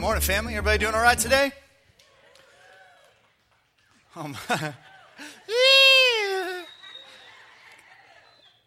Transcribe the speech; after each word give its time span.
Good 0.00 0.06
morning, 0.06 0.22
family. 0.22 0.54
Everybody 0.54 0.78
doing 0.78 0.94
all 0.94 1.02
right 1.02 1.18
today? 1.18 1.52
Um, 4.16 4.34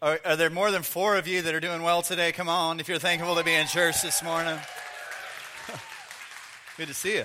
are, 0.00 0.20
are 0.24 0.36
there 0.36 0.50
more 0.50 0.70
than 0.70 0.82
four 0.82 1.16
of 1.16 1.26
you 1.26 1.42
that 1.42 1.52
are 1.52 1.58
doing 1.58 1.82
well 1.82 2.02
today? 2.02 2.30
Come 2.30 2.48
on, 2.48 2.78
if 2.78 2.88
you're 2.88 3.00
thankful 3.00 3.34
to 3.34 3.42
be 3.42 3.52
in 3.52 3.66
church 3.66 4.00
this 4.00 4.22
morning. 4.22 4.56
Good 6.76 6.86
to 6.86 6.94
see 6.94 7.16
you. 7.16 7.24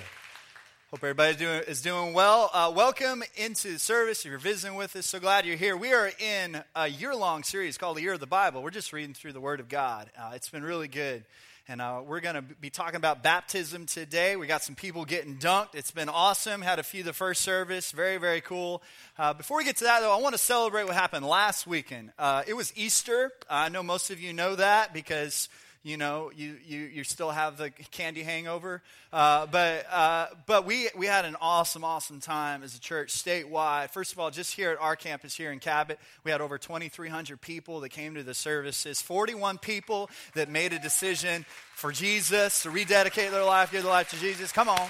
Hope 0.90 1.04
everybody 1.04 1.36
doing, 1.36 1.62
is 1.68 1.80
doing 1.80 2.12
well. 2.12 2.50
Uh, 2.52 2.72
welcome 2.74 3.22
into 3.36 3.74
the 3.74 3.78
service. 3.78 4.24
If 4.24 4.30
you're 4.30 4.40
visiting 4.40 4.76
with 4.76 4.96
us, 4.96 5.06
so 5.06 5.20
glad 5.20 5.46
you're 5.46 5.54
here. 5.54 5.76
We 5.76 5.92
are 5.92 6.10
in 6.18 6.64
a 6.74 6.88
year 6.88 7.14
long 7.14 7.44
series 7.44 7.78
called 7.78 7.96
The 7.96 8.02
Year 8.02 8.14
of 8.14 8.20
the 8.20 8.26
Bible. 8.26 8.60
We're 8.60 8.70
just 8.70 8.92
reading 8.92 9.14
through 9.14 9.34
the 9.34 9.40
Word 9.40 9.60
of 9.60 9.68
God. 9.68 10.10
Uh, 10.18 10.32
it's 10.34 10.48
been 10.48 10.64
really 10.64 10.88
good. 10.88 11.22
And 11.70 11.80
uh, 11.80 12.00
we're 12.04 12.18
going 12.18 12.34
to 12.34 12.42
be 12.42 12.68
talking 12.68 12.96
about 12.96 13.22
baptism 13.22 13.86
today. 13.86 14.34
We 14.34 14.48
got 14.48 14.64
some 14.64 14.74
people 14.74 15.04
getting 15.04 15.36
dunked. 15.36 15.76
It's 15.76 15.92
been 15.92 16.08
awesome. 16.08 16.62
Had 16.62 16.80
a 16.80 16.82
few 16.82 17.04
the 17.04 17.12
first 17.12 17.42
service. 17.42 17.92
Very, 17.92 18.16
very 18.16 18.40
cool. 18.40 18.82
Uh, 19.16 19.34
before 19.34 19.58
we 19.58 19.64
get 19.64 19.76
to 19.76 19.84
that, 19.84 20.00
though, 20.00 20.12
I 20.12 20.20
want 20.20 20.34
to 20.34 20.38
celebrate 20.38 20.86
what 20.86 20.94
happened 20.94 21.24
last 21.24 21.68
weekend. 21.68 22.10
Uh, 22.18 22.42
it 22.44 22.54
was 22.54 22.72
Easter. 22.74 23.30
I 23.48 23.68
know 23.68 23.84
most 23.84 24.10
of 24.10 24.20
you 24.20 24.32
know 24.32 24.56
that 24.56 24.92
because 24.92 25.48
you 25.82 25.96
know, 25.96 26.30
you, 26.36 26.56
you, 26.66 26.80
you 26.80 27.04
still 27.04 27.30
have 27.30 27.56
the 27.56 27.70
candy 27.90 28.22
hangover. 28.22 28.82
Uh, 29.12 29.46
but 29.46 29.86
uh, 29.90 30.26
but 30.46 30.66
we, 30.66 30.88
we 30.96 31.06
had 31.06 31.24
an 31.24 31.36
awesome, 31.40 31.84
awesome 31.84 32.20
time 32.20 32.62
as 32.62 32.76
a 32.76 32.80
church 32.80 33.12
statewide. 33.12 33.90
First 33.90 34.12
of 34.12 34.18
all, 34.18 34.30
just 34.30 34.54
here 34.54 34.70
at 34.72 34.78
our 34.78 34.94
campus 34.94 35.34
here 35.34 35.52
in 35.52 35.58
Cabot, 35.58 35.98
we 36.22 36.30
had 36.30 36.40
over 36.40 36.58
2,300 36.58 37.40
people 37.40 37.80
that 37.80 37.88
came 37.88 38.14
to 38.14 38.22
the 38.22 38.34
services, 38.34 39.00
41 39.00 39.58
people 39.58 40.10
that 40.34 40.50
made 40.50 40.72
a 40.72 40.78
decision 40.78 41.46
for 41.74 41.92
Jesus 41.92 42.62
to 42.62 42.70
rededicate 42.70 43.30
their 43.30 43.44
life, 43.44 43.72
give 43.72 43.82
their 43.82 43.92
life 43.92 44.10
to 44.10 44.16
Jesus. 44.16 44.52
Come 44.52 44.68
on. 44.68 44.88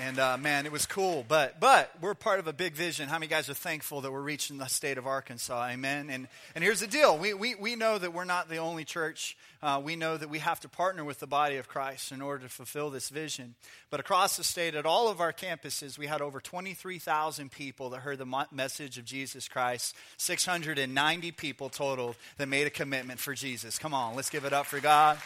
And 0.00 0.18
uh, 0.20 0.38
man, 0.38 0.64
it 0.64 0.70
was 0.70 0.86
cool. 0.86 1.24
But 1.26 1.58
but 1.58 1.90
we're 2.00 2.14
part 2.14 2.38
of 2.38 2.46
a 2.46 2.52
big 2.52 2.74
vision. 2.74 3.08
How 3.08 3.16
many 3.16 3.26
guys 3.26 3.48
are 3.50 3.54
thankful 3.54 4.00
that 4.02 4.12
we're 4.12 4.20
reaching 4.20 4.58
the 4.58 4.66
state 4.66 4.96
of 4.96 5.06
Arkansas? 5.06 5.70
Amen. 5.70 6.08
And 6.08 6.28
and 6.54 6.62
here's 6.62 6.80
the 6.80 6.86
deal: 6.86 7.18
we 7.18 7.34
we, 7.34 7.56
we 7.56 7.74
know 7.74 7.98
that 7.98 8.12
we're 8.12 8.24
not 8.24 8.48
the 8.48 8.58
only 8.58 8.84
church. 8.84 9.36
Uh, 9.60 9.80
we 9.82 9.96
know 9.96 10.16
that 10.16 10.30
we 10.30 10.38
have 10.38 10.60
to 10.60 10.68
partner 10.68 11.04
with 11.04 11.18
the 11.18 11.26
body 11.26 11.56
of 11.56 11.66
Christ 11.66 12.12
in 12.12 12.22
order 12.22 12.44
to 12.44 12.48
fulfill 12.48 12.90
this 12.90 13.08
vision. 13.08 13.56
But 13.90 13.98
across 13.98 14.36
the 14.36 14.44
state, 14.44 14.76
at 14.76 14.86
all 14.86 15.08
of 15.08 15.20
our 15.20 15.32
campuses, 15.32 15.98
we 15.98 16.06
had 16.06 16.20
over 16.20 16.40
23,000 16.40 17.50
people 17.50 17.90
that 17.90 17.98
heard 17.98 18.18
the 18.18 18.46
message 18.52 18.98
of 18.98 19.04
Jesus 19.04 19.48
Christ. 19.48 19.96
690 20.16 21.32
people 21.32 21.70
total 21.70 22.14
that 22.36 22.46
made 22.46 22.68
a 22.68 22.70
commitment 22.70 23.18
for 23.18 23.34
Jesus. 23.34 23.80
Come 23.80 23.94
on, 23.94 24.14
let's 24.14 24.30
give 24.30 24.44
it 24.44 24.52
up 24.52 24.66
for 24.66 24.78
God. 24.78 25.18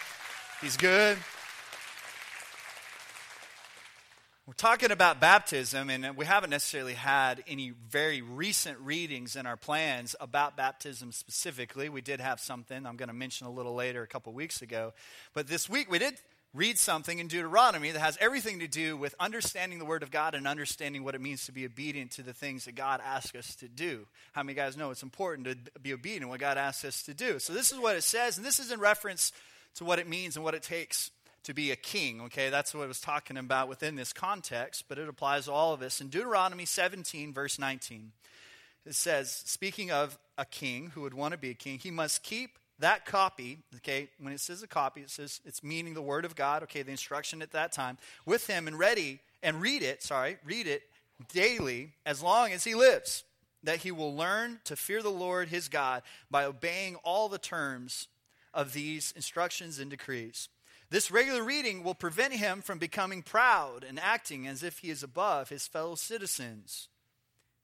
He's 0.63 0.79
good. 0.79 1.19
We're 4.45 4.55
talking 4.55 4.91
about 4.91 5.21
baptism, 5.21 5.89
and 5.89 6.17
we 6.17 6.27
haven't 6.27 6.51
necessarily 6.51 6.95
had 6.95 7.45
any 7.47 7.71
very 7.89 8.23
recent 8.23 8.77
readings 8.81 9.37
in 9.37 9.47
our 9.47 9.57
plans 9.57 10.17
about 10.19 10.57
baptism 10.57 11.13
specifically. 11.13 11.89
We 11.89 12.01
did 12.01 12.21
have 12.21 12.41
something 12.41 12.85
I'm 12.85 12.97
going 12.97 13.09
to 13.09 13.15
mention 13.15 13.47
a 13.47 13.53
little 13.53 13.73
later, 13.73 14.03
a 14.03 14.09
couple 14.09 14.33
weeks 14.33 14.61
ago. 14.61 14.95
But 15.33 15.47
this 15.47 15.69
week 15.69 15.89
we 15.89 16.01
did 16.01 16.15
read 16.53 16.77
something 16.77 17.21
in 17.21 17.29
Deuteronomy 17.29 17.93
that 17.93 18.01
has 18.01 18.19
everything 18.21 18.59
to 18.59 18.67
do 18.67 18.97
with 18.97 19.15
understanding 19.21 19.79
the 19.79 19.85
Word 19.85 20.03
of 20.03 20.11
God 20.11 20.35
and 20.35 20.49
understanding 20.49 21.05
what 21.05 21.15
it 21.15 21.21
means 21.21 21.47
to 21.47 21.53
be 21.53 21.65
obedient 21.65 22.11
to 22.13 22.25
the 22.25 22.35
things 22.35 22.65
that 22.65 22.75
God 22.75 23.01
asks 23.05 23.37
us 23.37 23.55
to 23.55 23.69
do. 23.69 24.09
How 24.33 24.43
many 24.43 24.57
guys 24.57 24.77
know 24.77 24.91
it's 24.91 25.05
important 25.05 25.47
to 25.47 25.79
be 25.79 25.93
obedient 25.93 26.29
what 26.29 26.41
God 26.41 26.59
asks 26.59 26.85
us 26.85 27.05
to 27.05 27.15
do? 27.15 27.39
So 27.39 27.53
this 27.53 27.71
is 27.71 27.79
what 27.79 27.95
it 27.95 28.03
says, 28.03 28.39
and 28.39 28.45
this 28.45 28.59
is 28.59 28.73
in 28.73 28.81
reference 28.81 29.31
to 29.77 29.85
what 29.85 30.01
it 30.01 30.09
means 30.09 30.35
and 30.35 30.45
what 30.45 30.55
it 30.55 30.65
takes 30.65 31.13
to 31.45 31.55
be 31.55 31.71
a 31.71 31.77
king. 31.77 32.21
Okay, 32.23 32.51
that's 32.51 32.75
what 32.75 32.85
I 32.85 32.87
was 32.87 33.01
talking 33.01 33.37
about 33.37 33.69
within 33.69 33.97
this 33.97 34.13
context, 34.13 34.85
but 34.89 34.99
it 34.99 35.09
applies 35.09 35.47
to 35.47 35.53
all 35.53 35.73
of 35.73 35.83
us. 35.83 36.01
In 36.01 36.09
Deuteronomy 36.09 36.65
17, 36.65 37.33
verse 37.33 37.59
19, 37.59 38.13
it 38.85 38.95
says, 38.95 39.43
speaking 39.47 39.91
of 39.91 40.19
a 40.39 40.45
king 40.45 40.91
who 40.95 41.03
would 41.03 41.15
want 41.15 41.33
to 41.33 41.39
be 41.39 41.51
a 41.51 41.55
king, 41.55 41.79
he 41.79 41.91
must 41.91 42.23
keep 42.23 42.59
that 42.79 43.05
copy, 43.05 43.59
okay, 43.77 44.09
when 44.19 44.33
it 44.33 44.41
says 44.41 44.63
a 44.63 44.67
copy, 44.67 45.03
it 45.03 45.11
says 45.11 45.41
it's 45.45 45.63
meaning 45.63 45.95
the 45.95 46.03
word 46.03 46.25
of 46.25 46.35
God, 46.35 46.65
okay, 46.65 46.83
the 46.83 46.91
instruction 46.91 47.41
at 47.41 47.53
that 47.53 47.71
time, 47.71 47.97
with 48.27 48.47
him 48.49 48.67
and 48.67 48.79
ready 48.79 49.21
and 49.43 49.61
read 49.61 49.83
it, 49.83 50.03
sorry, 50.03 50.39
read 50.45 50.67
it 50.67 50.83
daily 51.33 51.93
as 52.05 52.23
long 52.23 52.51
as 52.51 52.65
he 52.65 52.75
lives, 52.75 53.23
that 53.63 53.79
he 53.79 53.93
will 53.93 54.17
learn 54.17 54.59
to 54.65 54.75
fear 54.75 55.01
the 55.03 55.11
Lord 55.11 55.49
his 55.49 55.69
God 55.69 56.03
by 56.29 56.45
obeying 56.45 56.97
all 57.05 57.29
the 57.29 57.39
terms 57.39 58.09
of 58.53 58.73
these 58.73 59.13
instructions 59.15 59.79
and 59.79 59.91
decrees. 59.91 60.49
This 60.93 61.11
regular 61.11 61.43
reading 61.43 61.83
will 61.83 61.95
prevent 61.95 62.35
him 62.35 62.61
from 62.61 62.79
becoming 62.79 63.23
proud 63.23 63.83
and 63.83 63.99
acting 63.99 64.47
as 64.47 64.63
if 64.63 64.81
he 64.81 64.91
is 64.91 65.03
above 65.03 65.49
his 65.49 65.67
fellow 65.67 65.95
citizens. 65.95 66.91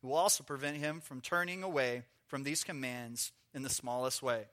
It 0.02 0.06
will 0.06 0.14
also 0.14 0.42
prevent 0.42 0.78
him 0.78 1.02
from 1.02 1.20
turning 1.20 1.62
away 1.62 2.04
from 2.26 2.42
these 2.42 2.64
commands 2.64 3.32
in 3.52 3.62
the 3.62 3.68
smallest 3.68 4.22
way. 4.22 4.46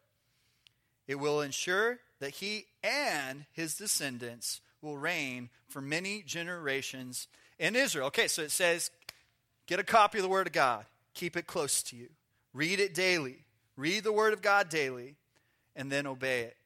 It 1.07 1.15
will 1.15 1.39
ensure 1.39 1.99
that 2.19 2.31
he 2.31 2.65
and 2.83 3.45
his 3.53 3.77
descendants 3.77 4.59
will 4.81 4.97
reign 4.97 5.51
for 5.69 5.79
many 5.79 6.21
generations 6.21 7.29
in 7.57 7.77
Israel. 7.77 8.07
Okay, 8.07 8.27
so 8.27 8.41
it 8.41 8.51
says 8.51 8.91
get 9.67 9.79
a 9.79 9.83
copy 9.83 10.17
of 10.17 10.23
the 10.23 10.27
Word 10.27 10.47
of 10.47 10.53
God, 10.53 10.83
keep 11.13 11.37
it 11.37 11.47
close 11.47 11.81
to 11.83 11.95
you, 11.95 12.09
read 12.53 12.81
it 12.81 12.93
daily, 12.93 13.37
read 13.77 14.03
the 14.03 14.11
Word 14.11 14.33
of 14.33 14.41
God 14.41 14.67
daily, 14.67 15.15
and 15.77 15.89
then 15.89 16.05
obey 16.05 16.41
it. 16.41 16.57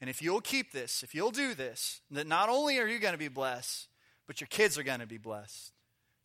And 0.00 0.08
if 0.08 0.22
you'll 0.22 0.40
keep 0.40 0.72
this, 0.72 1.02
if 1.02 1.14
you'll 1.14 1.30
do 1.30 1.54
this, 1.54 2.00
that 2.10 2.26
not 2.26 2.48
only 2.48 2.78
are 2.78 2.86
you 2.86 2.98
going 2.98 3.14
to 3.14 3.18
be 3.18 3.28
blessed, 3.28 3.88
but 4.26 4.40
your 4.40 4.48
kids 4.48 4.78
are 4.78 4.84
going 4.84 5.00
to 5.00 5.06
be 5.06 5.18
blessed. 5.18 5.72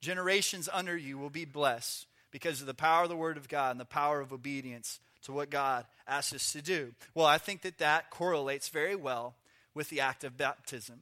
Generations 0.02 0.70
under 0.72 0.96
you 0.96 1.18
will 1.18 1.30
be 1.30 1.46
blessed 1.46 2.06
because 2.32 2.62
of 2.62 2.68
the 2.68 2.74
power 2.74 3.04
of 3.04 3.10
the 3.10 3.16
Word 3.16 3.38
of 3.38 3.48
God 3.48 3.72
and 3.72 3.80
the 3.80 3.86
power 3.86 4.20
of 4.20 4.34
obedience 4.34 5.00
to 5.24 5.32
what 5.32 5.50
God 5.50 5.86
asks 6.08 6.34
us 6.34 6.52
to 6.52 6.62
do. 6.62 6.94
Well, 7.16 7.26
I 7.26 7.38
think 7.38 7.62
that 7.62 7.78
that 7.78 8.10
correlates 8.10 8.70
very 8.70 8.96
well 8.96 9.36
with 9.74 9.90
the 9.90 10.02
act 10.02 10.24
of 10.24 10.38
baptism 10.38 11.02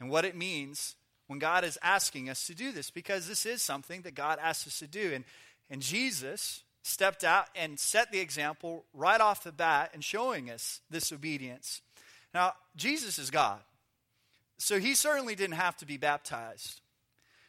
and 0.00 0.08
what 0.08 0.24
it 0.24 0.36
means 0.36 0.94
when 1.26 1.38
God 1.38 1.64
is 1.64 1.78
asking 1.82 2.28
us 2.28 2.46
to 2.46 2.54
do 2.54 2.72
this 2.72 2.90
because 2.90 3.26
this 3.26 3.44
is 3.44 3.62
something 3.62 4.02
that 4.02 4.14
God 4.14 4.38
asks 4.40 4.66
us 4.66 4.78
to 4.78 4.86
do. 4.86 5.12
And, 5.12 5.24
and 5.68 5.82
Jesus 5.82 6.62
stepped 6.84 7.24
out 7.24 7.46
and 7.56 7.80
set 7.80 8.12
the 8.12 8.20
example 8.20 8.84
right 8.92 9.20
off 9.20 9.42
the 9.42 9.50
bat 9.50 9.90
and 9.94 10.04
showing 10.04 10.50
us 10.50 10.82
this 10.90 11.12
obedience. 11.12 11.80
Now, 12.34 12.52
Jesus 12.76 13.18
is 13.18 13.30
God. 13.30 13.60
So 14.58 14.78
he 14.78 14.94
certainly 14.94 15.34
didn't 15.34 15.56
have 15.56 15.78
to 15.78 15.86
be 15.86 15.96
baptized. 15.96 16.82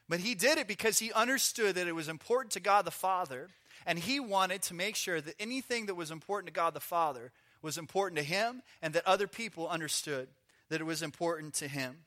But 0.07 0.21
he 0.21 0.35
did 0.35 0.57
it 0.57 0.69
because 0.69 0.99
he 0.99 1.11
understood 1.11 1.75
that 1.75 1.85
it 1.85 1.95
was 1.95 2.07
important 2.07 2.53
to 2.53 2.61
God 2.61 2.85
the 2.85 2.91
Father, 2.91 3.49
and 3.85 3.99
he 3.99 4.21
wanted 4.21 4.61
to 4.63 4.73
make 4.73 4.95
sure 4.95 5.19
that 5.19 5.35
anything 5.37 5.87
that 5.87 5.95
was 5.95 6.11
important 6.11 6.47
to 6.47 6.53
God 6.53 6.73
the 6.73 6.79
Father 6.79 7.33
was 7.61 7.77
important 7.77 8.17
to 8.17 8.23
him, 8.23 8.61
and 8.81 8.93
that 8.93 9.05
other 9.05 9.27
people 9.27 9.67
understood 9.67 10.29
that 10.69 10.79
it 10.79 10.85
was 10.85 11.01
important 11.01 11.53
to 11.55 11.67
him. 11.67 11.97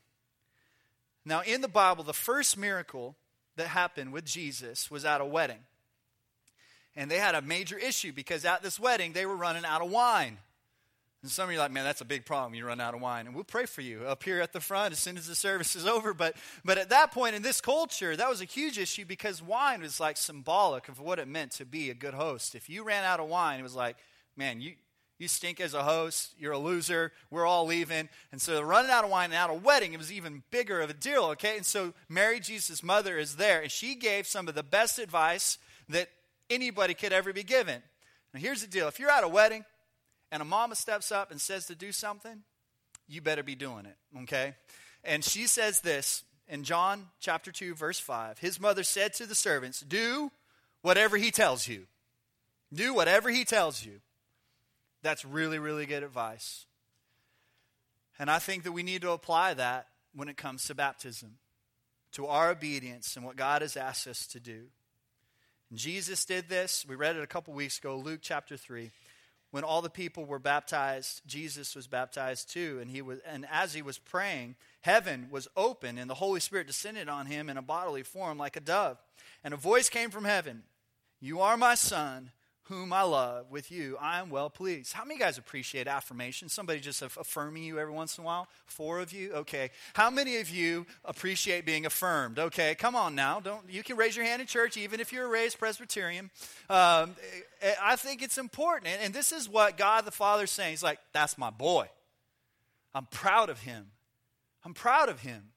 Now, 1.26 1.42
in 1.42 1.60
the 1.60 1.68
Bible, 1.68 2.04
the 2.04 2.14
first 2.14 2.56
miracle 2.56 3.16
that 3.56 3.66
happened 3.68 4.14
with 4.14 4.24
Jesus 4.24 4.90
was 4.90 5.04
at 5.04 5.20
a 5.20 5.26
wedding. 5.26 5.58
And 6.98 7.08
they 7.08 7.18
had 7.18 7.36
a 7.36 7.42
major 7.42 7.78
issue 7.78 8.12
because 8.12 8.44
at 8.44 8.60
this 8.60 8.80
wedding, 8.80 9.12
they 9.12 9.24
were 9.24 9.36
running 9.36 9.64
out 9.64 9.82
of 9.82 9.88
wine. 9.88 10.36
And 11.22 11.30
some 11.30 11.44
of 11.44 11.52
you 11.52 11.58
are 11.58 11.62
like, 11.62 11.70
man, 11.70 11.84
that's 11.84 12.00
a 12.00 12.04
big 12.04 12.26
problem. 12.26 12.56
You 12.56 12.66
run 12.66 12.80
out 12.80 12.92
of 12.92 13.00
wine. 13.00 13.26
And 13.26 13.36
we'll 13.36 13.44
pray 13.44 13.66
for 13.66 13.82
you 13.82 14.00
up 14.00 14.24
here 14.24 14.40
at 14.40 14.52
the 14.52 14.58
front 14.58 14.90
as 14.90 14.98
soon 14.98 15.16
as 15.16 15.28
the 15.28 15.36
service 15.36 15.76
is 15.76 15.86
over. 15.86 16.12
But, 16.12 16.34
but 16.64 16.76
at 16.76 16.90
that 16.90 17.12
point 17.12 17.36
in 17.36 17.42
this 17.42 17.60
culture, 17.60 18.16
that 18.16 18.28
was 18.28 18.40
a 18.40 18.46
huge 18.46 18.78
issue 18.80 19.04
because 19.04 19.40
wine 19.40 19.80
was 19.80 20.00
like 20.00 20.16
symbolic 20.16 20.88
of 20.88 20.98
what 20.98 21.20
it 21.20 21.28
meant 21.28 21.52
to 21.52 21.64
be 21.64 21.88
a 21.88 21.94
good 21.94 22.14
host. 22.14 22.56
If 22.56 22.68
you 22.68 22.82
ran 22.82 23.04
out 23.04 23.20
of 23.20 23.28
wine, 23.28 23.60
it 23.60 23.62
was 23.62 23.76
like, 23.76 23.96
man, 24.36 24.60
you, 24.60 24.72
you 25.20 25.28
stink 25.28 25.60
as 25.60 25.74
a 25.74 25.84
host. 25.84 26.34
You're 26.36 26.50
a 26.50 26.58
loser. 26.58 27.12
We're 27.30 27.46
all 27.46 27.64
leaving. 27.64 28.08
And 28.32 28.42
so 28.42 28.60
running 28.60 28.90
out 28.90 29.04
of 29.04 29.10
wine 29.10 29.26
and 29.26 29.34
out 29.34 29.50
of 29.50 29.62
wedding, 29.62 29.92
it 29.92 29.98
was 29.98 30.10
even 30.10 30.42
bigger 30.50 30.80
of 30.80 30.90
a 30.90 30.94
deal, 30.94 31.26
okay? 31.26 31.58
And 31.58 31.64
so 31.64 31.94
Mary, 32.08 32.40
Jesus' 32.40 32.82
mother, 32.82 33.18
is 33.18 33.36
there. 33.36 33.62
And 33.62 33.70
she 33.70 33.94
gave 33.94 34.26
some 34.26 34.48
of 34.48 34.56
the 34.56 34.64
best 34.64 34.98
advice 34.98 35.58
that 35.88 36.08
anybody 36.50 36.94
could 36.94 37.12
ever 37.12 37.32
be 37.32 37.42
given. 37.42 37.82
Now, 38.32 38.40
here's 38.40 38.60
the 38.60 38.66
deal 38.66 38.88
if 38.88 38.98
you're 38.98 39.10
at 39.10 39.24
a 39.24 39.28
wedding 39.28 39.64
and 40.30 40.42
a 40.42 40.44
mama 40.44 40.74
steps 40.74 41.10
up 41.10 41.30
and 41.30 41.40
says 41.40 41.66
to 41.66 41.74
do 41.74 41.92
something, 41.92 42.42
you 43.06 43.20
better 43.20 43.42
be 43.42 43.54
doing 43.54 43.86
it, 43.86 43.96
okay? 44.22 44.54
And 45.02 45.24
she 45.24 45.46
says 45.46 45.80
this 45.80 46.24
in 46.46 46.64
John 46.64 47.08
chapter 47.20 47.50
2, 47.50 47.74
verse 47.74 47.98
5. 47.98 48.38
His 48.38 48.60
mother 48.60 48.82
said 48.82 49.14
to 49.14 49.26
the 49.26 49.34
servants, 49.34 49.80
Do 49.80 50.30
whatever 50.82 51.16
he 51.16 51.30
tells 51.30 51.66
you. 51.66 51.86
Do 52.72 52.94
whatever 52.94 53.30
he 53.30 53.44
tells 53.44 53.84
you. 53.84 54.00
That's 55.02 55.24
really, 55.24 55.58
really 55.58 55.86
good 55.86 56.02
advice. 56.02 56.66
And 58.18 58.30
I 58.30 58.38
think 58.38 58.64
that 58.64 58.72
we 58.72 58.82
need 58.82 59.02
to 59.02 59.12
apply 59.12 59.54
that 59.54 59.86
when 60.14 60.28
it 60.28 60.36
comes 60.36 60.64
to 60.64 60.74
baptism, 60.74 61.38
to 62.12 62.26
our 62.26 62.50
obedience 62.50 63.16
and 63.16 63.24
what 63.24 63.36
God 63.36 63.62
has 63.62 63.76
asked 63.76 64.06
us 64.06 64.26
to 64.28 64.40
do. 64.40 64.64
Jesus 65.72 66.24
did 66.24 66.48
this. 66.48 66.86
We 66.88 66.94
read 66.94 67.16
it 67.16 67.22
a 67.22 67.26
couple 67.26 67.52
weeks 67.52 67.78
ago, 67.78 67.96
Luke 67.96 68.20
chapter 68.22 68.56
3. 68.56 68.90
when 69.50 69.64
all 69.64 69.80
the 69.80 69.90
people 69.90 70.26
were 70.26 70.38
baptized, 70.38 71.22
Jesus 71.26 71.74
was 71.74 71.86
baptized 71.86 72.50
too. 72.50 72.78
And, 72.80 72.90
he 72.90 73.00
was, 73.00 73.20
and 73.26 73.46
as 73.50 73.74
he 73.74 73.82
was 73.82 73.98
praying, 73.98 74.56
heaven 74.82 75.28
was 75.30 75.48
open, 75.56 75.96
and 75.96 76.08
the 76.08 76.14
Holy 76.14 76.40
Spirit 76.40 76.66
descended 76.66 77.08
on 77.08 77.26
him 77.26 77.48
in 77.48 77.56
a 77.56 77.62
bodily 77.62 78.02
form 78.02 78.38
like 78.38 78.56
a 78.56 78.60
dove. 78.60 78.98
And 79.42 79.54
a 79.54 79.58
voice 79.58 79.88
came 79.88 80.10
from 80.10 80.24
heaven 80.24 80.64
You 81.20 81.40
are 81.40 81.56
my 81.56 81.74
son 81.74 82.30
whom 82.68 82.92
I 82.92 83.02
love, 83.02 83.50
with 83.50 83.70
you 83.70 83.96
I 84.00 84.20
am 84.20 84.30
well 84.30 84.50
pleased. 84.50 84.92
How 84.92 85.04
many 85.04 85.18
guys 85.18 85.38
appreciate 85.38 85.86
affirmation? 85.86 86.48
Somebody 86.48 86.80
just 86.80 87.00
affirming 87.02 87.62
you 87.62 87.78
every 87.78 87.92
once 87.92 88.18
in 88.18 88.24
a 88.24 88.26
while? 88.26 88.46
Four 88.66 89.00
of 89.00 89.12
you? 89.12 89.32
Okay. 89.32 89.70
How 89.94 90.10
many 90.10 90.36
of 90.36 90.50
you 90.50 90.86
appreciate 91.04 91.64
being 91.64 91.86
affirmed? 91.86 92.38
Okay, 92.38 92.74
come 92.74 92.94
on 92.94 93.14
now. 93.14 93.40
Don't 93.40 93.68
you 93.68 93.82
can 93.82 93.96
raise 93.96 94.16
your 94.16 94.24
hand 94.24 94.40
in 94.40 94.46
church 94.46 94.76
even 94.76 95.00
if 95.00 95.12
you're 95.12 95.24
a 95.24 95.28
raised 95.28 95.58
Presbyterian. 95.58 96.30
Um, 96.68 97.16
I 97.82 97.96
think 97.96 98.22
it's 98.22 98.38
important, 98.38 98.88
and 99.02 99.14
this 99.14 99.32
is 99.32 99.48
what 99.48 99.76
God 99.76 100.04
the 100.04 100.10
Father 100.10 100.44
is 100.44 100.50
saying. 100.50 100.70
He's 100.70 100.82
like, 100.82 100.98
"That's 101.12 101.38
my 101.38 101.50
boy. 101.50 101.88
I'm 102.94 103.06
proud 103.06 103.48
of 103.48 103.60
him. 103.60 103.92
I'm 104.64 104.74
proud 104.74 105.08
of 105.08 105.20
him. 105.20 105.50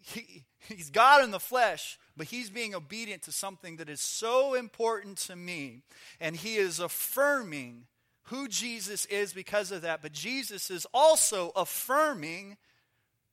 He, 0.00 0.44
he's 0.58 0.90
God 0.90 1.24
in 1.24 1.30
the 1.30 1.40
flesh." 1.40 1.98
But 2.18 2.26
he's 2.26 2.50
being 2.50 2.74
obedient 2.74 3.22
to 3.22 3.32
something 3.32 3.76
that 3.76 3.88
is 3.88 4.00
so 4.00 4.54
important 4.54 5.16
to 5.18 5.36
me. 5.36 5.82
And 6.20 6.36
he 6.36 6.56
is 6.56 6.80
affirming 6.80 7.84
who 8.24 8.48
Jesus 8.48 9.06
is 9.06 9.32
because 9.32 9.70
of 9.70 9.82
that. 9.82 10.02
But 10.02 10.12
Jesus 10.12 10.70
is 10.70 10.86
also 10.92 11.52
affirming 11.56 12.56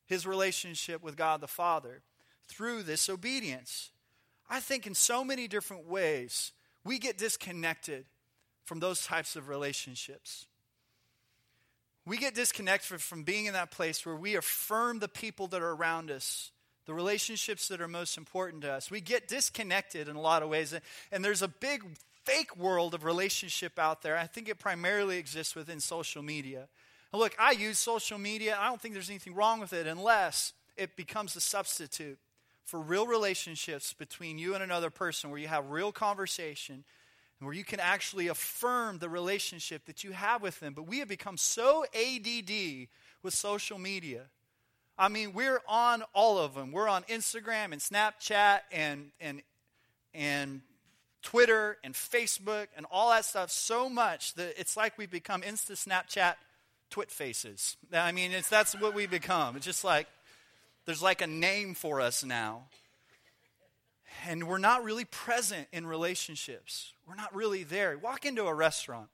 his 0.06 0.28
relationship 0.28 1.04
with 1.04 1.18
God 1.18 1.42
the 1.42 1.48
Father 1.48 2.04
through 2.48 2.84
this 2.84 3.10
obedience. 3.10 3.90
I 4.50 4.60
think 4.60 4.86
in 4.86 4.94
so 4.94 5.24
many 5.24 5.48
different 5.48 5.88
ways, 5.88 6.52
we 6.84 7.00
get 7.00 7.18
disconnected 7.18 8.06
from 8.64 8.80
those 8.80 9.04
types 9.04 9.36
of 9.36 9.50
relationships. 9.50 10.46
We 12.06 12.18
get 12.18 12.36
disconnected 12.36 13.02
from 13.02 13.24
being 13.24 13.48
in 13.48 13.54
that 13.54 13.72
place 13.72 14.06
where 14.06 14.16
we 14.16 14.36
affirm 14.36 15.00
the 15.00 15.08
people 15.08 15.48
that 15.48 15.62
are 15.64 15.72
around 15.72 16.12
us 16.12 16.52
the 16.86 16.94
relationships 16.94 17.68
that 17.68 17.82
are 17.82 17.88
most 17.88 18.18
important 18.18 18.62
to 18.64 18.72
us. 18.72 18.92
We 18.92 19.02
get 19.02 19.28
disconnected 19.28 20.08
in 20.08 20.16
a 20.16 20.22
lot 20.22 20.44
of 20.44 20.50
ways, 20.50 20.74
and 21.12 21.26
there's 21.26 21.42
a 21.42 21.48
big 21.48 21.84
fake 22.24 22.56
world 22.58 22.94
of 22.94 23.04
relationship 23.04 23.78
out 23.78 24.02
there. 24.02 24.18
I 24.18 24.28
think 24.28 24.50
it 24.50 24.60
primarily 24.60 25.18
exists 25.18 25.56
within 25.56 25.80
social 25.80 26.24
media. 26.24 26.68
Look, 27.14 27.36
I 27.40 27.52
use 27.52 27.78
social 27.78 28.18
media. 28.18 28.58
I 28.60 28.68
don't 28.68 28.82
think 28.82 28.94
there's 28.94 29.10
anything 29.10 29.36
wrong 29.36 29.60
with 29.60 29.74
it 29.74 29.88
unless 29.88 30.54
it 30.76 30.96
becomes 30.98 31.36
a 31.36 31.42
substitute 31.42 32.20
for 32.66 32.80
real 32.80 33.08
relationships 33.08 33.94
between 33.94 34.38
you 34.38 34.54
and 34.54 34.64
another 34.64 34.90
person 34.90 35.30
where 35.30 35.40
you 35.40 35.48
have 35.48 35.70
real 35.70 35.92
conversation 35.92 36.84
and 37.40 37.48
where 37.48 37.56
you 37.56 37.64
can 37.64 37.80
actually 37.80 38.28
affirm 38.28 38.98
the 38.98 39.08
relationship 39.08 39.86
that 39.86 40.04
you 40.04 40.12
have 40.12 40.42
with 40.42 40.60
them. 40.60 40.74
But 40.74 40.88
we 40.88 41.00
have 41.00 41.08
become 41.08 41.38
so 41.38 41.86
ADD 41.94 42.88
with 43.24 43.34
social 43.34 43.78
media 43.78 44.24
I 44.98 45.10
mean, 45.10 45.34
we're 45.34 45.62
on 45.68 46.04
all 46.14 46.38
of 46.38 46.54
them. 46.54 46.72
We're 46.72 46.88
on 46.88 47.04
Instagram 47.04 47.74
and 47.74 47.82
Snapchat 47.82 48.62
and, 48.72 49.12
and, 49.20 49.42
and 50.14 50.62
Twitter 51.22 51.78
and 51.84 51.94
Facebook 51.94 52.68
and 52.78 52.86
all 52.90 53.10
that 53.10 53.26
stuff 53.26 53.52
so 53.52 53.90
much 53.90 54.36
that 54.36 54.54
it's 54.58 54.78
like 54.78 54.98
we've 54.98 55.12
become 55.12 55.42
Insta 55.42 55.72
Snapchat 55.72 56.36
twit 56.90 57.12
faces. 57.12 57.76
I 57.92 58.14
mean, 58.14 58.32
it's, 58.32 58.48
that's 58.48 58.74
what 58.80 58.94
we 58.94 59.06
become. 59.06 59.58
It's 59.58 59.66
just 59.66 59.84
like 59.84 60.08
there's 60.86 61.02
like 61.02 61.22
a 61.22 61.28
name 61.28 61.74
for 61.74 62.00
us 62.00 62.24
now. 62.24 62.64
And 64.28 64.48
we're 64.48 64.60
not 64.60 64.84
really 64.84 65.04
present 65.04 65.68
in 65.74 65.86
relationships. 65.86 66.94
We're 67.06 67.16
not 67.16 67.36
really 67.36 67.64
there. 67.64 67.98
Walk 67.98 68.26
into 68.26 68.46
a 68.46 68.54
restaurant 68.54 69.10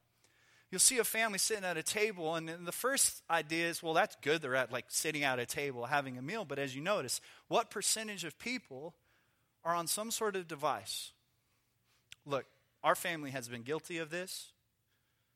you'll 0.72 0.80
see 0.80 0.98
a 0.98 1.04
family 1.04 1.38
sitting 1.38 1.66
at 1.66 1.78
a 1.78 1.84
table, 1.84 2.36
and 2.36 2.50
the 2.66 2.72
first 2.72 3.22
idea 3.30 3.68
is, 3.68 3.84
well, 3.84 3.94
that's 3.94 4.16
good. 4.22 4.42
They're 4.42 4.56
at 4.56 4.72
like 4.72 4.86
sitting 4.88 5.24
at 5.24 5.38
a 5.38 5.46
table 5.46 5.86
having 5.86 6.18
a 6.18 6.22
meal. 6.22 6.46
But 6.46 6.60
as 6.60 6.76
you 6.76 6.82
notice, 6.82 7.20
what 7.50 7.70
percentage 7.70 8.24
of 8.24 8.40
people 8.40 8.96
are 9.64 9.76
on 9.76 9.86
some 9.88 10.10
sort 10.12 10.36
of 10.36 10.48
device? 10.48 11.12
Look, 12.26 12.46
our 12.84 12.96
family 12.96 13.32
has 13.32 13.48
been 13.50 13.64
guilty 13.64 13.98
of 13.98 14.10
this. 14.10 14.54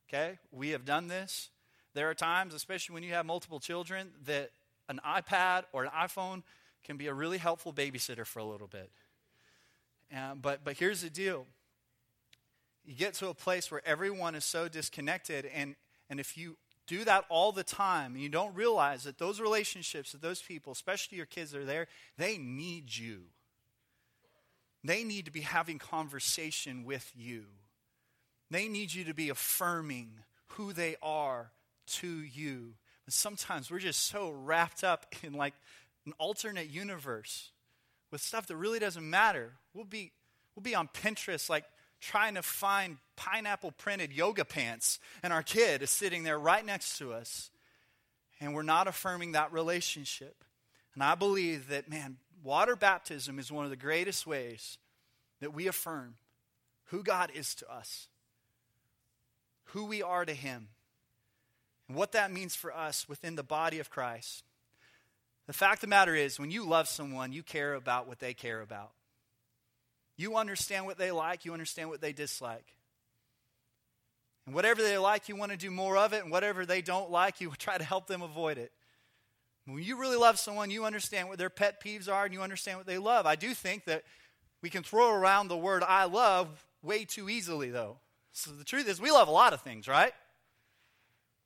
Okay? 0.09 0.39
We 0.51 0.69
have 0.69 0.85
done 0.85 1.07
this. 1.09 1.49
There 1.93 2.09
are 2.09 2.13
times, 2.13 2.53
especially 2.53 2.93
when 2.93 3.03
you 3.03 3.13
have 3.13 3.25
multiple 3.25 3.59
children, 3.59 4.11
that 4.25 4.51
an 4.87 4.99
iPad 5.05 5.63
or 5.73 5.83
an 5.83 5.91
iPhone 5.91 6.43
can 6.83 6.97
be 6.97 7.07
a 7.07 7.13
really 7.13 7.37
helpful 7.37 7.73
babysitter 7.73 8.25
for 8.25 8.39
a 8.39 8.45
little 8.45 8.67
bit. 8.67 8.89
Uh, 10.15 10.35
but, 10.35 10.63
but 10.63 10.77
here's 10.77 11.01
the 11.01 11.09
deal 11.09 11.47
you 12.85 12.95
get 12.95 13.13
to 13.15 13.29
a 13.29 13.33
place 13.33 13.71
where 13.71 13.81
everyone 13.85 14.35
is 14.35 14.45
so 14.45 14.67
disconnected 14.67 15.45
and 15.53 15.75
and 16.09 16.19
if 16.19 16.37
you 16.37 16.57
do 16.87 17.03
that 17.03 17.25
all 17.29 17.51
the 17.51 17.63
time 17.63 18.13
and 18.13 18.21
you 18.21 18.29
don't 18.29 18.53
realize 18.53 19.03
that 19.05 19.17
those 19.17 19.39
relationships 19.39 20.11
that 20.11 20.21
those 20.21 20.41
people 20.41 20.71
especially 20.71 21.17
your 21.17 21.25
kids 21.25 21.55
are 21.55 21.65
there 21.65 21.87
they 22.17 22.37
need 22.37 22.95
you. 22.95 23.23
They 24.85 25.03
need 25.03 25.25
to 25.25 25.31
be 25.31 25.41
having 25.41 25.79
conversation 25.79 26.85
with 26.85 27.11
you. 27.15 27.45
They 28.51 28.67
need 28.67 28.93
you 28.93 29.05
to 29.05 29.15
be 29.15 29.29
affirming 29.29 30.11
who 30.49 30.73
they 30.73 30.95
are 31.01 31.49
to 31.87 32.07
you. 32.07 32.75
But 33.03 33.13
sometimes 33.13 33.71
we're 33.71 33.79
just 33.79 34.05
so 34.07 34.29
wrapped 34.29 34.83
up 34.83 35.07
in 35.23 35.33
like 35.33 35.55
an 36.05 36.13
alternate 36.19 36.69
universe 36.69 37.49
with 38.11 38.21
stuff 38.21 38.45
that 38.47 38.55
really 38.55 38.77
doesn't 38.77 39.07
matter. 39.09 39.53
We'll 39.73 39.85
be 39.85 40.11
we'll 40.55 40.63
be 40.63 40.75
on 40.75 40.87
pinterest 40.87 41.49
like 41.49 41.65
trying 42.01 42.35
to 42.35 42.41
find 42.41 42.97
pineapple 43.15 43.71
printed 43.71 44.13
yoga 44.13 44.45
pants, 44.45 44.99
and 45.23 45.31
our 45.31 45.43
kid 45.43 45.81
is 45.81 45.89
sitting 45.89 46.23
there 46.23 46.37
right 46.37 46.65
next 46.65 46.97
to 46.97 47.13
us, 47.13 47.49
and 48.39 48.53
we're 48.53 48.63
not 48.63 48.87
affirming 48.87 49.31
that 49.31 49.51
relationship. 49.51 50.43
And 50.93 51.03
I 51.03 51.15
believe 51.15 51.69
that, 51.69 51.89
man, 51.89 52.17
water 52.43 52.75
baptism 52.75 53.39
is 53.39 53.51
one 53.51 53.65
of 53.65 53.71
the 53.71 53.77
greatest 53.77 54.27
ways 54.27 54.77
that 55.41 55.53
we 55.53 55.67
affirm 55.67 56.15
who 56.85 57.03
God 57.03 57.31
is 57.33 57.55
to 57.55 57.71
us, 57.71 58.07
who 59.65 59.85
we 59.85 60.01
are 60.01 60.25
to 60.25 60.33
Him, 60.33 60.69
and 61.87 61.97
what 61.97 62.11
that 62.13 62.31
means 62.31 62.55
for 62.55 62.75
us 62.75 63.07
within 63.09 63.35
the 63.35 63.43
body 63.43 63.79
of 63.79 63.89
Christ. 63.89 64.43
The 65.47 65.53
fact 65.53 65.77
of 65.77 65.81
the 65.81 65.87
matter 65.87 66.15
is, 66.15 66.39
when 66.39 66.51
you 66.51 66.65
love 66.65 66.87
someone, 66.87 67.31
you 67.31 67.43
care 67.43 67.73
about 67.73 68.07
what 68.07 68.19
they 68.19 68.33
care 68.33 68.61
about. 68.61 68.91
You 70.17 70.37
understand 70.37 70.85
what 70.85 70.97
they 70.97 71.11
like, 71.11 71.45
you 71.45 71.53
understand 71.53 71.89
what 71.89 72.01
they 72.01 72.13
dislike. 72.13 72.65
And 74.45 74.53
whatever 74.53 74.81
they 74.81 74.97
like, 74.97 75.27
you 75.27 75.35
want 75.35 75.51
to 75.51 75.57
do 75.57 75.71
more 75.71 75.97
of 75.97 76.13
it, 76.13 76.23
and 76.23 76.31
whatever 76.31 76.65
they 76.65 76.81
don't 76.81 77.11
like, 77.11 77.41
you 77.41 77.51
try 77.57 77.77
to 77.77 77.83
help 77.83 78.07
them 78.07 78.21
avoid 78.21 78.57
it. 78.57 78.71
When 79.65 79.81
you 79.81 79.99
really 79.99 80.17
love 80.17 80.39
someone, 80.39 80.69
you 80.69 80.85
understand 80.85 81.27
what 81.27 81.39
their 81.39 81.49
pet 81.49 81.83
peeves 81.83 82.07
are 82.07 82.25
and 82.25 82.33
you 82.33 82.41
understand 82.41 82.77
what 82.77 82.85
they 82.85 82.99
love. 82.99 83.25
I 83.25 83.35
do 83.35 83.53
think 83.55 83.85
that 83.85 84.03
we 84.61 84.69
can 84.69 84.83
throw 84.83 85.11
around 85.11 85.47
the 85.47 85.57
word 85.57 85.83
I 85.83 86.05
love 86.05 86.63
way 86.83 87.03
too 87.03 87.29
easily, 87.29 87.71
though. 87.71 87.97
So 88.31 88.51
the 88.51 88.63
truth 88.63 88.87
is, 88.87 89.01
we 89.01 89.09
love 89.09 89.27
a 89.27 89.31
lot 89.31 89.53
of 89.53 89.61
things, 89.61 89.87
right? 89.87 90.13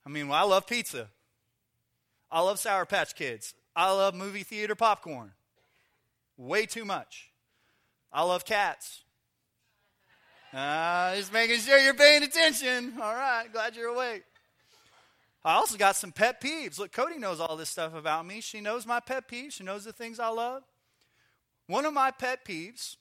I 0.06 0.10
mean, 0.10 0.28
well, 0.28 0.38
I 0.38 0.46
love 0.46 0.68
pizza. 0.68 1.08
I 2.30 2.42
love 2.42 2.60
Sour 2.60 2.86
Patch 2.86 3.16
Kids. 3.16 3.54
I 3.76 3.92
love 3.92 4.16
movie 4.16 4.44
theater 4.44 4.76
popcorn. 4.76 5.32
Way 6.36 6.66
too 6.66 6.84
much. 6.84 7.29
I 8.12 8.24
love 8.24 8.46
cats. 8.46 9.04
Uh, 10.52 11.16
just 11.16 11.32
making 11.32 11.60
sure 11.60 11.78
you're 11.78 11.94
paying 11.94 12.24
attention. 12.24 12.94
All 13.00 13.14
right, 13.14 13.46
glad 13.52 13.76
you're 13.76 13.90
awake. 13.90 14.24
I 15.46 15.54
also 15.54 15.78
got 15.78 15.96
some 15.96 16.12
pet 16.12 16.42
peeves. 16.42 16.80
Look, 16.80 16.92
Cody 16.92 17.18
knows 17.18 17.40
all 17.40 17.56
this 17.56 17.70
stuff 17.70 17.94
about 17.94 18.26
me. 18.26 18.42
She 18.42 18.60
knows 18.60 18.86
my 18.86 19.00
pet 19.00 19.30
peeves. 19.30 19.54
She 19.54 19.64
knows 19.64 19.86
the 19.86 19.94
things 19.94 20.20
I 20.20 20.30
love. 20.30 20.64
One 21.68 21.86
of 21.86 21.94
my 21.94 22.12
pet 22.12 22.44
peeves 22.44 22.98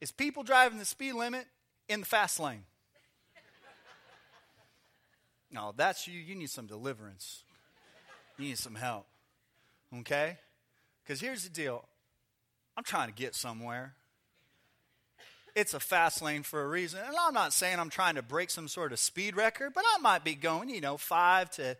is 0.00 0.12
people 0.12 0.42
driving 0.42 0.78
the 0.78 0.84
speed 0.84 1.14
limit 1.14 1.46
in 1.88 2.00
the 2.00 2.06
fast 2.06 2.38
lane. 2.38 2.64
no, 5.50 5.74
that's 5.76 6.06
you. 6.06 6.18
You 6.18 6.36
need 6.36 6.50
some 6.50 6.66
deliverance. 6.66 7.42
You 8.38 8.46
need 8.46 8.58
some 8.58 8.76
help. 8.76 9.06
Okay? 10.00 10.38
Because 11.02 11.20
here's 11.20 11.42
the 11.42 11.50
deal 11.50 11.84
I'm 12.76 12.84
trying 12.84 13.08
to 13.08 13.14
get 13.14 13.34
somewhere 13.34 13.96
it's 15.56 15.72
a 15.72 15.80
fast 15.80 16.20
lane 16.20 16.42
for 16.42 16.62
a 16.62 16.68
reason. 16.68 17.00
And 17.04 17.16
I'm 17.18 17.32
not 17.32 17.54
saying 17.54 17.80
I'm 17.80 17.88
trying 17.88 18.16
to 18.16 18.22
break 18.22 18.50
some 18.50 18.68
sort 18.68 18.92
of 18.92 18.98
speed 18.98 19.36
record, 19.36 19.72
but 19.74 19.84
I 19.96 19.98
might 20.00 20.22
be 20.22 20.34
going, 20.34 20.68
you 20.68 20.82
know, 20.82 20.98
five 20.98 21.50
to 21.52 21.78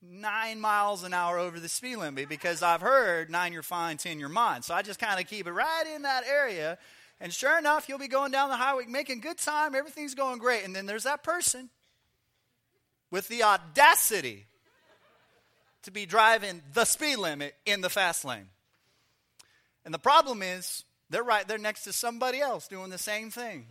nine 0.00 0.60
miles 0.60 1.02
an 1.02 1.12
hour 1.12 1.36
over 1.36 1.58
the 1.58 1.68
speed 1.68 1.96
limit 1.96 2.28
because 2.28 2.62
I've 2.62 2.80
heard 2.80 3.28
nine 3.28 3.52
you're 3.52 3.64
fine, 3.64 3.96
ten 3.96 4.20
you're 4.20 4.28
mine. 4.28 4.62
So 4.62 4.74
I 4.74 4.82
just 4.82 5.00
kind 5.00 5.20
of 5.20 5.26
keep 5.26 5.48
it 5.48 5.52
right 5.52 5.92
in 5.92 6.02
that 6.02 6.22
area. 6.24 6.78
And 7.20 7.32
sure 7.32 7.58
enough, 7.58 7.88
you'll 7.88 7.98
be 7.98 8.06
going 8.06 8.30
down 8.30 8.48
the 8.48 8.56
highway 8.56 8.84
making 8.88 9.20
good 9.20 9.38
time, 9.38 9.74
everything's 9.74 10.14
going 10.14 10.38
great. 10.38 10.64
And 10.64 10.74
then 10.74 10.86
there's 10.86 11.04
that 11.04 11.24
person 11.24 11.68
with 13.10 13.26
the 13.26 13.42
audacity 13.42 14.46
to 15.82 15.90
be 15.90 16.06
driving 16.06 16.62
the 16.74 16.84
speed 16.84 17.16
limit 17.16 17.56
in 17.64 17.80
the 17.80 17.90
fast 17.90 18.24
lane. 18.24 18.50
And 19.84 19.92
the 19.92 19.98
problem 19.98 20.42
is, 20.42 20.84
they're 21.10 21.22
right 21.22 21.46
there 21.46 21.58
next 21.58 21.84
to 21.84 21.92
somebody 21.92 22.40
else 22.40 22.66
doing 22.68 22.90
the 22.90 22.98
same 22.98 23.30
thing. 23.30 23.66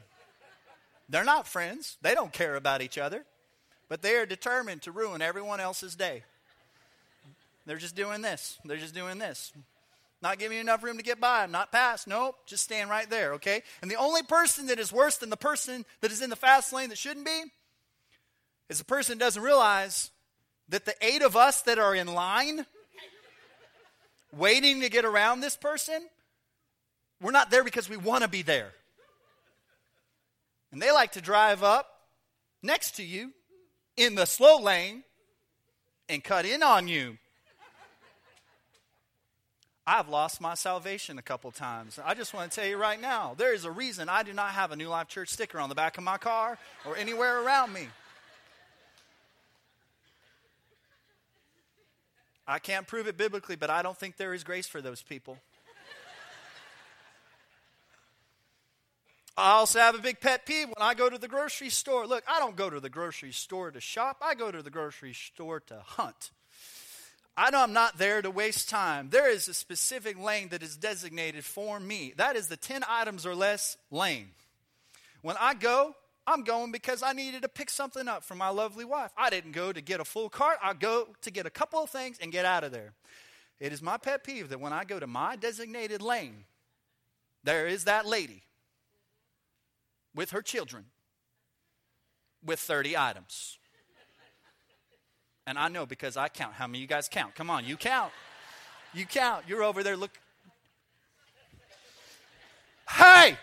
They're 1.10 1.24
not 1.24 1.48
friends. 1.48 1.98
They 2.02 2.16
don't 2.16 2.34
care 2.34 2.56
about 2.56 2.82
each 2.82 2.98
other. 2.98 3.26
but 3.88 4.02
they 4.02 4.16
are 4.16 4.26
determined 4.26 4.82
to 4.84 4.92
ruin 4.92 5.22
everyone 5.22 5.60
else's 5.60 5.96
day. 5.96 6.24
They're 7.68 7.78
just 7.78 7.96
doing 7.96 8.22
this. 8.22 8.58
They're 8.66 8.78
just 8.78 8.96
doing 8.96 9.20
this. 9.20 9.54
Not 10.22 10.40
giving 10.40 10.56
you 10.56 10.62
enough 10.62 10.82
room 10.84 10.98
to 10.98 11.04
get 11.04 11.20
by. 11.20 11.44
I'm 11.44 11.52
Not 11.52 11.72
pass. 11.72 12.08
Nope. 12.08 12.36
Just 12.48 12.64
stand 12.64 12.90
right 12.90 13.08
there, 13.10 13.34
okay? 13.34 13.62
And 13.82 13.92
the 13.92 13.96
only 13.96 14.24
person 14.24 14.68
that 14.68 14.80
is 14.80 14.92
worse 14.92 15.18
than 15.18 15.30
the 15.30 15.38
person 15.38 15.86
that 16.02 16.12
is 16.12 16.22
in 16.22 16.30
the 16.32 16.36
fast 16.36 16.74
lane 16.74 16.90
that 16.90 16.98
shouldn't 16.98 17.26
be 17.26 17.44
is 18.70 18.80
the 18.80 18.86
person 18.86 19.18
doesn't 19.20 19.42
realize 19.42 20.10
that 20.70 20.86
the 20.86 20.96
eight 21.02 21.22
of 21.22 21.36
us 21.36 21.62
that 21.64 21.78
are 21.78 21.94
in 21.94 22.08
line 22.08 22.66
waiting 24.36 24.82
to 24.82 24.90
get 24.90 25.06
around 25.06 25.42
this 25.42 25.56
person, 25.56 26.08
we're 27.26 27.32
not 27.32 27.50
there 27.50 27.64
because 27.64 27.90
we 27.90 27.98
want 27.98 28.22
to 28.22 28.30
be 28.30 28.44
there. 28.44 28.72
And 30.72 30.80
they 30.80 30.92
like 30.92 31.14
to 31.14 31.22
drive 31.22 31.64
up 31.64 31.88
next 32.62 32.98
to 32.98 33.04
you 33.04 33.32
in 33.98 34.14
the 34.14 34.26
slow 34.26 34.60
lane 34.62 35.04
and 36.08 36.24
cut 36.24 36.46
in 36.46 36.62
on 36.62 36.88
you. 36.88 37.18
I've 39.88 40.08
lost 40.08 40.40
my 40.40 40.54
salvation 40.54 41.18
a 41.18 41.24
couple 41.24 41.50
times. 41.50 42.00
I 42.04 42.14
just 42.14 42.32
want 42.32 42.52
to 42.52 42.56
tell 42.56 42.70
you 42.70 42.78
right 42.78 43.02
now 43.02 43.34
there 43.36 43.56
is 43.56 43.66
a 43.66 43.72
reason 43.72 44.08
I 44.08 44.22
do 44.22 44.32
not 44.32 44.52
have 44.52 44.72
a 44.72 44.76
New 44.76 44.90
Life 44.90 45.08
Church 45.08 45.30
sticker 45.30 45.60
on 45.60 45.70
the 45.70 45.76
back 45.76 45.98
of 45.98 46.04
my 46.04 46.20
car 46.20 46.60
or 46.86 46.96
anywhere 46.96 47.42
around 47.42 47.74
me. 47.74 47.88
I 52.48 52.60
can't 52.60 52.86
prove 52.86 53.08
it 53.08 53.18
biblically, 53.18 53.56
but 53.56 53.72
I 53.72 53.82
don't 53.82 53.98
think 53.98 54.18
there 54.18 54.36
is 54.36 54.44
grace 54.44 54.68
for 54.68 54.80
those 54.80 55.02
people. 55.02 55.40
I 59.38 59.52
also 59.52 59.80
have 59.80 59.96
a 59.96 60.00
big 60.00 60.22
pet 60.22 60.46
peeve 60.46 60.68
when 60.68 60.88
I 60.88 60.94
go 60.94 61.10
to 61.10 61.18
the 61.18 61.28
grocery 61.28 61.70
store. 61.70 62.08
Look, 62.08 62.24
I 62.28 62.40
don't 62.40 62.56
go 62.56 62.70
to 62.70 62.80
the 62.80 62.90
grocery 62.90 63.34
store 63.34 63.70
to 63.72 63.82
shop, 63.82 64.18
I 64.22 64.34
go 64.36 64.52
to 64.52 64.62
the 64.62 64.70
grocery 64.70 65.14
store 65.14 65.60
to 65.62 65.82
hunt. 65.84 66.32
I 67.38 67.50
know 67.50 67.62
I'm 67.62 67.74
not 67.74 67.98
there 67.98 68.22
to 68.22 68.32
waste 68.32 68.70
time. 68.70 69.10
There 69.10 69.30
is 69.30 69.50
a 69.50 69.54
specific 69.54 70.18
lane 70.18 70.48
that 70.50 70.64
is 70.64 70.78
designated 70.78 71.44
for 71.44 71.82
me. 71.82 72.14
That 72.16 72.38
is 72.38 72.48
the 72.48 72.56
10 72.56 72.84
items 72.88 73.26
or 73.26 73.36
less 73.36 73.76
lane. 73.92 74.30
When 75.22 75.36
I 75.38 75.54
go, 75.54 75.96
I'm 76.26 76.46
going 76.46 76.72
because 76.72 77.04
I 77.04 77.12
needed 77.12 77.42
to 77.42 77.50
pick 77.50 77.70
something 77.70 78.08
up 78.08 78.24
for 78.24 78.36
my 78.36 78.48
lovely 78.48 78.86
wife. 78.86 79.12
I 79.18 79.30
didn't 79.30 79.52
go 79.52 79.74
to 79.74 79.82
get 79.82 80.00
a 80.00 80.06
full 80.06 80.30
cart, 80.30 80.60
I 80.64 80.74
go 80.74 81.10
to 81.24 81.32
get 81.32 81.46
a 81.46 81.50
couple 81.50 81.84
of 81.84 81.90
things 81.90 82.18
and 82.22 82.32
get 82.32 82.46
out 82.46 82.64
of 82.64 82.72
there. 82.72 82.94
It 83.60 83.74
is 83.74 83.82
my 83.82 83.98
pet 83.98 84.24
peeve 84.24 84.48
that 84.50 84.62
when 84.62 84.72
I 84.72 84.86
go 84.86 84.98
to 84.98 85.08
my 85.08 85.36
designated 85.36 86.02
lane, 86.02 86.46
there 87.44 87.68
is 87.68 87.84
that 87.84 88.06
lady 88.06 88.44
with 90.16 90.32
her 90.32 90.42
children 90.42 90.86
with 92.44 92.60
30 92.60 92.98
items. 92.98 93.58
And 95.48 95.60
I 95.60 95.68
know 95.68 95.86
because 95.86 96.18
I 96.18 96.30
count. 96.30 96.54
How 96.54 96.66
many 96.66 96.80
you 96.80 96.88
guys 96.88 97.08
count? 97.08 97.36
Come 97.36 97.50
on, 97.50 97.66
you 97.66 97.78
count. 97.78 98.12
You 98.94 99.06
count. 99.06 99.44
You're 99.48 99.64
over 99.64 99.84
there, 99.84 99.98
look. 99.98 100.12
Hey! 102.90 103.38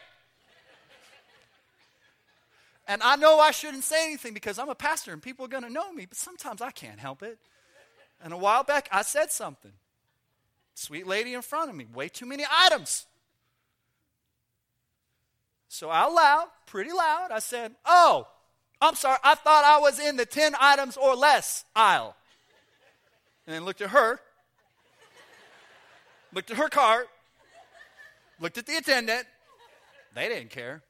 And 2.88 3.02
I 3.02 3.16
know 3.16 3.38
I 3.38 3.52
shouldn't 3.52 3.84
say 3.84 4.04
anything 4.04 4.34
because 4.34 4.58
I'm 4.58 4.68
a 4.68 4.74
pastor 4.74 5.12
and 5.12 5.22
people 5.22 5.44
are 5.44 5.48
going 5.48 5.62
to 5.62 5.70
know 5.70 5.92
me, 5.92 6.06
but 6.06 6.16
sometimes 6.16 6.60
I 6.60 6.70
can't 6.72 6.98
help 6.98 7.22
it. 7.22 7.38
And 8.22 8.32
a 8.32 8.36
while 8.36 8.64
back, 8.64 8.88
I 8.90 9.02
said 9.02 9.30
something. 9.30 9.72
Sweet 10.74 11.06
lady 11.06 11.34
in 11.34 11.42
front 11.42 11.70
of 11.70 11.76
me, 11.76 11.86
way 11.92 12.08
too 12.08 12.26
many 12.26 12.44
items. 12.50 13.06
So 15.72 15.90
out 15.90 16.12
loud, 16.12 16.48
pretty 16.66 16.92
loud, 16.92 17.30
I 17.30 17.38
said, 17.38 17.72
Oh, 17.86 18.28
I'm 18.78 18.94
sorry, 18.94 19.16
I 19.24 19.34
thought 19.34 19.64
I 19.64 19.78
was 19.80 19.98
in 19.98 20.18
the 20.18 20.26
10 20.26 20.52
items 20.60 20.98
or 20.98 21.14
less 21.14 21.64
aisle. 21.74 22.14
And 23.46 23.54
then 23.54 23.64
looked 23.64 23.80
at 23.80 23.88
her, 23.88 24.20
looked 26.34 26.50
at 26.50 26.58
her 26.58 26.68
cart, 26.68 27.08
looked 28.38 28.58
at 28.58 28.66
the 28.66 28.76
attendant. 28.76 29.26
They 30.14 30.28
didn't 30.28 30.50
care. 30.50 30.82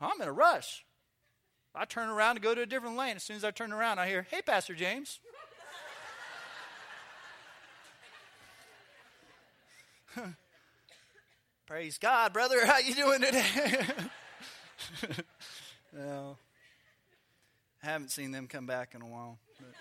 I'm 0.00 0.18
in 0.22 0.26
a 0.26 0.32
rush. 0.32 0.86
I 1.74 1.84
turn 1.84 2.08
around 2.08 2.36
to 2.36 2.40
go 2.40 2.54
to 2.54 2.62
a 2.62 2.66
different 2.66 2.96
lane. 2.96 3.16
As 3.16 3.24
soon 3.24 3.36
as 3.36 3.44
I 3.44 3.50
turn 3.50 3.74
around, 3.74 3.98
I 3.98 4.08
hear, 4.08 4.26
Hey, 4.30 4.40
Pastor 4.40 4.74
James. 4.74 5.20
Praise 11.66 11.98
God, 11.98 12.32
brother. 12.32 12.64
How 12.64 12.78
you 12.78 12.94
doing 12.94 13.20
today? 13.20 13.42
no. 15.92 16.36
I 17.82 17.86
haven't 17.86 18.12
seen 18.12 18.30
them 18.30 18.46
come 18.46 18.66
back 18.66 18.94
in 18.94 19.02
a 19.02 19.06
while. 19.06 19.40
But. 19.58 19.74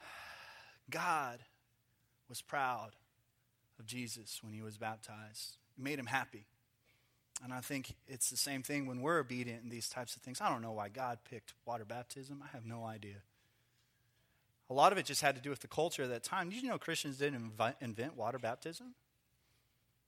God 0.90 1.40
was 2.30 2.40
proud 2.40 2.92
of 3.78 3.84
Jesus 3.84 4.40
when 4.42 4.54
he 4.54 4.62
was 4.62 4.78
baptized. 4.78 5.58
It 5.76 5.84
made 5.84 5.98
him 5.98 6.06
happy. 6.06 6.46
And 7.44 7.52
I 7.52 7.60
think 7.60 7.94
it's 8.08 8.30
the 8.30 8.38
same 8.38 8.62
thing 8.62 8.86
when 8.86 9.02
we're 9.02 9.18
obedient 9.18 9.62
in 9.62 9.68
these 9.68 9.90
types 9.90 10.16
of 10.16 10.22
things. 10.22 10.40
I 10.40 10.48
don't 10.48 10.62
know 10.62 10.72
why 10.72 10.88
God 10.88 11.18
picked 11.30 11.52
water 11.66 11.84
baptism. 11.84 12.42
I 12.42 12.48
have 12.54 12.64
no 12.64 12.86
idea. 12.86 13.16
A 14.70 14.74
lot 14.74 14.92
of 14.92 14.98
it 14.98 15.04
just 15.04 15.20
had 15.20 15.36
to 15.36 15.42
do 15.42 15.50
with 15.50 15.60
the 15.60 15.68
culture 15.68 16.04
at 16.04 16.08
that 16.08 16.22
time. 16.24 16.48
Did 16.48 16.62
you 16.62 16.70
know 16.70 16.78
Christians 16.78 17.18
didn't 17.18 17.52
invent 17.82 18.16
water 18.16 18.38
baptism? 18.38 18.94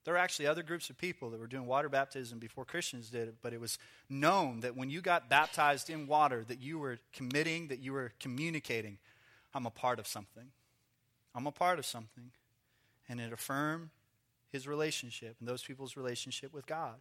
There 0.05 0.15
were 0.15 0.19
actually 0.19 0.47
other 0.47 0.63
groups 0.63 0.89
of 0.91 0.97
people 0.97 1.31
that 1.31 1.41
were 1.41 1.47
doing 1.47 1.67
water 1.67 1.89
baptism 1.89 2.39
before 2.39 2.65
Christians 2.65 3.11
did 3.11 3.29
it, 3.29 3.35
but 3.43 3.53
it 3.53 3.61
was 3.61 3.79
known 4.09 4.61
that 4.61 4.77
when 4.77 4.91
you 4.91 5.01
got 5.01 5.29
baptized 5.29 5.91
in 5.91 6.07
water, 6.07 6.45
that 6.49 6.61
you 6.61 6.79
were 6.79 6.99
committing, 7.13 7.69
that 7.69 7.81
you 7.81 7.93
were 7.93 8.13
communicating, 8.19 8.99
I'm 9.53 9.67
a 9.67 9.71
part 9.71 9.99
of 9.99 10.07
something. 10.07 10.51
I'm 11.35 11.47
a 11.47 11.53
part 11.53 11.79
of 11.79 11.87
something. 11.87 12.31
And 13.09 13.21
it 13.21 13.33
affirmed 13.33 13.91
his 14.51 14.67
relationship 14.67 15.37
and 15.41 15.49
those 15.49 15.63
people's 15.63 15.97
relationship 15.97 16.53
with 16.53 16.67
God. 16.67 16.95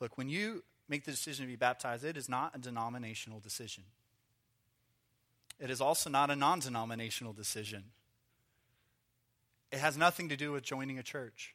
Look, 0.00 0.16
when 0.16 0.28
you 0.28 0.62
make 0.88 1.04
the 1.04 1.10
decision 1.10 1.44
to 1.44 1.48
be 1.48 1.56
baptized, 1.56 2.04
it 2.04 2.16
is 2.16 2.28
not 2.28 2.54
a 2.54 2.58
denominational 2.58 3.40
decision. 3.40 3.84
It 5.58 5.70
is 5.70 5.80
also 5.80 6.08
not 6.08 6.30
a 6.30 6.36
non 6.36 6.60
denominational 6.60 7.32
decision. 7.32 7.84
It 9.70 9.78
has 9.78 9.96
nothing 9.96 10.28
to 10.30 10.36
do 10.36 10.52
with 10.52 10.64
joining 10.64 10.98
a 10.98 11.02
church. 11.02 11.54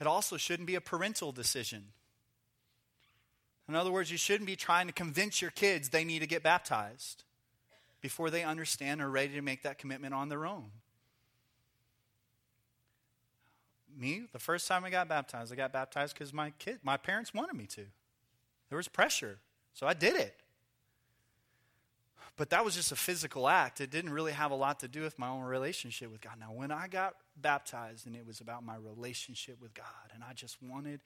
It 0.00 0.06
also 0.06 0.36
shouldn't 0.36 0.66
be 0.66 0.74
a 0.74 0.80
parental 0.80 1.32
decision. 1.32 1.84
In 3.68 3.76
other 3.76 3.92
words, 3.92 4.10
you 4.10 4.18
shouldn't 4.18 4.46
be 4.46 4.56
trying 4.56 4.86
to 4.88 4.92
convince 4.92 5.40
your 5.40 5.50
kids 5.50 5.88
they 5.88 6.04
need 6.04 6.18
to 6.18 6.26
get 6.26 6.42
baptized 6.42 7.24
before 8.00 8.28
they 8.28 8.42
understand 8.42 9.00
or 9.00 9.06
are 9.06 9.10
ready 9.10 9.34
to 9.34 9.42
make 9.42 9.62
that 9.62 9.78
commitment 9.78 10.12
on 10.12 10.28
their 10.28 10.44
own. 10.44 10.70
Me, 13.96 14.24
the 14.32 14.38
first 14.38 14.66
time 14.66 14.84
I 14.84 14.90
got 14.90 15.08
baptized, 15.08 15.52
I 15.52 15.56
got 15.56 15.72
baptized 15.72 16.14
because 16.14 16.32
my 16.32 16.50
kid, 16.58 16.80
my 16.82 16.96
parents 16.96 17.32
wanted 17.32 17.54
me 17.54 17.66
to. 17.66 17.84
There 18.68 18.76
was 18.76 18.88
pressure, 18.88 19.38
so 19.74 19.86
I 19.86 19.94
did 19.94 20.16
it. 20.16 20.41
But 22.36 22.50
that 22.50 22.64
was 22.64 22.74
just 22.74 22.92
a 22.92 22.96
physical 22.96 23.48
act. 23.48 23.80
It 23.80 23.90
didn't 23.90 24.12
really 24.12 24.32
have 24.32 24.50
a 24.50 24.56
lot 24.56 24.80
to 24.80 24.88
do 24.88 25.02
with 25.02 25.18
my 25.18 25.28
own 25.28 25.42
relationship 25.42 26.10
with 26.10 26.22
God. 26.22 26.34
Now, 26.40 26.52
when 26.52 26.70
I 26.70 26.88
got 26.88 27.14
baptized, 27.36 28.06
and 28.06 28.16
it 28.16 28.26
was 28.26 28.40
about 28.40 28.64
my 28.64 28.76
relationship 28.76 29.60
with 29.60 29.74
God, 29.74 29.86
and 30.14 30.24
I 30.24 30.32
just 30.32 30.56
wanted 30.62 31.00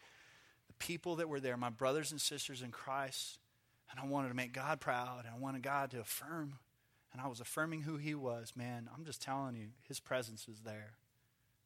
the 0.68 0.72
people 0.74 1.16
that 1.16 1.28
were 1.28 1.40
there, 1.40 1.56
my 1.56 1.70
brothers 1.70 2.12
and 2.12 2.20
sisters 2.20 2.62
in 2.62 2.70
Christ, 2.70 3.38
and 3.90 3.98
I 4.00 4.06
wanted 4.06 4.28
to 4.28 4.34
make 4.34 4.52
God 4.52 4.80
proud, 4.80 5.24
and 5.24 5.34
I 5.34 5.38
wanted 5.38 5.62
God 5.62 5.90
to 5.92 6.00
affirm, 6.00 6.58
and 7.12 7.20
I 7.20 7.26
was 7.26 7.40
affirming 7.40 7.82
who 7.82 7.96
He 7.96 8.14
was. 8.14 8.52
Man, 8.54 8.88
I'm 8.96 9.04
just 9.04 9.20
telling 9.20 9.56
you, 9.56 9.68
His 9.88 9.98
presence 9.98 10.46
was 10.46 10.60
there, 10.60 10.94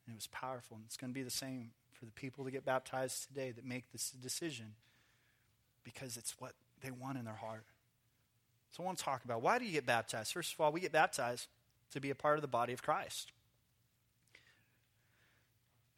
and 0.06 0.14
it 0.14 0.16
was 0.16 0.28
powerful. 0.28 0.76
And 0.76 0.86
it's 0.86 0.96
going 0.96 1.10
to 1.10 1.14
be 1.14 1.22
the 1.22 1.30
same 1.30 1.72
for 1.92 2.06
the 2.06 2.12
people 2.12 2.44
to 2.46 2.50
get 2.50 2.64
baptized 2.64 3.28
today 3.28 3.50
that 3.50 3.64
make 3.64 3.92
this 3.92 4.10
decision 4.10 4.72
because 5.84 6.16
it's 6.16 6.34
what 6.38 6.52
they 6.82 6.90
want 6.90 7.18
in 7.18 7.26
their 7.26 7.34
heart. 7.34 7.64
So 8.70 8.82
I 8.82 8.86
want 8.86 8.98
to 8.98 9.04
talk 9.04 9.24
about 9.24 9.42
why 9.42 9.58
do 9.58 9.64
you 9.64 9.72
get 9.72 9.86
baptized? 9.86 10.32
First 10.32 10.54
of 10.54 10.60
all, 10.60 10.72
we 10.72 10.80
get 10.80 10.92
baptized 10.92 11.48
to 11.92 12.00
be 12.00 12.10
a 12.10 12.14
part 12.14 12.36
of 12.36 12.42
the 12.42 12.48
body 12.48 12.72
of 12.72 12.82
Christ. 12.82 13.32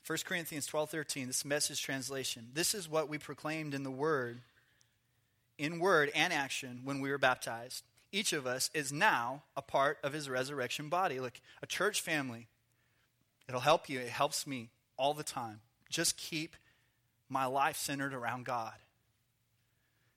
1 0.07 0.19
Corinthians 0.25 0.67
12 0.67 0.91
13, 0.91 1.27
this 1.29 1.45
message 1.45 1.81
translation. 1.81 2.49
This 2.55 2.75
is 2.75 2.89
what 2.89 3.09
we 3.09 3.19
proclaimed 3.19 3.73
in 3.73 3.85
the 3.85 3.91
word, 3.91 4.41
in 5.59 5.79
word 5.79 6.11
and 6.15 6.33
action 6.33 6.81
when 6.85 7.01
we 7.01 7.11
were 7.11 7.19
baptized. 7.19 7.85
Each 8.11 8.33
of 8.33 8.47
us 8.47 8.69
is 8.75 8.93
now 8.93 9.43
a 9.57 9.63
part 9.63 9.99
of 10.03 10.13
his 10.13 10.29
resurrection 10.29 10.89
body. 10.89 11.21
Like 11.21 11.41
a 11.63 11.67
church 11.67 12.01
family, 12.01 12.49
it'll 13.49 13.61
help 13.61 13.89
you. 13.89 14.01
It 14.01 14.09
helps 14.09 14.47
me 14.47 14.71
all 14.97 15.15
the 15.15 15.23
time. 15.23 15.61
Just 15.89 16.17
keep 16.17 16.57
my 17.29 17.47
life 17.47 17.77
centered 17.77 18.13
around 18.13 18.45
God. 18.45 18.75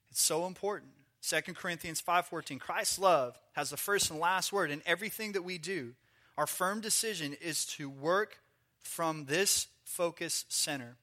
It's 0.10 0.22
so 0.22 0.48
important. 0.48 0.92
2 1.26 1.56
Corinthians 1.56 2.02
5:14 2.02 2.60
Christ's 2.60 3.00
love 3.00 3.40
has 3.54 3.72
the 3.72 3.78
first 3.78 4.12
and 4.12 4.20
last 4.20 4.54
word 4.54 4.70
in 4.70 4.84
everything 4.86 5.32
that 5.32 5.42
we 5.42 5.58
do. 5.58 5.96
Our 6.38 6.46
firm 6.46 6.82
decision 6.82 7.34
is 7.34 7.66
to 7.78 7.90
work 7.90 8.40
from 8.80 9.26
this 9.26 9.68
focus 9.84 10.46
center 10.50 10.98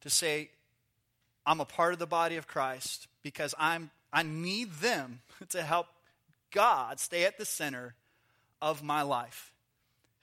to 0.00 0.10
say 0.10 0.50
I'm 1.46 1.60
a 1.60 1.64
part 1.64 1.92
of 1.92 2.00
the 2.00 2.06
body 2.06 2.36
of 2.36 2.48
Christ 2.48 3.06
because 3.22 3.54
I'm, 3.58 3.90
I 4.12 4.24
need 4.24 4.72
them 4.74 5.20
to 5.50 5.62
help 5.62 5.86
God 6.50 6.98
stay 6.98 7.24
at 7.24 7.38
the 7.38 7.44
center 7.44 7.94
of 8.60 8.82
my 8.82 9.02
life. 9.02 9.52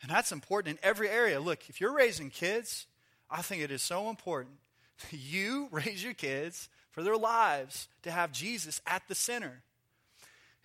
And 0.01 0.11
that's 0.11 0.31
important 0.31 0.77
in 0.77 0.85
every 0.85 1.09
area. 1.09 1.39
Look, 1.39 1.69
if 1.69 1.79
you're 1.81 1.93
raising 1.93 2.29
kids, 2.29 2.87
I 3.29 3.41
think 3.41 3.61
it 3.61 3.71
is 3.71 3.81
so 3.81 4.09
important 4.09 4.57
you 5.11 5.69
raise 5.71 6.03
your 6.03 6.13
kids 6.13 6.67
for 6.99 7.03
their 7.03 7.15
lives 7.15 7.87
to 8.03 8.11
have 8.11 8.33
Jesus 8.33 8.81
at 8.85 9.01
the 9.07 9.15
center. 9.15 9.61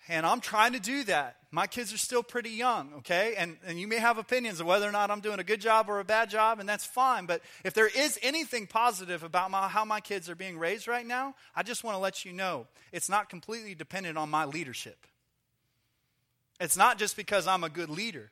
And 0.09 0.25
I'm 0.25 0.41
trying 0.41 0.73
to 0.73 0.81
do 0.81 1.05
that. 1.05 1.37
My 1.49 1.65
kids 1.65 1.93
are 1.93 1.97
still 1.97 2.23
pretty 2.23 2.49
young, 2.49 2.91
okay? 2.97 3.35
And, 3.37 3.55
and 3.65 3.79
you 3.79 3.87
may 3.87 3.99
have 3.99 4.17
opinions 4.17 4.59
of 4.59 4.67
whether 4.67 4.85
or 4.85 4.91
not 4.91 5.09
I'm 5.09 5.21
doing 5.21 5.39
a 5.39 5.45
good 5.45 5.61
job 5.61 5.87
or 5.87 6.01
a 6.01 6.03
bad 6.03 6.29
job, 6.29 6.59
and 6.59 6.67
that's 6.67 6.85
fine. 6.85 7.25
But 7.25 7.41
if 7.63 7.73
there 7.73 7.87
is 7.87 8.19
anything 8.21 8.67
positive 8.67 9.23
about 9.23 9.49
my, 9.49 9.69
how 9.69 9.85
my 9.85 10.01
kids 10.01 10.29
are 10.29 10.35
being 10.35 10.57
raised 10.59 10.89
right 10.89 11.07
now, 11.07 11.35
I 11.55 11.63
just 11.63 11.85
want 11.85 11.95
to 11.95 11.99
let 11.99 12.25
you 12.25 12.33
know 12.33 12.67
it's 12.91 13.07
not 13.07 13.29
completely 13.29 13.73
dependent 13.73 14.17
on 14.17 14.29
my 14.29 14.43
leadership. 14.43 15.07
It's 16.59 16.75
not 16.75 16.97
just 16.97 17.15
because 17.15 17.47
I'm 17.47 17.63
a 17.63 17.69
good 17.69 17.89
leader. 17.89 18.29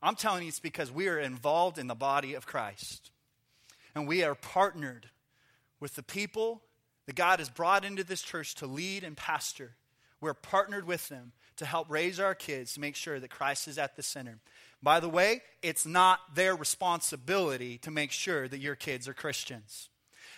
I'm 0.00 0.14
telling 0.14 0.44
you, 0.44 0.50
it's 0.50 0.60
because 0.60 0.92
we 0.92 1.08
are 1.08 1.18
involved 1.18 1.78
in 1.78 1.88
the 1.88 1.96
body 1.96 2.34
of 2.34 2.46
Christ. 2.46 3.10
And 3.92 4.06
we 4.06 4.22
are 4.22 4.36
partnered 4.36 5.08
with 5.80 5.96
the 5.96 6.02
people 6.04 6.62
that 7.06 7.16
God 7.16 7.38
has 7.38 7.48
brought 7.48 7.84
into 7.84 8.04
this 8.04 8.22
church 8.22 8.54
to 8.56 8.66
lead 8.66 9.04
and 9.04 9.16
pastor. 9.16 9.76
We're 10.20 10.34
partnered 10.34 10.86
with 10.86 11.08
them 11.08 11.32
to 11.56 11.66
help 11.66 11.90
raise 11.90 12.20
our 12.20 12.34
kids 12.34 12.74
to 12.74 12.80
make 12.80 12.96
sure 12.96 13.18
that 13.18 13.30
Christ 13.30 13.68
is 13.68 13.78
at 13.78 13.96
the 13.96 14.02
center. 14.02 14.38
By 14.82 15.00
the 15.00 15.08
way, 15.08 15.42
it's 15.62 15.86
not 15.86 16.34
their 16.34 16.56
responsibility 16.56 17.78
to 17.78 17.90
make 17.90 18.10
sure 18.10 18.48
that 18.48 18.60
your 18.60 18.74
kids 18.74 19.08
are 19.08 19.14
Christians. 19.14 19.88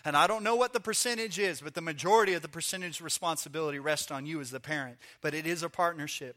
And 0.04 0.16
I 0.16 0.26
don't 0.26 0.44
know 0.44 0.56
what 0.56 0.74
the 0.74 0.80
percentage 0.80 1.38
is, 1.38 1.62
but 1.62 1.74
the 1.74 1.80
majority 1.80 2.34
of 2.34 2.42
the 2.42 2.48
percentage 2.48 3.00
responsibility 3.00 3.78
rests 3.78 4.10
on 4.10 4.26
you 4.26 4.40
as 4.40 4.50
the 4.50 4.60
parent. 4.60 4.98
But 5.22 5.34
it 5.34 5.46
is 5.46 5.62
a 5.62 5.70
partnership. 5.70 6.36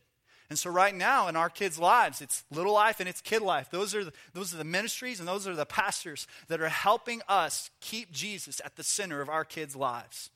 And 0.49 0.57
so, 0.57 0.69
right 0.69 0.95
now 0.95 1.27
in 1.27 1.35
our 1.35 1.49
kids' 1.49 1.77
lives, 1.77 2.21
it's 2.21 2.45
little 2.51 2.73
life 2.73 2.99
and 2.99 3.09
it's 3.09 3.19
kid 3.19 3.41
life. 3.41 3.69
Those 3.69 3.93
are, 3.93 4.05
the, 4.05 4.13
those 4.33 4.53
are 4.53 4.57
the 4.57 4.63
ministries 4.63 5.19
and 5.19 5.27
those 5.27 5.45
are 5.45 5.55
the 5.55 5.65
pastors 5.65 6.25
that 6.47 6.61
are 6.61 6.69
helping 6.69 7.21
us 7.27 7.69
keep 7.81 8.11
Jesus 8.11 8.61
at 8.63 8.77
the 8.77 8.83
center 8.83 9.19
of 9.19 9.29
our 9.29 9.43
kids' 9.43 9.75
lives. 9.75 10.29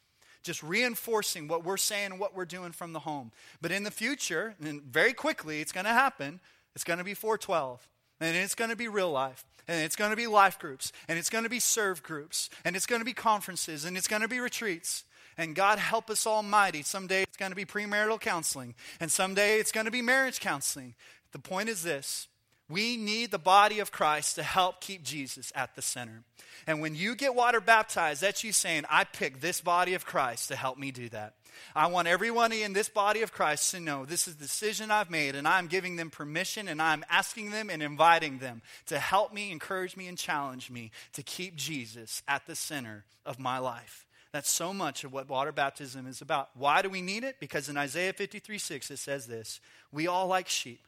Just 0.44 0.64
reinforcing 0.64 1.48
what 1.48 1.64
we're 1.64 1.78
saying 1.78 2.12
and 2.12 2.20
what 2.20 2.36
we're 2.36 2.46
doing 2.46 2.72
from 2.72 2.94
the 2.94 3.00
home. 3.00 3.32
But 3.62 3.72
in 3.72 3.84
the 3.84 3.92
future, 3.92 4.56
and 4.62 4.82
very 4.82 5.14
quickly, 5.14 5.62
it's 5.62 5.72
going 5.72 5.86
to 5.86 5.92
happen, 5.92 6.42
it's 6.76 6.84
going 6.84 7.00
to 7.00 7.06
be 7.06 7.14
412. 7.14 7.88
And 8.20 8.38
it's 8.38 8.56
going 8.56 8.70
to 8.70 8.76
be 8.76 8.88
real 8.88 9.12
life. 9.12 9.46
And 9.68 9.84
it's 9.84 9.96
going 9.96 10.12
to 10.12 10.18
be 10.18 10.28
life 10.28 10.60
groups. 10.60 10.92
And 11.08 11.18
it's 11.18 11.30
going 11.30 11.44
to 11.44 11.50
be 11.50 11.60
serve 11.60 12.04
groups. 12.04 12.50
And 12.64 12.76
it's 12.76 12.86
going 12.86 13.02
to 13.02 13.06
be 13.06 13.14
conferences. 13.14 13.86
And 13.86 13.98
it's 13.98 14.08
going 14.08 14.22
to 14.22 14.28
be 14.28 14.40
retreats. 14.40 15.04
And 15.38 15.56
God 15.56 15.80
help 15.80 16.10
us 16.10 16.28
almighty. 16.28 16.84
Someday 16.84 17.24
it's 17.24 17.38
going 17.38 17.52
to 17.52 17.56
be 17.56 17.66
premarital 17.66 18.20
counseling, 18.20 18.76
and 19.00 19.12
someday 19.12 19.60
it's 19.60 19.72
going 19.72 19.86
to 19.86 19.92
be 19.92 20.02
marriage 20.02 20.40
counseling. 20.40 20.96
The 21.32 21.40
point 21.40 21.70
is 21.70 21.84
this 21.84 22.28
we 22.72 22.96
need 22.96 23.32
the 23.32 23.38
body 23.40 23.80
of 23.80 23.92
Christ 23.92 24.36
to 24.36 24.44
help 24.44 24.80
keep 24.80 25.04
Jesus 25.04 25.52
at 25.56 25.76
the 25.76 25.82
center. 25.82 26.24
And 26.66 26.80
when 26.80 26.96
you 26.96 27.16
get 27.16 27.36
water 27.36 27.60
baptized, 27.60 28.22
that's 28.22 28.44
you 28.44 28.54
saying, 28.54 28.86
I 28.90 29.04
pick 29.04 29.42
this 29.42 29.62
body 29.62 29.94
of 29.94 30.06
Christ 30.06 30.48
to 30.48 30.56
help 30.56 30.78
me 30.78 30.92
do 30.92 31.10
that. 31.10 31.36
I 31.76 31.88
want 31.88 32.08
everyone 32.08 32.54
in 32.54 32.72
this 32.74 32.88
body 32.88 33.24
of 33.24 33.34
Christ 33.34 33.72
to 33.72 33.80
know 33.80 34.06
this 34.06 34.28
is 34.28 34.36
the 34.36 34.44
decision 34.44 34.90
I've 34.90 35.12
made, 35.12 35.36
and 35.36 35.48
I'm 35.48 35.68
giving 35.68 35.98
them 35.98 36.10
permission, 36.10 36.68
and 36.68 36.82
I'm 36.82 37.04
asking 37.10 37.52
them 37.52 37.70
and 37.70 37.84
inviting 37.84 38.38
them 38.38 38.62
to 38.88 39.00
help 39.00 39.34
me, 39.34 39.52
encourage 39.52 39.98
me, 39.98 40.08
and 40.08 40.18
challenge 40.18 40.72
me 40.72 40.92
to 41.14 41.24
keep 41.24 41.56
Jesus 41.56 42.24
at 42.28 42.48
the 42.48 42.56
center 42.56 43.04
of 43.26 43.38
my 43.38 43.58
life. 43.58 44.06
That's 44.32 44.50
so 44.50 44.74
much 44.74 45.04
of 45.04 45.12
what 45.12 45.28
water 45.28 45.52
baptism 45.52 46.08
is 46.08 46.22
about. 46.22 46.50
Why 46.54 46.82
do 46.82 46.90
we 46.90 47.02
need 47.02 47.24
it? 47.24 47.38
Because 47.40 47.68
in 47.68 47.76
Isaiah 47.78 48.14
53 48.14 48.58
6, 48.58 48.92
it 48.92 48.98
says 48.98 49.28
this 49.28 49.60
We 49.92 50.08
all 50.08 50.28
like 50.28 50.48
sheep. 50.48 50.82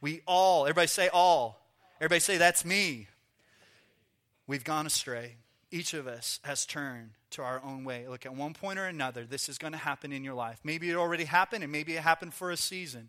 We 0.00 0.20
all, 0.26 0.64
everybody 0.64 0.88
say 0.88 1.08
all. 1.08 1.60
Everybody 2.00 2.20
say, 2.20 2.36
That's 2.36 2.64
me. 2.64 3.08
We've 4.46 4.64
gone 4.64 4.86
astray. 4.86 5.36
Each 5.70 5.94
of 5.94 6.06
us 6.06 6.38
has 6.42 6.66
turned 6.66 7.10
to 7.30 7.42
our 7.42 7.62
own 7.64 7.84
way. 7.84 8.06
Look, 8.06 8.26
at 8.26 8.34
one 8.34 8.52
point 8.52 8.78
or 8.78 8.84
another, 8.84 9.24
this 9.24 9.48
is 9.48 9.56
going 9.56 9.72
to 9.72 9.78
happen 9.78 10.12
in 10.12 10.22
your 10.22 10.34
life. 10.34 10.60
Maybe 10.62 10.90
it 10.90 10.96
already 10.96 11.24
happened, 11.24 11.62
and 11.62 11.72
maybe 11.72 11.96
it 11.96 12.02
happened 12.02 12.34
for 12.34 12.50
a 12.50 12.56
season. 12.58 13.08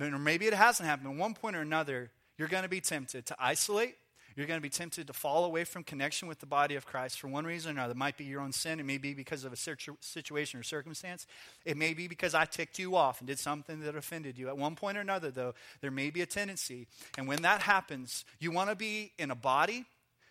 Or 0.00 0.18
maybe 0.18 0.46
it 0.46 0.54
hasn't 0.54 0.88
happened. 0.88 1.08
At 1.10 1.16
one 1.16 1.34
point 1.34 1.56
or 1.56 1.60
another, 1.60 2.10
you're 2.38 2.48
going 2.48 2.62
to 2.62 2.68
be 2.68 2.80
tempted 2.80 3.26
to 3.26 3.36
isolate 3.38 3.96
you're 4.38 4.46
going 4.46 4.58
to 4.58 4.62
be 4.62 4.70
tempted 4.70 5.08
to 5.08 5.12
fall 5.12 5.44
away 5.44 5.64
from 5.64 5.82
connection 5.82 6.28
with 6.28 6.38
the 6.38 6.46
body 6.46 6.76
of 6.76 6.86
Christ 6.86 7.18
for 7.18 7.26
one 7.26 7.44
reason 7.44 7.70
or 7.70 7.72
another. 7.72 7.90
It 7.90 7.96
might 7.96 8.16
be 8.16 8.24
your 8.24 8.40
own 8.40 8.52
sin. 8.52 8.78
It 8.78 8.86
may 8.86 8.96
be 8.96 9.12
because 9.12 9.44
of 9.44 9.52
a 9.52 9.56
situation 9.56 10.60
or 10.60 10.62
circumstance. 10.62 11.26
It 11.64 11.76
may 11.76 11.92
be 11.92 12.06
because 12.06 12.34
I 12.34 12.44
ticked 12.44 12.78
you 12.78 12.94
off 12.94 13.20
and 13.20 13.26
did 13.26 13.40
something 13.40 13.80
that 13.80 13.96
offended 13.96 14.38
you. 14.38 14.46
At 14.46 14.56
one 14.56 14.76
point 14.76 14.96
or 14.96 15.00
another, 15.00 15.32
though, 15.32 15.54
there 15.80 15.90
may 15.90 16.10
be 16.10 16.22
a 16.22 16.26
tendency. 16.26 16.86
And 17.16 17.26
when 17.26 17.42
that 17.42 17.62
happens, 17.62 18.24
you 18.38 18.52
want 18.52 18.70
to 18.70 18.76
be 18.76 19.10
in 19.18 19.32
a 19.32 19.34
body 19.34 19.86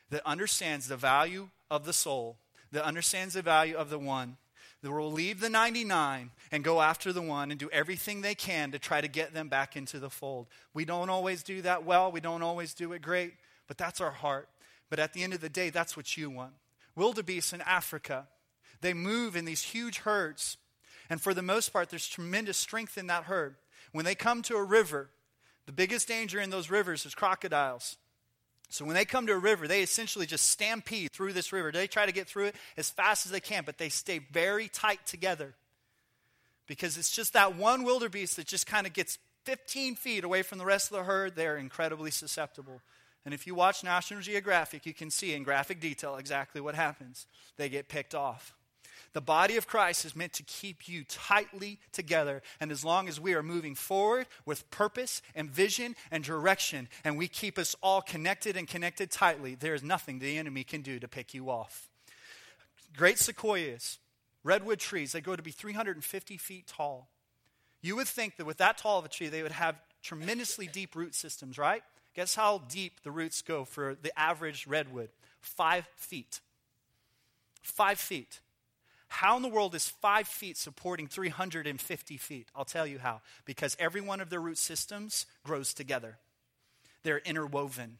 that 0.09 0.25
understands 0.25 0.87
the 0.87 0.95
value 0.95 1.49
of 1.69 1.85
the 1.85 1.91
soul, 1.91 2.37
that 2.71 2.85
understands 2.85 3.33
the 3.33 3.41
value 3.41 3.75
of 3.75 3.89
the 3.89 3.99
one 3.99 4.37
that 4.83 4.91
will 4.91 5.11
leave 5.11 5.41
the 5.41 5.49
99 5.49 6.31
and 6.51 6.63
go 6.63 6.81
after 6.81 7.11
the 7.11 7.21
one 7.21 7.51
and 7.51 7.59
do 7.59 7.69
everything 7.73 8.21
they 8.21 8.35
can 8.35 8.71
to 8.71 8.79
try 8.79 9.01
to 9.01 9.07
get 9.09 9.33
them 9.33 9.49
back 9.49 9.75
into 9.75 9.99
the 9.99 10.09
fold. 10.09 10.47
We 10.73 10.85
don't 10.85 11.09
always 11.09 11.43
do 11.43 11.61
that 11.63 11.83
well. 11.83 12.09
We 12.09 12.21
don't 12.21 12.43
always 12.43 12.73
do 12.73 12.93
it 12.93 13.01
great 13.01 13.33
but 13.67 13.77
that's 13.77 14.01
our 14.01 14.11
heart. 14.11 14.49
But 14.89 14.99
at 14.99 15.13
the 15.13 15.23
end 15.23 15.33
of 15.33 15.41
the 15.41 15.49
day, 15.49 15.69
that's 15.69 15.97
what 15.97 16.17
you 16.17 16.29
want. 16.29 16.53
Wildebeest 16.95 17.53
in 17.53 17.61
Africa, 17.61 18.27
they 18.81 18.93
move 18.93 19.35
in 19.35 19.45
these 19.45 19.61
huge 19.61 19.99
herds. 19.99 20.57
And 21.09 21.21
for 21.21 21.33
the 21.33 21.41
most 21.41 21.71
part, 21.71 21.89
there's 21.89 22.07
tremendous 22.07 22.57
strength 22.57 22.97
in 22.97 23.07
that 23.07 23.25
herd. 23.25 23.55
When 23.91 24.05
they 24.05 24.15
come 24.15 24.41
to 24.43 24.55
a 24.55 24.63
river, 24.63 25.09
the 25.65 25.71
biggest 25.71 26.07
danger 26.07 26.39
in 26.39 26.49
those 26.49 26.69
rivers 26.69 27.05
is 27.05 27.15
crocodiles. 27.15 27.97
So 28.69 28.83
when 28.83 28.95
they 28.95 29.05
come 29.05 29.27
to 29.27 29.33
a 29.33 29.37
river, 29.37 29.67
they 29.67 29.81
essentially 29.81 30.25
just 30.25 30.47
stampede 30.47 31.11
through 31.11 31.33
this 31.33 31.53
river. 31.53 31.71
They 31.71 31.87
try 31.87 32.05
to 32.05 32.11
get 32.11 32.27
through 32.27 32.45
it 32.45 32.55
as 32.75 32.89
fast 32.89 33.25
as 33.25 33.31
they 33.31 33.39
can, 33.39 33.63
but 33.65 33.77
they 33.77 33.89
stay 33.89 34.19
very 34.19 34.67
tight 34.67 35.05
together. 35.05 35.53
Because 36.67 36.97
it's 36.97 37.11
just 37.11 37.33
that 37.33 37.55
one 37.55 37.83
wildebeest 37.83 38.35
that 38.35 38.47
just 38.47 38.67
kind 38.67 38.85
of 38.85 38.91
gets 38.91 39.19
15 39.45 39.95
feet 39.95 40.25
away 40.25 40.41
from 40.41 40.57
the 40.57 40.65
rest 40.65 40.91
of 40.91 40.97
the 40.97 41.03
herd. 41.03 41.35
They're 41.35 41.57
incredibly 41.57 42.11
susceptible 42.11 42.81
and 43.27 43.33
if 43.33 43.45
you 43.45 43.53
watch 43.53 43.83
National 43.83 44.21
Geographic, 44.21 44.85
you 44.85 44.93
can 44.93 45.11
see 45.11 45.33
in 45.33 45.43
graphic 45.43 45.81
detail 45.81 46.15
exactly 46.15 46.61
what 46.61 46.75
happens. 46.75 47.27
They 47.57 47.67
get 47.67 47.89
picked 47.89 48.15
off. 48.15 48.55
The 49.11 49.19
body 49.19 49.57
of 49.57 49.67
Christ 49.67 50.05
is 50.05 50.15
meant 50.15 50.31
to 50.31 50.43
keep 50.43 50.87
you 50.87 51.03
tightly 51.03 51.77
together. 51.91 52.41
And 52.61 52.71
as 52.71 52.85
long 52.85 53.09
as 53.09 53.19
we 53.19 53.33
are 53.33 53.43
moving 53.43 53.75
forward 53.75 54.27
with 54.45 54.71
purpose 54.71 55.21
and 55.35 55.51
vision 55.51 55.97
and 56.09 56.23
direction, 56.23 56.87
and 57.03 57.17
we 57.17 57.27
keep 57.27 57.59
us 57.59 57.75
all 57.83 58.01
connected 58.01 58.55
and 58.55 58.65
connected 58.65 59.11
tightly, 59.11 59.55
there 59.55 59.75
is 59.75 59.83
nothing 59.83 60.19
the 60.19 60.37
enemy 60.37 60.63
can 60.63 60.81
do 60.81 60.97
to 60.97 61.07
pick 61.09 61.33
you 61.33 61.49
off. 61.49 61.89
Great 62.95 63.19
sequoias, 63.19 63.97
redwood 64.45 64.79
trees, 64.79 65.11
they 65.11 65.19
grow 65.19 65.35
to 65.35 65.43
be 65.43 65.51
350 65.51 66.37
feet 66.37 66.65
tall. 66.65 67.09
You 67.81 67.97
would 67.97 68.07
think 68.07 68.37
that 68.37 68.45
with 68.45 68.59
that 68.59 68.77
tall 68.77 68.99
of 68.99 69.03
a 69.03 69.09
tree, 69.09 69.27
they 69.27 69.43
would 69.43 69.51
have 69.51 69.75
tremendously 70.01 70.67
deep 70.67 70.95
root 70.95 71.13
systems, 71.13 71.57
right? 71.57 71.83
Guess 72.17 72.33
how 72.33 72.63
deep 72.67 73.03
the 73.03 73.11
roots 73.11 73.43
go 73.43 73.63
for 73.63 73.95
the 74.01 74.11
average 74.19 74.65
redwood? 74.65 75.09
Five 75.39 75.87
feet. 75.95 76.39
Five 77.61 77.99
feet. 77.99 78.39
How 79.07 79.37
in 79.37 79.43
the 79.43 79.47
world 79.47 79.75
is 79.75 79.87
five 79.87 80.27
feet 80.27 80.57
supporting 80.57 81.05
350 81.05 82.17
feet? 82.17 82.47
I'll 82.55 82.65
tell 82.65 82.87
you 82.87 82.97
how. 82.97 83.21
Because 83.45 83.77
every 83.79 84.01
one 84.01 84.19
of 84.19 84.31
their 84.31 84.41
root 84.41 84.57
systems 84.57 85.27
grows 85.43 85.75
together, 85.75 86.17
they're 87.03 87.19
interwoven. 87.19 87.99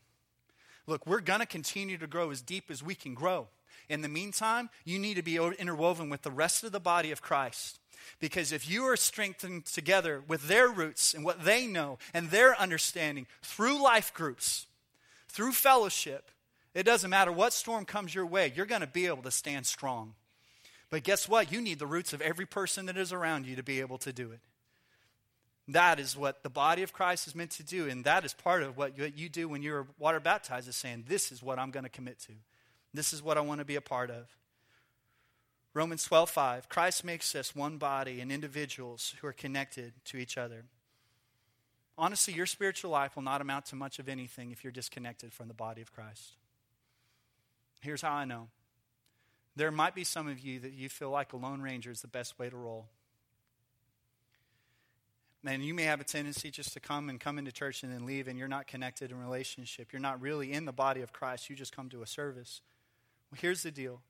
Look, 0.88 1.06
we're 1.06 1.22
going 1.22 1.42
to 1.42 1.46
continue 1.46 2.00
to 2.00 2.08
grow 2.08 2.32
as 2.32 2.42
deep 2.42 2.72
as 2.72 2.82
we 2.82 2.96
can 2.96 3.14
grow. 3.14 3.50
In 3.90 4.02
the 4.02 4.10
meantime, 4.10 4.70
you 4.84 5.00
need 5.00 5.16
to 5.16 5.22
be 5.22 5.38
interwoven 5.38 6.10
with 6.10 6.24
the 6.24 6.32
rest 6.32 6.64
of 6.64 6.72
the 6.72 6.80
body 6.80 7.12
of 7.12 7.22
Christ. 7.22 7.80
Because 8.20 8.52
if 8.52 8.70
you 8.70 8.84
are 8.86 8.98
strengthened 8.98 9.66
together 9.66 10.24
with 10.28 10.48
their 10.48 10.70
roots 10.70 11.14
and 11.14 11.24
what 11.24 11.44
they 11.44 11.68
know 11.68 11.98
and 12.14 12.30
their 12.30 12.60
understanding 12.60 13.28
through 13.42 13.82
life 13.82 14.14
groups, 14.14 14.66
through 15.28 15.52
fellowship, 15.52 16.32
it 16.74 16.84
doesn't 16.84 17.10
matter 17.10 17.32
what 17.32 17.54
storm 17.54 17.86
comes 17.86 18.14
your 18.14 18.26
way, 18.26 18.52
you're 18.56 18.66
going 18.66 18.82
to 18.82 18.88
be 18.88 19.08
able 19.08 19.24
to 19.24 19.32
stand 19.32 19.66
strong. 19.66 20.14
But 20.90 21.04
guess 21.04 21.28
what? 21.28 21.52
You 21.52 21.62
need 21.62 21.80
the 21.80 21.88
roots 21.88 22.14
of 22.14 22.22
every 22.22 22.46
person 22.46 22.86
that 22.86 22.98
is 22.98 23.12
around 23.12 23.46
you 23.46 23.56
to 23.56 23.64
be 23.64 23.80
able 23.82 23.98
to 24.00 24.14
do 24.14 24.32
it. 24.32 24.40
That 25.68 26.00
is 26.00 26.16
what 26.16 26.44
the 26.44 26.50
body 26.50 26.82
of 26.82 26.94
Christ 26.94 27.28
is 27.28 27.36
meant 27.36 27.52
to 27.52 27.64
do, 27.64 27.90
and 27.90 28.06
that 28.06 28.24
is 28.24 28.34
part 28.34 28.64
of 28.64 28.78
what 28.78 28.98
you 29.18 29.28
do 29.28 29.50
when 29.50 29.62
you're 29.62 29.86
water 30.00 30.22
baptized, 30.22 30.70
is 30.70 30.78
saying, 30.78 31.06
This 31.08 31.30
is 31.30 31.44
what 31.44 31.60
I'm 31.60 31.72
going 31.72 31.84
to 31.84 31.90
commit 31.90 32.20
to. 32.20 32.32
This 32.98 33.14
is 33.14 33.22
what 33.22 33.38
I 33.38 33.42
want 33.42 33.60
to 33.60 33.66
be 33.66 33.76
a 33.76 33.82
part 33.82 34.10
of. 34.10 34.36
Romans 35.76 36.04
12:5 36.08 36.68
Christ 36.68 37.04
makes 37.04 37.36
us 37.36 37.56
one 37.56 37.78
body 37.78 38.20
and 38.22 38.32
individuals 38.32 39.14
who 39.22 39.28
are 39.28 39.34
connected 39.34 39.94
to 40.06 40.18
each 40.18 40.36
other. 40.36 40.66
Honestly, 41.96 42.34
your 42.34 42.48
spiritual 42.48 42.90
life 42.90 43.16
will 43.16 43.22
not 43.22 43.40
amount 43.40 43.68
to 43.68 43.76
much 43.76 44.00
of 44.00 44.10
anything 44.10 44.50
if 44.50 44.64
you're 44.64 44.72
disconnected 44.72 45.32
from 45.32 45.48
the 45.48 45.54
body 45.54 45.80
of 45.80 45.94
Christ. 45.94 46.38
Here's 47.82 48.02
how 48.02 48.14
I 48.14 48.26
know. 48.26 48.50
There 49.56 49.70
might 49.70 49.94
be 49.94 50.04
some 50.04 50.28
of 50.28 50.40
you 50.40 50.60
that 50.62 50.74
you 50.74 50.90
feel 50.90 51.12
like 51.12 51.34
a 51.34 51.38
Lone 51.38 51.62
Ranger 51.62 51.92
is 51.92 52.02
the 52.02 52.08
best 52.08 52.40
way 52.40 52.50
to 52.50 52.58
roll. 52.58 52.90
And 55.46 55.64
you 55.64 55.76
may 55.76 55.84
have 55.84 56.02
a 56.02 56.04
tendency 56.04 56.50
just 56.50 56.74
to 56.74 56.80
come 56.80 57.10
and 57.10 57.20
come 57.20 57.38
into 57.38 57.52
church 57.52 57.84
and 57.84 57.94
then 57.94 58.08
leave, 58.08 58.28
and 58.28 58.40
you're 58.40 58.48
not 58.48 58.66
connected 58.66 59.12
in 59.12 59.20
relationship. 59.20 59.94
You're 59.94 60.00
not 60.00 60.20
really 60.20 60.52
in 60.52 60.66
the 60.66 60.74
body 60.74 61.02
of 61.02 61.14
Christ. 61.14 61.48
You 61.48 61.56
just 61.56 61.76
come 61.76 61.90
to 61.90 62.02
a 62.02 62.08
service. 62.08 62.62
Well, 63.32 63.40
here's 63.42 63.64
the 63.64 63.72
deal. 63.72 64.02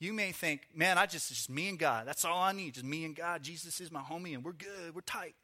You 0.00 0.12
may 0.12 0.32
think, 0.32 0.68
man, 0.74 0.96
I 0.96 1.06
just, 1.06 1.28
just 1.28 1.50
me 1.50 1.68
and 1.68 1.78
God. 1.78 2.06
That's 2.06 2.24
all 2.24 2.40
I 2.40 2.52
need. 2.52 2.74
Just 2.74 2.86
me 2.86 3.04
and 3.04 3.16
God. 3.16 3.42
Jesus 3.42 3.80
is 3.80 3.90
my 3.90 4.00
homie, 4.00 4.34
and 4.34 4.44
we're 4.44 4.52
good. 4.52 4.94
We're 4.94 5.00
tight. 5.00 5.34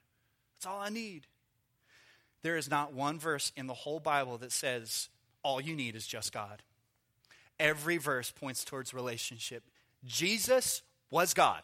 That's 0.56 0.66
all 0.66 0.80
I 0.80 0.90
need. 0.90 1.26
There 2.42 2.56
is 2.56 2.70
not 2.70 2.92
one 2.92 3.18
verse 3.18 3.52
in 3.56 3.66
the 3.66 3.74
whole 3.74 4.00
Bible 4.00 4.38
that 4.38 4.52
says 4.52 5.08
all 5.42 5.60
you 5.60 5.74
need 5.74 5.96
is 5.96 6.06
just 6.06 6.32
God. 6.32 6.62
Every 7.58 7.96
verse 7.96 8.30
points 8.30 8.64
towards 8.64 8.92
relationship. 8.94 9.64
Jesus 10.04 10.82
was 11.10 11.34
God. 11.34 11.62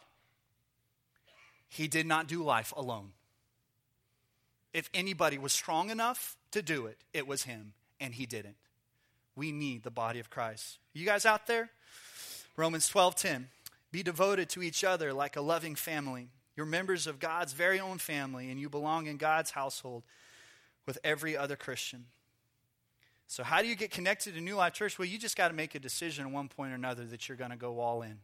He 1.69 1.87
did 1.87 2.05
not 2.05 2.27
do 2.27 2.43
life 2.43 2.73
alone. 2.75 3.11
If 4.73 4.89
anybody 4.93 5.37
was 5.37 5.53
strong 5.53 5.89
enough 5.89 6.35
to 6.51 6.61
do 6.61 6.85
it, 6.85 6.97
it 7.13 7.27
was 7.27 7.43
him, 7.43 7.73
and 7.99 8.13
he 8.13 8.25
didn't. 8.25 8.55
We 9.35 9.51
need 9.51 9.83
the 9.83 9.91
body 9.91 10.19
of 10.19 10.29
Christ. 10.29 10.79
You 10.93 11.05
guys 11.05 11.25
out 11.25 11.47
there? 11.47 11.69
Romans 12.57 12.89
12:10. 12.89 13.49
Be 13.91 14.03
devoted 14.03 14.49
to 14.49 14.61
each 14.61 14.83
other 14.83 15.13
like 15.13 15.35
a 15.35 15.41
loving 15.41 15.75
family. 15.75 16.29
You're 16.55 16.65
members 16.65 17.07
of 17.07 17.19
God's 17.19 17.53
very 17.53 17.79
own 17.79 17.97
family, 17.97 18.49
and 18.49 18.59
you 18.59 18.69
belong 18.69 19.07
in 19.07 19.17
God's 19.17 19.51
household 19.51 20.03
with 20.85 20.97
every 21.03 21.35
other 21.35 21.55
Christian. 21.55 22.05
So, 23.27 23.43
how 23.43 23.61
do 23.61 23.67
you 23.67 23.75
get 23.75 23.91
connected 23.91 24.35
to 24.35 24.41
New 24.41 24.55
Life 24.55 24.73
Church? 24.73 24.99
Well, 24.99 25.07
you 25.07 25.17
just 25.17 25.37
got 25.37 25.47
to 25.47 25.53
make 25.53 25.75
a 25.75 25.79
decision 25.79 26.25
at 26.25 26.31
one 26.31 26.49
point 26.49 26.71
or 26.71 26.75
another 26.75 27.05
that 27.05 27.27
you're 27.29 27.37
going 27.37 27.51
to 27.51 27.57
go 27.57 27.79
all 27.79 28.01
in. 28.01 28.19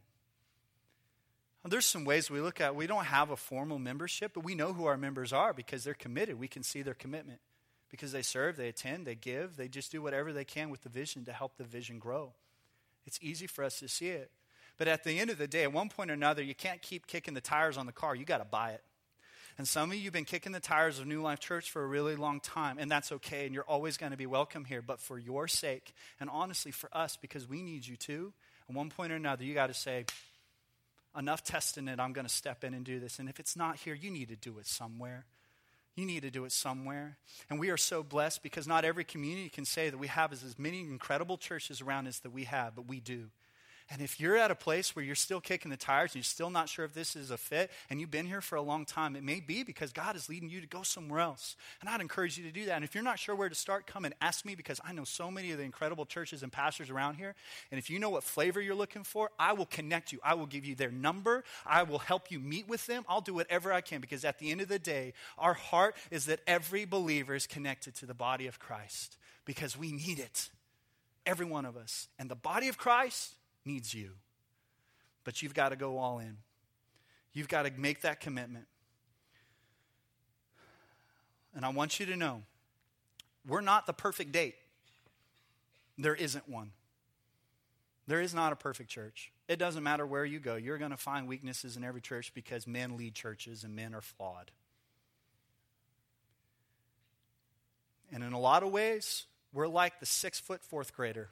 There's 1.64 1.84
some 1.84 2.04
ways 2.04 2.30
we 2.30 2.40
look 2.40 2.62
at. 2.62 2.74
We 2.74 2.86
don't 2.86 3.04
have 3.04 3.30
a 3.30 3.36
formal 3.36 3.78
membership, 3.78 4.32
but 4.32 4.42
we 4.42 4.54
know 4.54 4.72
who 4.72 4.86
our 4.86 4.96
members 4.96 5.34
are 5.34 5.52
because 5.52 5.84
they're 5.84 5.92
committed. 5.92 6.38
We 6.38 6.48
can 6.48 6.62
see 6.62 6.80
their 6.80 6.94
commitment 6.94 7.40
because 7.90 8.12
they 8.12 8.22
serve, 8.22 8.56
they 8.56 8.68
attend, 8.68 9.06
they 9.06 9.14
give, 9.14 9.56
they 9.56 9.68
just 9.68 9.92
do 9.92 10.02
whatever 10.02 10.32
they 10.32 10.44
can 10.44 10.70
with 10.70 10.82
the 10.82 10.88
vision 10.88 11.24
to 11.24 11.32
help 11.32 11.56
the 11.56 11.64
vision 11.64 11.98
grow. 11.98 12.32
It's 13.06 13.18
easy 13.22 13.46
for 13.46 13.64
us 13.64 13.78
to 13.80 13.88
see 13.88 14.08
it. 14.08 14.30
But 14.76 14.88
at 14.88 15.02
the 15.02 15.18
end 15.18 15.30
of 15.30 15.38
the 15.38 15.48
day, 15.48 15.64
at 15.64 15.72
one 15.72 15.88
point 15.88 16.10
or 16.10 16.14
another, 16.14 16.42
you 16.42 16.54
can't 16.54 16.80
keep 16.80 17.06
kicking 17.06 17.34
the 17.34 17.40
tires 17.40 17.76
on 17.76 17.86
the 17.86 17.92
car. 17.92 18.14
You 18.14 18.24
got 18.24 18.38
to 18.38 18.44
buy 18.44 18.70
it. 18.70 18.82
And 19.56 19.66
some 19.66 19.90
of 19.90 19.96
you 19.96 20.04
have 20.04 20.12
been 20.12 20.24
kicking 20.24 20.52
the 20.52 20.60
tires 20.60 21.00
of 21.00 21.06
New 21.06 21.20
Life 21.20 21.40
Church 21.40 21.70
for 21.72 21.82
a 21.82 21.86
really 21.86 22.14
long 22.14 22.38
time, 22.38 22.78
and 22.78 22.88
that's 22.88 23.10
okay, 23.10 23.44
and 23.44 23.52
you're 23.52 23.64
always 23.64 23.96
going 23.96 24.12
to 24.12 24.18
be 24.18 24.26
welcome 24.26 24.64
here. 24.64 24.82
But 24.82 25.00
for 25.00 25.18
your 25.18 25.48
sake, 25.48 25.92
and 26.20 26.30
honestly 26.30 26.70
for 26.70 26.88
us, 26.92 27.16
because 27.16 27.48
we 27.48 27.60
need 27.62 27.84
you 27.84 27.96
too, 27.96 28.32
at 28.68 28.76
one 28.76 28.88
point 28.88 29.10
or 29.10 29.16
another, 29.16 29.42
you 29.42 29.54
got 29.54 29.66
to 29.66 29.74
say, 29.74 30.04
enough 31.16 31.42
testing 31.42 31.88
it, 31.88 31.98
I'm 31.98 32.12
going 32.12 32.26
to 32.26 32.32
step 32.32 32.62
in 32.62 32.72
and 32.72 32.84
do 32.84 33.00
this. 33.00 33.18
And 33.18 33.28
if 33.28 33.40
it's 33.40 33.56
not 33.56 33.78
here, 33.78 33.94
you 33.94 34.12
need 34.12 34.28
to 34.28 34.36
do 34.36 34.58
it 34.58 34.66
somewhere. 34.66 35.24
You 35.98 36.06
need 36.06 36.22
to 36.22 36.30
do 36.30 36.44
it 36.44 36.52
somewhere. 36.52 37.18
And 37.50 37.58
we 37.58 37.70
are 37.70 37.76
so 37.76 38.04
blessed 38.04 38.44
because 38.44 38.68
not 38.68 38.84
every 38.84 39.02
community 39.02 39.48
can 39.48 39.64
say 39.64 39.90
that 39.90 39.98
we 39.98 40.06
have 40.06 40.32
as 40.32 40.56
many 40.56 40.82
incredible 40.82 41.36
churches 41.36 41.80
around 41.80 42.06
us 42.06 42.20
that 42.20 42.30
we 42.30 42.44
have, 42.44 42.76
but 42.76 42.86
we 42.86 43.00
do. 43.00 43.30
And 43.90 44.02
if 44.02 44.20
you're 44.20 44.36
at 44.36 44.50
a 44.50 44.54
place 44.54 44.94
where 44.94 45.02
you're 45.02 45.14
still 45.14 45.40
kicking 45.40 45.70
the 45.70 45.76
tires 45.76 46.10
and 46.10 46.16
you're 46.16 46.24
still 46.24 46.50
not 46.50 46.68
sure 46.68 46.84
if 46.84 46.92
this 46.92 47.16
is 47.16 47.30
a 47.30 47.38
fit 47.38 47.70
and 47.88 47.98
you've 47.98 48.10
been 48.10 48.26
here 48.26 48.42
for 48.42 48.56
a 48.56 48.62
long 48.62 48.84
time, 48.84 49.16
it 49.16 49.24
may 49.24 49.40
be 49.40 49.62
because 49.62 49.92
God 49.92 50.14
is 50.14 50.28
leading 50.28 50.50
you 50.50 50.60
to 50.60 50.66
go 50.66 50.82
somewhere 50.82 51.20
else. 51.20 51.56
And 51.80 51.88
I'd 51.88 52.02
encourage 52.02 52.36
you 52.36 52.44
to 52.44 52.50
do 52.50 52.66
that. 52.66 52.74
And 52.76 52.84
if 52.84 52.94
you're 52.94 53.02
not 53.02 53.18
sure 53.18 53.34
where 53.34 53.48
to 53.48 53.54
start, 53.54 53.86
come 53.86 54.04
and 54.04 54.14
ask 54.20 54.44
me 54.44 54.54
because 54.54 54.78
I 54.84 54.92
know 54.92 55.04
so 55.04 55.30
many 55.30 55.52
of 55.52 55.58
the 55.58 55.64
incredible 55.64 56.04
churches 56.04 56.42
and 56.42 56.52
pastors 56.52 56.90
around 56.90 57.14
here. 57.14 57.34
And 57.70 57.78
if 57.78 57.88
you 57.88 57.98
know 57.98 58.10
what 58.10 58.24
flavor 58.24 58.60
you're 58.60 58.74
looking 58.74 59.04
for, 59.04 59.30
I 59.38 59.54
will 59.54 59.66
connect 59.66 60.12
you. 60.12 60.18
I 60.22 60.34
will 60.34 60.46
give 60.46 60.66
you 60.66 60.74
their 60.74 60.90
number. 60.90 61.44
I 61.64 61.82
will 61.82 62.00
help 62.00 62.30
you 62.30 62.40
meet 62.40 62.68
with 62.68 62.84
them. 62.86 63.06
I'll 63.08 63.22
do 63.22 63.32
whatever 63.32 63.72
I 63.72 63.80
can 63.80 64.02
because 64.02 64.22
at 64.22 64.38
the 64.38 64.50
end 64.50 64.60
of 64.60 64.68
the 64.68 64.78
day, 64.78 65.14
our 65.38 65.54
heart 65.54 65.96
is 66.10 66.26
that 66.26 66.40
every 66.46 66.84
believer 66.84 67.34
is 67.34 67.46
connected 67.46 67.94
to 67.96 68.06
the 68.06 68.14
body 68.14 68.46
of 68.46 68.58
Christ 68.58 69.16
because 69.46 69.78
we 69.78 69.92
need 69.92 70.18
it. 70.18 70.50
Every 71.24 71.46
one 71.46 71.64
of 71.64 71.74
us. 71.74 72.08
And 72.18 72.30
the 72.30 72.34
body 72.34 72.68
of 72.68 72.76
Christ 72.76 73.34
needs 73.64 73.92
you. 73.94 74.12
But 75.24 75.42
you've 75.42 75.54
got 75.54 75.70
to 75.70 75.76
go 75.76 75.98
all 75.98 76.18
in. 76.18 76.38
You've 77.32 77.48
got 77.48 77.62
to 77.62 77.72
make 77.76 78.02
that 78.02 78.20
commitment. 78.20 78.66
And 81.54 81.64
I 81.64 81.70
want 81.70 82.00
you 82.00 82.06
to 82.06 82.16
know 82.16 82.42
we're 83.46 83.60
not 83.60 83.86
the 83.86 83.92
perfect 83.92 84.32
date. 84.32 84.54
There 85.96 86.14
isn't 86.14 86.48
one. 86.48 86.70
There 88.06 88.20
is 88.20 88.32
not 88.32 88.52
a 88.52 88.56
perfect 88.56 88.88
church. 88.88 89.32
It 89.48 89.58
doesn't 89.58 89.82
matter 89.82 90.06
where 90.06 90.24
you 90.24 90.40
go, 90.40 90.56
you're 90.56 90.78
going 90.78 90.90
to 90.90 90.96
find 90.96 91.26
weaknesses 91.26 91.76
in 91.76 91.84
every 91.84 92.00
church 92.00 92.32
because 92.34 92.66
men 92.66 92.96
lead 92.96 93.14
churches 93.14 93.64
and 93.64 93.74
men 93.74 93.94
are 93.94 94.00
flawed. 94.00 94.50
And 98.12 98.22
in 98.22 98.32
a 98.32 98.40
lot 98.40 98.62
of 98.62 98.70
ways, 98.70 99.26
we're 99.52 99.68
like 99.68 100.00
the 100.00 100.06
six 100.06 100.38
foot 100.40 100.62
fourth 100.62 100.94
grader 100.94 101.28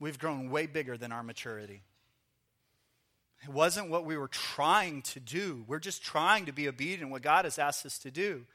we've 0.00 0.18
grown 0.18 0.50
way 0.50 0.66
bigger 0.66 0.96
than 0.96 1.12
our 1.12 1.22
maturity. 1.22 1.82
It 3.44 3.50
wasn't 3.50 3.88
what 3.88 4.04
we 4.04 4.16
were 4.16 4.28
trying 4.28 5.02
to 5.02 5.20
do. 5.20 5.64
We're 5.66 5.78
just 5.78 6.02
trying 6.02 6.46
to 6.46 6.52
be 6.52 6.68
obedient 6.68 7.10
what 7.10 7.22
God 7.22 7.44
has 7.44 7.58
asked 7.58 7.86
us 7.86 7.98
to 8.00 8.10
do. 8.10 8.46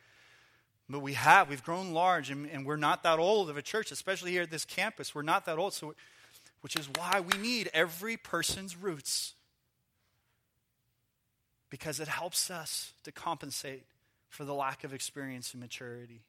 But 0.89 0.99
we 0.99 1.13
have. 1.13 1.49
We've 1.49 1.63
grown 1.63 1.93
large, 1.93 2.29
and, 2.29 2.49
and, 2.49 2.65
we're 2.65 2.75
not 2.75 3.03
that 3.03 3.17
old 3.17 3.49
of 3.49 3.55
a 3.55 3.61
church, 3.61 3.91
especially 3.91 4.31
here 4.31 4.41
at 4.41 4.51
this 4.51 4.65
campus. 4.65 5.15
We're 5.15 5.21
not 5.21 5.45
that 5.45 5.57
old, 5.57 5.73
so, 5.73 5.95
which 6.61 6.75
is 6.75 6.89
why 6.97 7.21
we 7.21 7.37
need 7.37 7.69
every 7.73 8.17
person's 8.17 8.75
roots. 8.75 9.33
Because 11.69 11.99
it 12.01 12.09
helps 12.09 12.51
us 12.51 12.91
to 13.03 13.11
compensate 13.11 13.85
for 14.27 14.43
the 14.43 14.53
lack 14.53 14.83
of 14.83 14.93
experience 14.93 15.53
and 15.53 15.61
maturity. 15.61 16.23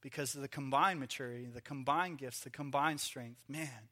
Because 0.00 0.34
of 0.34 0.42
the 0.42 0.48
combined 0.48 1.00
maturity, 1.00 1.46
the 1.46 1.60
combined 1.60 2.18
gifts, 2.18 2.40
the 2.40 2.50
combined 2.50 3.00
strength. 3.00 3.42
Man, 3.48 3.88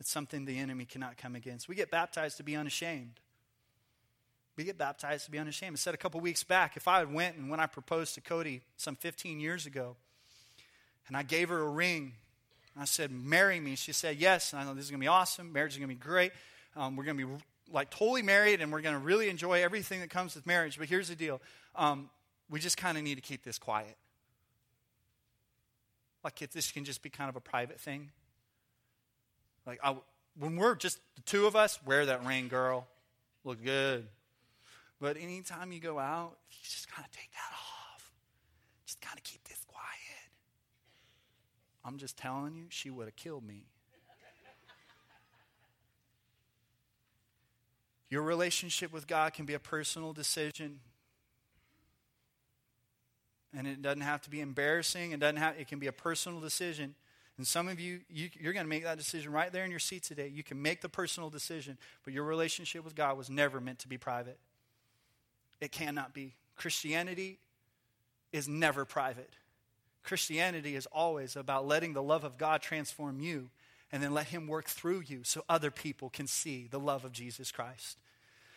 it's 0.00 0.10
something 0.10 0.46
the 0.46 0.58
enemy 0.58 0.86
cannot 0.86 1.18
come 1.18 1.36
against. 1.36 1.68
We 1.68 1.74
get 1.74 1.90
baptized 1.90 2.38
to 2.38 2.42
be 2.42 2.56
unashamed. 2.56 3.20
We 4.56 4.64
get 4.64 4.78
baptized 4.78 5.26
to 5.26 5.30
be 5.30 5.38
unashamed. 5.38 5.74
I 5.74 5.76
said 5.76 5.94
a 5.94 5.98
couple 5.98 6.20
weeks 6.20 6.42
back, 6.42 6.76
if 6.76 6.88
I 6.88 6.98
had 6.98 7.12
went 7.12 7.36
and 7.36 7.50
when 7.50 7.60
I 7.60 7.66
proposed 7.66 8.14
to 8.14 8.20
Cody 8.20 8.62
some 8.76 8.96
15 8.96 9.40
years 9.40 9.66
ago, 9.66 9.96
and 11.06 11.16
I 11.16 11.22
gave 11.22 11.50
her 11.50 11.58
a 11.58 11.68
ring, 11.68 12.12
I 12.78 12.84
said, 12.86 13.10
marry 13.10 13.60
me. 13.60 13.74
She 13.74 13.92
said, 13.92 14.16
yes. 14.16 14.52
And 14.52 14.62
I 14.62 14.64
know 14.64 14.74
this 14.74 14.84
is 14.84 14.90
going 14.90 15.00
to 15.00 15.04
be 15.04 15.08
awesome. 15.08 15.52
Marriage 15.52 15.72
is 15.72 15.78
going 15.78 15.88
to 15.88 15.94
be 15.94 16.00
great. 16.00 16.32
Um, 16.76 16.96
we're 16.96 17.04
going 17.04 17.18
to 17.18 17.26
be 17.26 17.32
like 17.70 17.90
totally 17.90 18.22
married 18.22 18.60
and 18.60 18.72
we're 18.72 18.80
going 18.80 18.94
to 18.94 19.04
really 19.04 19.28
enjoy 19.28 19.62
everything 19.62 20.00
that 20.00 20.10
comes 20.10 20.34
with 20.34 20.46
marriage. 20.46 20.78
But 20.78 20.88
here's 20.88 21.08
the 21.08 21.16
deal 21.16 21.40
um, 21.74 22.08
we 22.48 22.58
just 22.58 22.76
kind 22.76 22.96
of 22.96 23.04
need 23.04 23.16
to 23.16 23.20
keep 23.20 23.42
this 23.42 23.58
quiet. 23.58 23.96
Like 26.24 26.40
if 26.42 26.52
this 26.52 26.70
can 26.70 26.84
just 26.84 27.02
be 27.02 27.10
kind 27.10 27.28
of 27.28 27.36
a 27.36 27.40
private 27.40 27.80
thing. 27.80 28.10
Like, 29.66 29.80
I, 29.82 29.96
when 30.38 30.56
we're 30.56 30.74
just 30.74 30.98
the 31.16 31.22
two 31.22 31.46
of 31.46 31.56
us, 31.56 31.78
wear 31.84 32.06
that 32.06 32.24
ring, 32.24 32.48
girl. 32.48 32.86
Look 33.44 33.62
good. 33.62 34.06
But 35.00 35.16
anytime 35.16 35.72
you 35.72 35.80
go 35.80 35.98
out, 35.98 36.36
you 36.50 36.58
just 36.62 36.88
of 37.06 37.10
take 37.10 37.30
that 37.32 37.52
off. 37.52 38.12
Just 38.86 39.00
of 39.16 39.22
keep 39.22 39.42
this 39.44 39.64
quiet. 39.66 39.86
I'm 41.84 41.98
just 41.98 42.16
telling 42.16 42.54
you, 42.54 42.64
she 42.68 42.90
would 42.90 43.06
have 43.06 43.16
killed 43.16 43.46
me. 43.46 43.64
Your 48.10 48.22
relationship 48.22 48.92
with 48.92 49.06
God 49.06 49.32
can 49.34 49.46
be 49.46 49.54
a 49.54 49.60
personal 49.60 50.12
decision. 50.12 50.80
And 53.56 53.66
it 53.66 53.80
doesn't 53.82 54.00
have 54.00 54.20
to 54.22 54.30
be 54.30 54.40
embarrassing. 54.40 55.12
It 55.12 55.20
doesn't 55.20 55.36
have 55.36 55.54
it 55.58 55.68
can 55.68 55.78
be 55.78 55.86
a 55.86 55.92
personal 55.92 56.40
decision. 56.40 56.94
And 57.40 57.46
some 57.46 57.68
of 57.68 57.80
you, 57.80 58.00
you 58.10 58.28
are 58.44 58.52
going 58.52 58.66
to 58.66 58.68
make 58.68 58.84
that 58.84 58.98
decision 58.98 59.32
right 59.32 59.50
there 59.50 59.64
in 59.64 59.70
your 59.70 59.80
seat 59.80 60.02
today. 60.02 60.28
You 60.28 60.42
can 60.42 60.60
make 60.60 60.82
the 60.82 60.90
personal 60.90 61.30
decision, 61.30 61.78
but 62.04 62.12
your 62.12 62.24
relationship 62.24 62.84
with 62.84 62.94
God 62.94 63.16
was 63.16 63.30
never 63.30 63.62
meant 63.62 63.78
to 63.78 63.88
be 63.88 63.96
private. 63.96 64.36
It 65.58 65.72
cannot 65.72 66.12
be. 66.12 66.34
Christianity 66.56 67.38
is 68.30 68.46
never 68.46 68.84
private. 68.84 69.30
Christianity 70.02 70.76
is 70.76 70.84
always 70.92 71.34
about 71.34 71.66
letting 71.66 71.94
the 71.94 72.02
love 72.02 72.24
of 72.24 72.36
God 72.36 72.60
transform 72.60 73.20
you 73.20 73.48
and 73.90 74.02
then 74.02 74.12
let 74.12 74.26
Him 74.26 74.46
work 74.46 74.66
through 74.66 75.04
you 75.06 75.20
so 75.24 75.42
other 75.48 75.70
people 75.70 76.10
can 76.10 76.26
see 76.26 76.68
the 76.70 76.78
love 76.78 77.06
of 77.06 77.12
Jesus 77.12 77.50
Christ. 77.50 77.96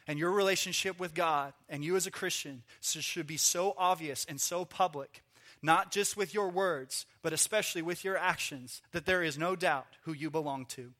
And 0.08 0.20
your 0.20 0.32
relationship 0.32 1.00
with 1.00 1.14
God 1.14 1.54
and 1.70 1.86
you 1.86 1.96
as 1.96 2.06
a 2.06 2.12
Christian 2.12 2.64
should 2.82 3.28
be 3.28 3.38
so 3.38 3.76
obvious 3.78 4.26
and 4.28 4.42
so 4.42 4.66
public 4.66 5.24
not 5.64 5.92
just 5.92 6.16
with 6.16 6.34
your 6.34 6.50
words, 6.50 7.06
but 7.24 7.34
especially 7.34 7.82
with 7.82 8.04
your 8.04 8.18
actions, 8.18 8.82
that 8.92 9.06
there 9.06 9.24
is 9.24 9.38
no 9.38 9.56
doubt 9.56 9.88
who 10.04 10.14
you 10.14 10.30
belong 10.30 10.66
to. 10.66 10.92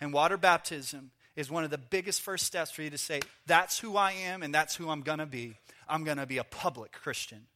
And 0.00 0.12
water 0.12 0.36
baptism 0.36 1.10
is 1.34 1.50
one 1.50 1.64
of 1.64 1.70
the 1.70 1.78
biggest 1.78 2.20
first 2.20 2.46
steps 2.46 2.70
for 2.70 2.82
you 2.82 2.90
to 2.90 2.98
say, 2.98 3.20
that's 3.46 3.78
who 3.78 3.96
I 3.96 4.12
am 4.12 4.42
and 4.42 4.54
that's 4.54 4.76
who 4.76 4.90
I'm 4.90 5.00
going 5.00 5.18
to 5.18 5.26
be. 5.26 5.56
I'm 5.88 6.04
going 6.04 6.18
to 6.18 6.26
be 6.26 6.38
a 6.38 6.44
public 6.44 6.92
Christian. 6.92 7.46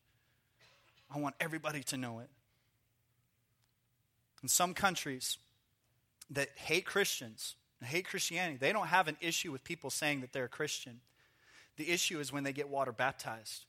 I 1.14 1.18
want 1.20 1.37
everybody 1.38 1.83
to 1.85 1.96
know 1.96 2.18
it. 2.18 2.29
In 4.42 4.48
some 4.48 4.74
countries 4.74 5.38
that 6.31 6.48
hate 6.57 6.87
Christians, 6.87 7.55
hate 7.85 8.07
Christianity. 8.07 8.57
They 8.57 8.72
don't 8.72 8.88
have 8.88 9.09
an 9.09 9.16
issue 9.20 9.53
with 9.53 9.62
people 9.64 9.90
saying 9.90 10.22
that 10.22 10.33
they're 10.33 10.44
a 10.44 10.48
Christian. 10.48 11.00
The 11.77 11.90
issue 11.90 12.18
is 12.20 12.33
when 12.33 12.44
they 12.44 12.53
get 12.53 12.68
water 12.68 12.92
baptized. 12.92 13.64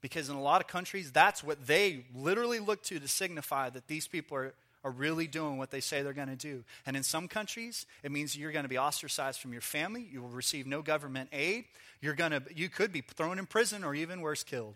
Because 0.00 0.28
in 0.28 0.36
a 0.36 0.42
lot 0.42 0.60
of 0.60 0.68
countries, 0.68 1.10
that's 1.10 1.42
what 1.42 1.66
they 1.66 2.04
literally 2.14 2.60
look 2.60 2.82
to 2.84 3.00
to 3.00 3.08
signify 3.08 3.70
that 3.70 3.88
these 3.88 4.06
people 4.06 4.36
are, 4.36 4.54
are 4.84 4.90
really 4.90 5.26
doing 5.26 5.58
what 5.58 5.70
they 5.70 5.80
say 5.80 6.02
they're 6.02 6.12
going 6.12 6.28
to 6.28 6.36
do. 6.36 6.62
And 6.86 6.96
in 6.96 7.02
some 7.02 7.26
countries, 7.26 7.84
it 8.02 8.12
means 8.12 8.36
you're 8.36 8.52
going 8.52 8.64
to 8.64 8.68
be 8.68 8.78
ostracized 8.78 9.40
from 9.40 9.52
your 9.52 9.60
family. 9.60 10.06
You 10.10 10.22
will 10.22 10.28
receive 10.28 10.66
no 10.66 10.82
government 10.82 11.30
aid. 11.32 11.64
You're 12.00 12.14
going 12.14 12.30
to, 12.30 12.42
you 12.54 12.68
could 12.68 12.92
be 12.92 13.00
thrown 13.00 13.38
in 13.38 13.46
prison 13.46 13.82
or 13.82 13.94
even 13.94 14.20
worse, 14.20 14.44
killed. 14.44 14.74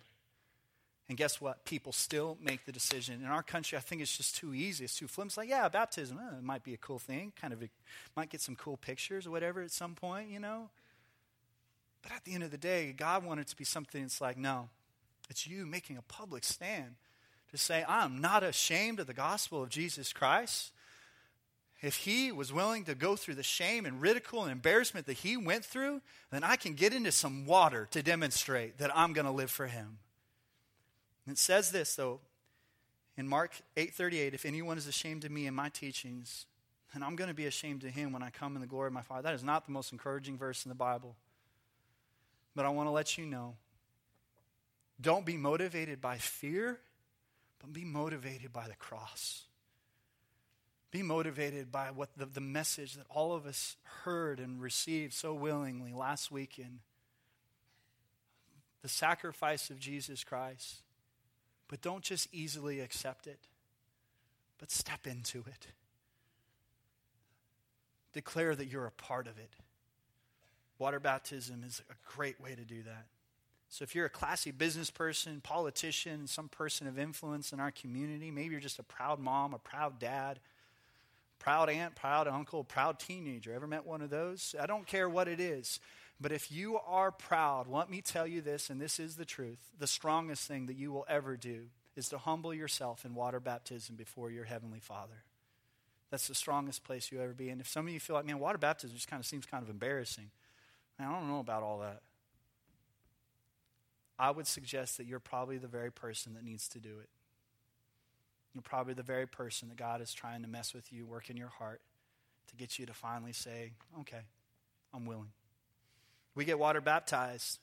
And 1.08 1.18
guess 1.18 1.40
what? 1.40 1.64
People 1.64 1.92
still 1.92 2.38
make 2.40 2.64
the 2.64 2.72
decision. 2.72 3.20
In 3.22 3.26
our 3.26 3.42
country, 3.42 3.76
I 3.76 3.80
think 3.80 4.00
it's 4.00 4.16
just 4.16 4.36
too 4.36 4.54
easy. 4.54 4.84
It's 4.84 4.96
too 4.96 5.08
flimsy. 5.08 5.42
Like, 5.42 5.50
yeah, 5.50 5.68
baptism, 5.68 6.18
eh, 6.18 6.38
it 6.38 6.42
might 6.42 6.64
be 6.64 6.74
a 6.74 6.78
cool 6.78 6.98
thing. 6.98 7.32
Kind 7.40 7.52
of, 7.52 7.62
a, 7.62 7.68
might 8.16 8.30
get 8.30 8.40
some 8.40 8.56
cool 8.56 8.76
pictures 8.76 9.26
or 9.26 9.30
whatever 9.30 9.62
at 9.62 9.70
some 9.70 9.94
point, 9.94 10.30
you 10.30 10.40
know. 10.40 10.70
But 12.02 12.12
at 12.12 12.24
the 12.24 12.34
end 12.34 12.42
of 12.42 12.50
the 12.50 12.58
day, 12.58 12.92
God 12.96 13.24
wanted 13.24 13.42
it 13.42 13.48
to 13.48 13.56
be 13.56 13.64
something 13.64 14.02
that's 14.02 14.20
like, 14.20 14.36
no, 14.36 14.68
it's 15.32 15.46
you 15.46 15.64
making 15.64 15.96
a 15.96 16.02
public 16.02 16.44
stand 16.44 16.96
to 17.52 17.56
say, 17.56 17.86
I'm 17.88 18.20
not 18.20 18.42
ashamed 18.42 19.00
of 19.00 19.06
the 19.06 19.14
gospel 19.14 19.62
of 19.62 19.70
Jesus 19.70 20.12
Christ. 20.12 20.72
If 21.80 21.96
he 21.96 22.30
was 22.30 22.52
willing 22.52 22.84
to 22.84 22.94
go 22.94 23.16
through 23.16 23.36
the 23.36 23.42
shame 23.42 23.86
and 23.86 24.02
ridicule 24.02 24.42
and 24.42 24.52
embarrassment 24.52 25.06
that 25.06 25.14
he 25.14 25.38
went 25.38 25.64
through, 25.64 26.02
then 26.30 26.44
I 26.44 26.56
can 26.56 26.74
get 26.74 26.92
into 26.92 27.12
some 27.12 27.46
water 27.46 27.88
to 27.92 28.02
demonstrate 28.02 28.76
that 28.76 28.94
I'm 28.94 29.14
going 29.14 29.24
to 29.24 29.32
live 29.32 29.50
for 29.50 29.68
him. 29.68 29.96
And 31.24 31.32
it 31.32 31.38
says 31.38 31.70
this 31.70 31.94
though 31.94 32.20
in 33.16 33.26
Mark 33.26 33.52
8:38, 33.74 34.34
if 34.34 34.44
anyone 34.44 34.76
is 34.76 34.86
ashamed 34.86 35.24
of 35.24 35.30
me 35.30 35.46
and 35.46 35.56
my 35.56 35.70
teachings, 35.70 36.44
then 36.92 37.02
I'm 37.02 37.16
going 37.16 37.28
to 37.28 37.34
be 37.34 37.46
ashamed 37.46 37.84
of 37.84 37.90
him 37.92 38.12
when 38.12 38.22
I 38.22 38.28
come 38.28 38.54
in 38.54 38.60
the 38.60 38.68
glory 38.68 38.88
of 38.88 38.92
my 38.92 39.00
Father. 39.00 39.22
That 39.22 39.34
is 39.34 39.42
not 39.42 39.64
the 39.64 39.72
most 39.72 39.92
encouraging 39.92 40.36
verse 40.36 40.66
in 40.66 40.68
the 40.68 40.74
Bible. 40.74 41.16
But 42.54 42.66
I 42.66 42.68
want 42.68 42.86
to 42.86 42.90
let 42.90 43.16
you 43.16 43.24
know 43.24 43.54
don't 45.02 45.26
be 45.26 45.36
motivated 45.36 46.00
by 46.00 46.18
fear, 46.18 46.78
but 47.60 47.72
be 47.72 47.84
motivated 47.84 48.52
by 48.52 48.68
the 48.68 48.74
cross. 48.74 49.44
Be 50.90 51.02
motivated 51.02 51.72
by 51.72 51.90
what 51.90 52.10
the, 52.16 52.26
the 52.26 52.40
message 52.40 52.94
that 52.94 53.06
all 53.08 53.32
of 53.32 53.46
us 53.46 53.76
heard 54.04 54.38
and 54.38 54.60
received 54.60 55.14
so 55.14 55.34
willingly 55.34 55.92
last 55.92 56.30
weekend 56.30 56.80
the 58.82 58.88
sacrifice 58.88 59.70
of 59.70 59.78
Jesus 59.78 60.24
Christ. 60.24 60.82
But 61.68 61.80
don't 61.80 62.02
just 62.02 62.28
easily 62.32 62.80
accept 62.80 63.26
it, 63.26 63.38
but 64.58 64.70
step 64.70 65.06
into 65.06 65.38
it. 65.38 65.68
Declare 68.12 68.56
that 68.56 68.66
you're 68.66 68.86
a 68.86 68.90
part 68.90 69.26
of 69.26 69.38
it. 69.38 69.50
Water 70.78 71.00
baptism 71.00 71.62
is 71.64 71.80
a 71.88 71.94
great 72.14 72.40
way 72.40 72.54
to 72.54 72.64
do 72.64 72.82
that. 72.82 73.06
So, 73.72 73.84
if 73.84 73.94
you're 73.94 74.04
a 74.04 74.10
classy 74.10 74.50
business 74.50 74.90
person, 74.90 75.40
politician, 75.40 76.26
some 76.26 76.50
person 76.50 76.86
of 76.86 76.98
influence 76.98 77.54
in 77.54 77.58
our 77.58 77.70
community, 77.70 78.30
maybe 78.30 78.50
you're 78.50 78.60
just 78.60 78.78
a 78.78 78.82
proud 78.82 79.18
mom, 79.18 79.54
a 79.54 79.58
proud 79.58 79.98
dad, 79.98 80.40
proud 81.38 81.70
aunt, 81.70 81.94
proud 81.94 82.28
uncle, 82.28 82.64
proud 82.64 83.00
teenager. 83.00 83.50
Ever 83.54 83.66
met 83.66 83.86
one 83.86 84.02
of 84.02 84.10
those? 84.10 84.54
I 84.60 84.66
don't 84.66 84.86
care 84.86 85.08
what 85.08 85.26
it 85.26 85.40
is. 85.40 85.80
But 86.20 86.32
if 86.32 86.52
you 86.52 86.80
are 86.86 87.10
proud, 87.10 87.66
let 87.66 87.88
me 87.88 88.02
tell 88.02 88.26
you 88.26 88.42
this, 88.42 88.68
and 88.68 88.78
this 88.78 89.00
is 89.00 89.16
the 89.16 89.24
truth 89.24 89.70
the 89.78 89.86
strongest 89.86 90.46
thing 90.46 90.66
that 90.66 90.76
you 90.76 90.92
will 90.92 91.06
ever 91.08 91.38
do 91.38 91.68
is 91.96 92.10
to 92.10 92.18
humble 92.18 92.52
yourself 92.52 93.06
in 93.06 93.14
water 93.14 93.40
baptism 93.40 93.96
before 93.96 94.30
your 94.30 94.44
Heavenly 94.44 94.80
Father. 94.80 95.24
That's 96.10 96.28
the 96.28 96.34
strongest 96.34 96.84
place 96.84 97.10
you 97.10 97.22
ever 97.22 97.32
be. 97.32 97.48
And 97.48 97.58
if 97.58 97.68
some 97.68 97.86
of 97.86 97.92
you 97.94 98.00
feel 98.00 98.16
like, 98.16 98.26
man, 98.26 98.38
water 98.38 98.58
baptism 98.58 98.94
just 98.94 99.08
kind 99.08 99.18
of 99.18 99.24
seems 99.24 99.46
kind 99.46 99.64
of 99.64 99.70
embarrassing, 99.70 100.30
man, 100.98 101.08
I 101.08 101.18
don't 101.18 101.30
know 101.30 101.40
about 101.40 101.62
all 101.62 101.78
that. 101.78 102.02
I 104.22 104.30
would 104.30 104.46
suggest 104.46 104.98
that 104.98 105.06
you're 105.06 105.18
probably 105.18 105.58
the 105.58 105.66
very 105.66 105.90
person 105.90 106.34
that 106.34 106.44
needs 106.44 106.68
to 106.68 106.78
do 106.78 107.00
it. 107.00 107.08
You're 108.54 108.62
probably 108.62 108.94
the 108.94 109.02
very 109.02 109.26
person 109.26 109.68
that 109.68 109.76
God 109.76 110.00
is 110.00 110.14
trying 110.14 110.42
to 110.42 110.48
mess 110.48 110.72
with 110.72 110.92
you, 110.92 111.04
work 111.04 111.28
in 111.28 111.36
your 111.36 111.48
heart 111.48 111.80
to 112.46 112.54
get 112.54 112.78
you 112.78 112.86
to 112.86 112.94
finally 112.94 113.32
say, 113.32 113.72
okay, 113.98 114.20
I'm 114.94 115.06
willing. 115.06 115.32
We 116.36 116.44
get 116.44 116.60
water 116.60 116.80
baptized 116.80 117.58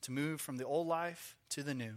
to 0.00 0.10
move 0.10 0.40
from 0.40 0.56
the 0.56 0.64
old 0.64 0.86
life 0.86 1.36
to 1.50 1.62
the 1.62 1.74
new. 1.74 1.96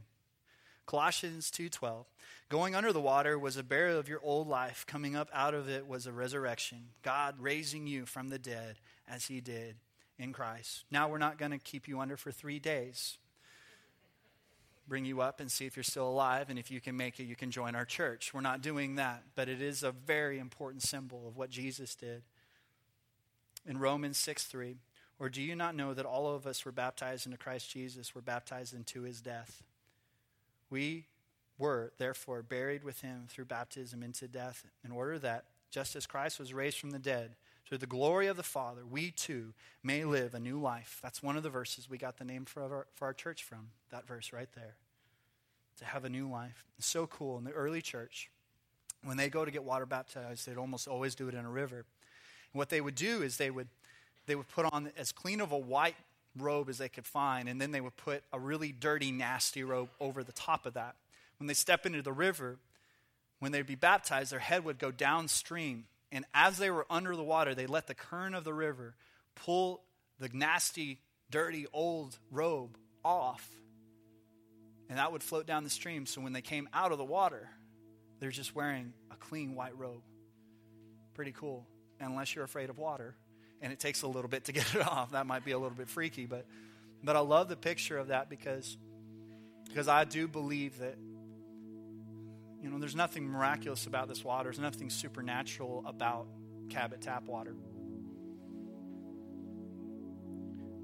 Colossians 0.86 1.50
2:12 1.50 2.04
Going 2.50 2.76
under 2.76 2.92
the 2.92 3.00
water 3.00 3.40
was 3.40 3.56
a 3.56 3.64
burial 3.64 3.98
of 3.98 4.10
your 4.10 4.20
old 4.22 4.46
life 4.46 4.86
coming 4.86 5.16
up 5.16 5.30
out 5.34 5.54
of 5.54 5.70
it 5.70 5.88
was 5.88 6.06
a 6.06 6.12
resurrection 6.12 6.90
God 7.02 7.36
raising 7.40 7.88
you 7.88 8.06
from 8.06 8.28
the 8.28 8.40
dead 8.40 8.76
as 9.08 9.28
he 9.28 9.40
did 9.40 9.78
in 10.20 10.34
Christ. 10.34 10.84
Now 10.92 11.08
we're 11.08 11.18
not 11.18 11.38
going 11.38 11.52
to 11.52 11.58
keep 11.58 11.88
you 11.88 12.02
under 12.02 12.18
for 12.18 12.34
3 12.34 12.60
days. 12.60 13.18
Bring 14.88 15.06
you 15.06 15.22
up 15.22 15.40
and 15.40 15.52
see 15.52 15.66
if 15.66 15.76
you're 15.76 15.84
still 15.84 16.08
alive 16.08 16.50
and 16.50 16.60
if 16.60 16.70
you 16.70 16.82
can 16.82 16.98
make 16.98 17.20
it 17.20 17.24
you 17.24 17.36
can 17.36 17.52
join 17.52 17.76
our 17.76 17.86
church. 17.86 18.34
We're 18.34 18.42
not 18.42 18.62
doing 18.62 18.96
that, 18.96 19.24
but 19.36 19.48
it 19.48 19.62
is 19.62 19.84
a 19.84 19.92
very 19.92 20.40
important 20.40 20.84
symbol 20.84 21.28
of 21.28 21.38
what 21.38 21.50
Jesus 21.50 21.96
did. 21.96 22.24
In 23.66 23.78
Romans 23.78 24.18
6 24.18 24.46
3, 24.46 24.78
or 25.20 25.30
do 25.30 25.42
you 25.42 25.56
not 25.56 25.76
know 25.76 25.94
that 25.94 26.06
all 26.06 26.34
of 26.34 26.48
us 26.48 26.66
were 26.66 26.72
baptized 26.72 27.28
into 27.28 27.38
Christ 27.38 27.70
Jesus, 27.70 28.16
were 28.16 28.22
baptized 28.22 28.74
into 28.74 29.04
his 29.04 29.22
death? 29.22 29.62
We 30.72 31.06
were, 31.60 31.94
therefore, 32.00 32.42
buried 32.42 32.84
with 32.84 33.02
him 33.02 33.28
through 33.30 33.46
baptism 33.46 34.02
into 34.02 34.28
death, 34.28 34.66
in 34.84 34.92
order 34.92 35.20
that, 35.20 35.46
just 35.70 35.96
as 35.96 36.08
Christ 36.08 36.40
was 36.40 36.56
raised 36.56 36.80
from 36.80 36.90
the 36.90 36.98
dead, 36.98 37.36
through 37.72 37.78
the 37.78 37.88
glory 37.88 38.28
of 38.28 38.36
the 38.36 38.44
Father, 38.44 38.82
we 38.86 39.12
too 39.12 39.54
may 39.82 40.04
live 40.04 40.34
a 40.34 40.42
new 40.42 40.60
life. 40.60 41.00
That's 41.02 41.24
one 41.24 41.38
of 41.38 41.44
the 41.44 41.50
verses 41.50 41.90
we 41.90 41.98
got 41.98 42.18
the 42.18 42.26
name 42.26 42.44
for 42.44 42.62
our, 42.62 42.86
for 42.96 43.06
our 43.06 43.14
church 43.14 43.46
from, 43.46 43.70
that 43.92 44.06
verse 44.06 44.34
right 44.34 44.50
there. 44.56 44.76
To 45.80 45.86
have 45.86 46.04
a 46.04 46.10
new 46.10 46.30
life. 46.30 46.66
It's 46.78 46.88
so 46.88 47.08
cool. 47.08 47.38
In 47.38 47.46
the 47.46 47.54
early 47.54 47.82
church, 47.82 48.30
when 49.06 49.16
they 49.16 49.30
go 49.30 49.46
to 49.46 49.52
get 49.52 49.64
water 49.64 49.86
baptized, 49.86 50.46
they'd 50.46 50.58
almost 50.58 50.86
always 50.86 51.16
do 51.16 51.30
it 51.30 51.34
in 51.34 51.46
a 51.46 51.50
river. 51.50 51.78
And 51.78 52.60
what 52.60 52.68
they 52.68 52.82
would 52.82 52.96
do 52.96 53.22
is 53.22 53.38
they 53.38 53.50
would 53.50 53.70
they 54.26 54.36
would 54.36 54.50
put 54.50 54.66
on 54.74 54.92
as 54.98 55.14
clean 55.14 55.40
of 55.40 55.54
a 55.54 55.58
white 55.58 55.96
robe 56.38 56.68
as 56.68 56.78
they 56.78 56.90
could 56.90 57.06
find, 57.06 57.48
and 57.48 57.62
then 57.62 57.72
they 57.72 57.80
would 57.80 57.96
put 57.96 58.22
a 58.34 58.40
really 58.40 58.74
dirty, 58.74 59.14
nasty 59.14 59.64
robe 59.64 59.92
over 60.02 60.26
the 60.26 60.34
top 60.34 60.66
of 60.66 60.74
that. 60.74 60.96
When 61.40 61.48
they 61.48 61.54
step 61.54 61.86
into 61.86 62.02
the 62.02 62.12
river, 62.12 62.58
when 63.40 63.54
they'd 63.54 63.66
be 63.66 63.76
baptized, 63.76 64.34
their 64.34 64.40
head 64.40 64.66
would 64.66 64.78
go 64.78 64.92
downstream. 64.92 65.86
And 66.12 66.26
as 66.34 66.58
they 66.58 66.70
were 66.70 66.86
under 66.90 67.16
the 67.16 67.24
water, 67.24 67.56
they 67.56 67.68
let 67.68 67.88
the 67.88 67.96
current 67.96 68.36
of 68.36 68.44
the 68.44 68.54
river 68.54 68.96
pull 69.36 69.84
the 70.20 70.30
nasty, 70.34 71.00
dirty, 71.30 71.68
old 71.74 72.18
robe 72.30 72.78
off. 73.04 73.48
And 74.90 74.98
that 74.98 75.12
would 75.12 75.24
float 75.24 75.48
down 75.48 75.64
the 75.64 75.70
stream. 75.70 76.06
So 76.06 76.22
when 76.22 76.34
they 76.34 76.42
came 76.42 76.68
out 76.74 76.92
of 76.92 76.98
the 76.98 77.06
water, 77.06 77.50
they're 78.20 78.30
just 78.30 78.54
wearing 78.54 78.94
a 79.10 79.16
clean 79.16 79.56
white 79.56 79.78
robe. 79.78 80.04
Pretty 81.14 81.32
cool. 81.32 81.66
Unless 82.00 82.36
you're 82.36 82.44
afraid 82.44 82.70
of 82.70 82.78
water 82.78 83.16
and 83.62 83.72
it 83.72 83.80
takes 83.80 84.02
a 84.02 84.08
little 84.08 84.30
bit 84.30 84.46
to 84.46 84.52
get 84.54 84.76
it 84.76 84.86
off. 84.86 85.12
That 85.12 85.26
might 85.26 85.46
be 85.46 85.52
a 85.52 85.58
little 85.58 85.78
bit 85.78 85.90
freaky, 85.90 86.26
but 86.26 86.46
but 87.04 87.16
I 87.16 87.20
love 87.20 87.48
the 87.48 87.56
picture 87.56 87.98
of 87.98 88.08
that 88.10 88.30
because 88.30 88.78
because 89.68 89.88
I 89.88 90.04
do 90.04 90.28
believe 90.28 90.80
that 90.80 90.96
you 92.62 92.70
know 92.70 92.78
there's 92.78 92.96
nothing 92.96 93.26
miraculous 93.26 93.88
about 93.88 94.08
this 94.08 94.24
water. 94.24 94.46
There's 94.46 94.60
nothing 94.60 94.90
supernatural 94.90 95.84
about 95.86 96.28
Cabot 96.70 97.02
tap 97.02 97.28
water. 97.28 97.54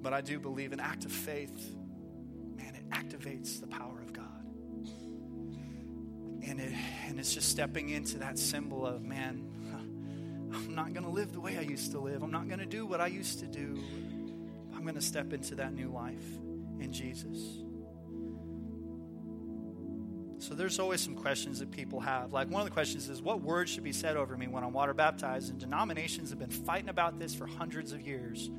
But 0.01 0.13
I 0.13 0.21
do 0.21 0.39
believe 0.39 0.73
an 0.73 0.79
act 0.79 1.05
of 1.05 1.11
faith, 1.11 1.75
man, 2.55 2.75
it 2.75 2.89
activates 2.89 3.61
the 3.61 3.67
power 3.67 3.99
of 4.01 4.11
God. 4.11 4.25
And 6.45 6.59
it 6.59 6.73
and 7.07 7.19
it's 7.19 7.33
just 7.33 7.49
stepping 7.49 7.89
into 7.89 8.17
that 8.19 8.37
symbol 8.37 8.85
of 8.85 9.03
man, 9.03 9.45
I'm 10.53 10.75
not 10.75 10.93
going 10.93 11.05
to 11.05 11.11
live 11.11 11.31
the 11.31 11.39
way 11.39 11.57
I 11.57 11.61
used 11.61 11.91
to 11.91 11.99
live. 11.99 12.23
I'm 12.23 12.31
not 12.31 12.47
going 12.47 12.59
to 12.59 12.65
do 12.65 12.85
what 12.85 12.99
I 12.99 13.07
used 13.07 13.39
to 13.39 13.47
do. 13.47 13.81
I'm 14.75 14.81
going 14.81 14.95
to 14.95 15.01
step 15.01 15.31
into 15.31 15.55
that 15.55 15.73
new 15.73 15.89
life 15.89 16.25
in 16.79 16.91
Jesus. 16.91 17.66
So 20.47 20.55
there's 20.55 20.79
always 20.79 21.01
some 21.01 21.13
questions 21.13 21.59
that 21.59 21.71
people 21.71 21.99
have. 21.99 22.31
Like 22.31 22.49
one 22.49 22.61
of 22.61 22.65
the 22.65 22.73
questions 22.73 23.09
is, 23.09 23.21
what 23.21 23.41
words 23.41 23.69
should 23.69 23.83
be 23.83 23.91
said 23.91 24.15
over 24.15 24.37
me 24.37 24.47
when 24.47 24.63
I'm 24.63 24.71
water 24.71 24.93
baptized? 24.93 25.49
And 25.49 25.59
denominations 25.59 26.29
have 26.29 26.39
been 26.39 26.49
fighting 26.49 26.87
about 26.87 27.19
this 27.19 27.35
for 27.35 27.45
hundreds 27.45 27.91
of 27.91 27.99
years. 27.99 28.49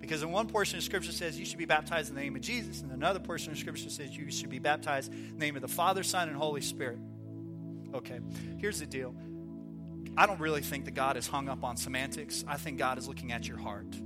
Because 0.00 0.22
in 0.22 0.30
one 0.32 0.46
portion 0.46 0.78
of 0.78 0.84
Scripture 0.84 1.12
says 1.12 1.38
you 1.38 1.44
should 1.44 1.58
be 1.58 1.66
baptized 1.66 2.08
in 2.08 2.14
the 2.14 2.22
name 2.22 2.34
of 2.34 2.40
Jesus, 2.40 2.80
and 2.80 2.90
another 2.92 3.18
portion 3.18 3.52
of 3.52 3.58
Scripture 3.58 3.90
says 3.90 4.16
you 4.16 4.30
should 4.30 4.48
be 4.48 4.58
baptized 4.58 5.12
in 5.12 5.34
the 5.34 5.38
name 5.38 5.54
of 5.54 5.60
the 5.60 5.68
Father, 5.68 6.02
Son, 6.02 6.28
and 6.28 6.36
Holy 6.36 6.62
Spirit. 6.62 6.98
Okay, 7.92 8.20
here's 8.56 8.80
the 8.80 8.86
deal 8.86 9.14
I 10.16 10.24
don't 10.24 10.40
really 10.40 10.62
think 10.62 10.86
that 10.86 10.94
God 10.94 11.18
is 11.18 11.26
hung 11.26 11.50
up 11.50 11.62
on 11.62 11.76
semantics. 11.76 12.42
I 12.48 12.56
think 12.56 12.78
God 12.78 12.96
is 12.96 13.06
looking 13.06 13.32
at 13.32 13.46
your 13.46 13.58
heart. 13.58 14.00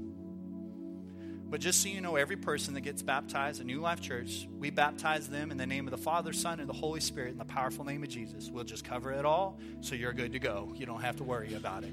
But 1.52 1.60
just 1.60 1.82
so 1.82 1.90
you 1.90 2.00
know, 2.00 2.16
every 2.16 2.36
person 2.36 2.72
that 2.72 2.80
gets 2.80 3.02
baptized 3.02 3.60
at 3.60 3.66
New 3.66 3.82
Life 3.82 4.00
Church, 4.00 4.48
we 4.58 4.70
baptize 4.70 5.28
them 5.28 5.50
in 5.50 5.58
the 5.58 5.66
name 5.66 5.86
of 5.86 5.90
the 5.90 5.98
Father, 5.98 6.32
Son, 6.32 6.60
and 6.60 6.66
the 6.66 6.72
Holy 6.72 7.00
Spirit 7.00 7.32
in 7.32 7.36
the 7.36 7.44
powerful 7.44 7.84
name 7.84 8.02
of 8.02 8.08
Jesus. 8.08 8.48
We'll 8.50 8.64
just 8.64 8.86
cover 8.86 9.12
it 9.12 9.26
all 9.26 9.60
so 9.82 9.94
you're 9.94 10.14
good 10.14 10.32
to 10.32 10.38
go. 10.38 10.72
You 10.74 10.86
don't 10.86 11.02
have 11.02 11.16
to 11.16 11.24
worry 11.24 11.52
about 11.52 11.84
it. 11.84 11.92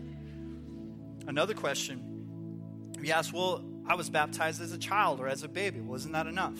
Another 1.27 1.53
question 1.53 2.95
You 3.01 3.11
ask, 3.11 3.33
well, 3.33 3.65
I 3.85 3.95
was 3.95 4.09
baptized 4.09 4.61
as 4.61 4.71
a 4.71 4.77
child 4.77 5.19
or 5.19 5.27
as 5.27 5.43
a 5.43 5.49
baby. 5.49 5.81
Wasn't 5.81 6.13
that 6.13 6.25
enough? 6.25 6.57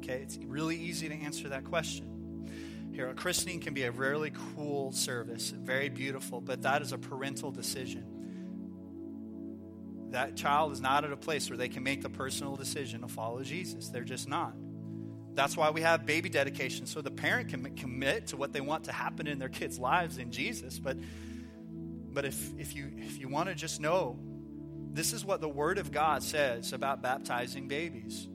Okay, 0.00 0.20
it's 0.20 0.36
really 0.36 0.76
easy 0.76 1.08
to 1.08 1.14
answer 1.14 1.48
that 1.48 1.64
question. 1.64 2.50
Here, 2.92 3.08
a 3.08 3.14
christening 3.14 3.60
can 3.60 3.72
be 3.72 3.84
a 3.84 3.90
really 3.90 4.34
cool 4.54 4.92
service, 4.92 5.48
very 5.48 5.88
beautiful, 5.88 6.42
but 6.42 6.60
that 6.60 6.82
is 6.82 6.92
a 6.92 6.98
parental 6.98 7.50
decision. 7.50 8.04
That 10.10 10.36
child 10.36 10.72
is 10.72 10.80
not 10.80 11.04
at 11.04 11.12
a 11.12 11.16
place 11.16 11.50
where 11.50 11.56
they 11.56 11.68
can 11.68 11.82
make 11.82 12.02
the 12.02 12.08
personal 12.08 12.56
decision 12.56 13.02
to 13.02 13.08
follow 13.08 13.42
Jesus. 13.42 13.88
They're 13.88 14.04
just 14.04 14.28
not. 14.28 14.54
That's 15.34 15.56
why 15.56 15.70
we 15.70 15.82
have 15.82 16.04
baby 16.04 16.28
dedication, 16.28 16.86
so 16.86 17.00
the 17.00 17.10
parent 17.10 17.50
can 17.50 17.76
commit 17.76 18.28
to 18.28 18.36
what 18.36 18.52
they 18.52 18.60
want 18.60 18.84
to 18.84 18.92
happen 18.92 19.26
in 19.26 19.38
their 19.38 19.48
kids' 19.48 19.78
lives 19.78 20.18
in 20.18 20.32
Jesus. 20.32 20.78
But, 20.78 20.96
but 22.12 22.24
if, 22.24 22.58
if 22.58 22.74
you, 22.74 22.90
if 22.96 23.20
you 23.20 23.28
want 23.28 23.48
to 23.48 23.54
just 23.54 23.80
know, 23.80 24.18
this 24.92 25.12
is 25.12 25.24
what 25.24 25.40
the 25.40 25.48
Word 25.48 25.78
of 25.78 25.92
God 25.92 26.22
says 26.22 26.72
about 26.72 27.02
baptizing 27.02 27.68
babies. 27.68 28.26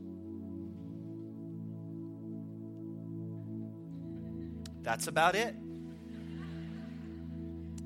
That's 4.82 5.08
about 5.08 5.36
it. 5.36 5.56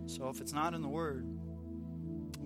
So 0.08 0.30
if 0.30 0.42
it's 0.42 0.54
not 0.54 0.74
in 0.74 0.82
the 0.82 0.88
Word, 0.88 1.26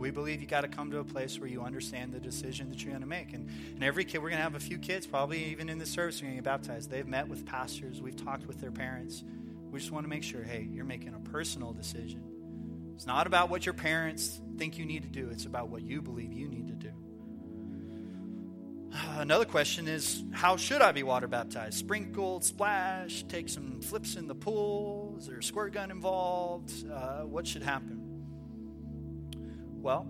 we 0.02 0.10
believe 0.10 0.42
you 0.42 0.48
got 0.48 0.62
to 0.62 0.68
come 0.68 0.90
to 0.90 0.98
a 0.98 1.04
place 1.04 1.40
where 1.40 1.48
you 1.48 1.62
understand 1.62 2.12
the 2.12 2.20
decision 2.20 2.70
that 2.70 2.84
you're 2.84 2.92
going 2.92 3.04
to 3.04 3.08
make. 3.08 3.34
And, 3.34 3.48
and 3.76 3.84
every 3.84 4.04
kid, 4.04 4.18
we're 4.18 4.30
going 4.30 4.40
to 4.40 4.44
have 4.44 4.56
a 4.56 4.60
few 4.60 4.80
kids, 4.80 5.06
probably 5.06 5.46
even 5.46 5.70
in 5.70 5.78
the 5.78 5.86
service, 5.86 6.20
are 6.20 6.24
going 6.24 6.34
to 6.34 6.42
get 6.42 6.44
baptized. 6.44 6.90
They've 6.90 7.08
met 7.08 7.28
with 7.28 7.46
pastors, 7.46 8.02
we've 8.02 8.16
talked 8.16 8.48
with 8.48 8.60
their 8.60 8.72
parents. 8.72 9.24
We 9.70 9.80
just 9.80 9.92
want 9.92 10.04
to 10.04 10.10
make 10.10 10.24
sure 10.24 10.44
hey, 10.44 10.68
you're 10.70 10.86
making 10.86 11.14
a 11.14 11.30
personal 11.30 11.72
decision. 11.72 12.24
It's 12.96 13.06
not 13.06 13.28
about 13.28 13.50
what 13.50 13.66
your 13.66 13.74
parents 13.74 14.42
think 14.58 14.78
you 14.78 14.86
need 14.86 15.04
to 15.04 15.10
do, 15.10 15.30
it's 15.30 15.46
about 15.46 15.70
what 15.70 15.84
you 15.84 16.02
believe 16.02 16.34
you 16.34 16.50
need 16.50 16.68
to 16.68 16.74
do. 16.74 16.92
Another 19.20 19.46
question 19.46 19.88
is 19.88 20.24
how 20.32 20.58
should 20.58 20.82
I 20.82 20.92
be 20.92 21.04
water 21.04 21.28
baptized? 21.28 21.78
Sprinkled, 21.78 22.44
splash, 22.44 23.24
take 23.30 23.50
some 23.50 23.82
flips 23.82 24.16
in 24.16 24.28
the 24.28 24.36
pool? 24.36 25.16
Is 25.20 25.28
there 25.28 25.38
a 25.38 25.44
squirt 25.44 25.74
gun 25.74 25.92
involved? 25.92 26.72
Uh, 26.92 27.22
what 27.22 27.46
should 27.46 27.64
happen? 27.64 27.91
Well, 29.82 30.08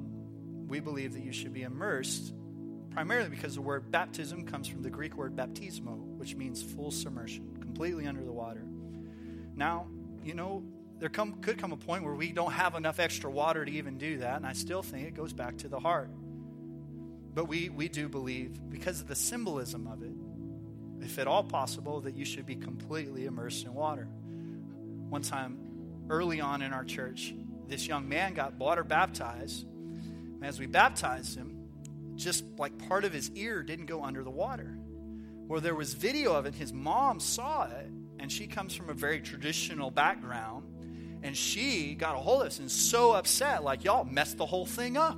we 0.67 0.79
believe 0.79 1.13
that 1.13 1.23
you 1.23 1.31
should 1.31 1.53
be 1.53 1.63
immersed 1.63 2.34
primarily 2.91 3.29
because 3.29 3.55
the 3.55 3.62
word 3.62 3.89
baptism 3.89 4.45
comes 4.45 4.67
from 4.67 4.84
the 4.84 4.89
Greek 4.89 5.15
word 5.15 5.36
baptismo, 5.36 5.97
which 6.17 6.36
means 6.36 6.62
full 6.62 6.91
submersion, 6.91 7.57
completely 7.62 8.05
under 8.05 8.23
the 8.23 8.31
water. 8.31 8.63
Now, 9.55 9.88
you 10.23 10.34
know, 10.34 10.63
there 10.99 11.10
come, 11.10 11.36
could 11.41 11.57
come 11.57 11.71
a 11.71 11.77
point 11.77 12.03
where 12.03 12.13
we 12.13 12.31
don't 12.31 12.51
have 12.51 12.75
enough 12.75 12.99
extra 12.99 13.31
water 13.31 13.65
to 13.65 13.71
even 13.71 13.97
do 13.97 14.19
that, 14.19 14.38
and 14.38 14.45
I 14.45 14.53
still 14.53 14.84
think 14.84 15.07
it 15.07 15.15
goes 15.15 15.34
back 15.34 15.57
to 15.60 15.67
the 15.67 15.79
heart. 15.79 16.10
But 17.34 17.45
we, 17.45 17.69
we 17.69 17.88
do 17.88 18.10
believe, 18.10 18.60
because 18.69 18.99
of 19.01 19.07
the 19.07 19.15
symbolism 19.15 19.88
of 19.88 20.03
it, 20.03 20.12
if 21.03 21.17
at 21.17 21.27
all 21.27 21.43
possible, 21.43 22.01
that 22.01 22.15
you 22.15 22.25
should 22.25 22.45
be 22.45 22.55
completely 22.55 23.25
immersed 23.25 23.65
in 23.65 23.73
water. 23.73 24.07
One 25.10 25.21
time, 25.21 25.57
early 26.10 26.41
on 26.41 26.62
in 26.62 26.73
our 26.73 26.84
church, 26.84 27.34
this 27.71 27.88
young 27.88 28.07
man 28.07 28.34
got 28.34 28.53
water 28.55 28.84
baptized. 28.84 29.65
And 29.65 30.45
as 30.45 30.60
we 30.60 30.67
baptized 30.67 31.36
him, 31.36 31.57
just 32.15 32.43
like 32.57 32.77
part 32.89 33.05
of 33.05 33.13
his 33.13 33.31
ear 33.31 33.63
didn't 33.63 33.86
go 33.86 34.03
under 34.03 34.23
the 34.23 34.29
water. 34.29 34.77
Well, 35.47 35.62
there 35.62 35.73
was 35.73 35.93
video 35.93 36.34
of 36.34 36.45
it. 36.45 36.53
His 36.53 36.71
mom 36.71 37.19
saw 37.19 37.65
it, 37.65 37.91
and 38.19 38.31
she 38.31 38.47
comes 38.47 38.75
from 38.75 38.89
a 38.89 38.93
very 38.93 39.21
traditional 39.21 39.89
background. 39.89 40.67
And 41.23 41.36
she 41.36 41.95
got 41.95 42.15
a 42.15 42.19
hold 42.19 42.41
of 42.41 42.47
us 42.47 42.60
and 42.60 42.69
so 42.69 43.13
upset, 43.13 43.63
like, 43.63 43.84
y'all 43.84 44.03
messed 44.03 44.38
the 44.38 44.45
whole 44.45 44.65
thing 44.65 44.97
up. 44.97 45.17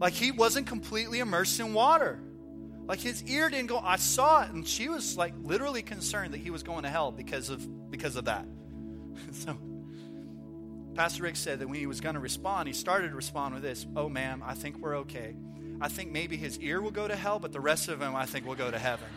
Like, 0.00 0.14
he 0.14 0.32
wasn't 0.32 0.66
completely 0.66 1.20
immersed 1.20 1.60
in 1.60 1.74
water. 1.74 2.20
Like, 2.86 3.00
his 3.00 3.22
ear 3.24 3.50
didn't 3.50 3.66
go. 3.66 3.78
I 3.78 3.96
saw 3.96 4.42
it, 4.44 4.50
and 4.50 4.66
she 4.66 4.88
was 4.88 5.16
like 5.16 5.34
literally 5.42 5.82
concerned 5.82 6.34
that 6.34 6.40
he 6.40 6.50
was 6.50 6.62
going 6.62 6.82
to 6.82 6.90
hell 6.90 7.12
because 7.12 7.50
of 7.50 7.90
because 7.90 8.16
of 8.16 8.24
that. 8.24 8.46
so 9.32 9.56
Pastor 10.94 11.24
Rick 11.24 11.36
said 11.36 11.58
that 11.58 11.66
when 11.66 11.78
he 11.78 11.86
was 11.86 12.00
going 12.00 12.14
to 12.14 12.20
respond, 12.20 12.68
he 12.68 12.74
started 12.74 13.08
to 13.08 13.16
respond 13.16 13.54
with 13.54 13.62
this 13.62 13.84
Oh, 13.96 14.08
ma'am, 14.08 14.42
I 14.44 14.54
think 14.54 14.78
we're 14.78 14.98
okay. 14.98 15.34
I 15.80 15.88
think 15.88 16.12
maybe 16.12 16.36
his 16.36 16.58
ear 16.60 16.80
will 16.80 16.92
go 16.92 17.08
to 17.08 17.16
hell, 17.16 17.40
but 17.40 17.52
the 17.52 17.60
rest 17.60 17.88
of 17.88 18.00
him, 18.00 18.14
I 18.14 18.26
think, 18.26 18.46
will 18.46 18.54
go 18.54 18.70
to 18.70 18.78
heaven. 18.78 19.08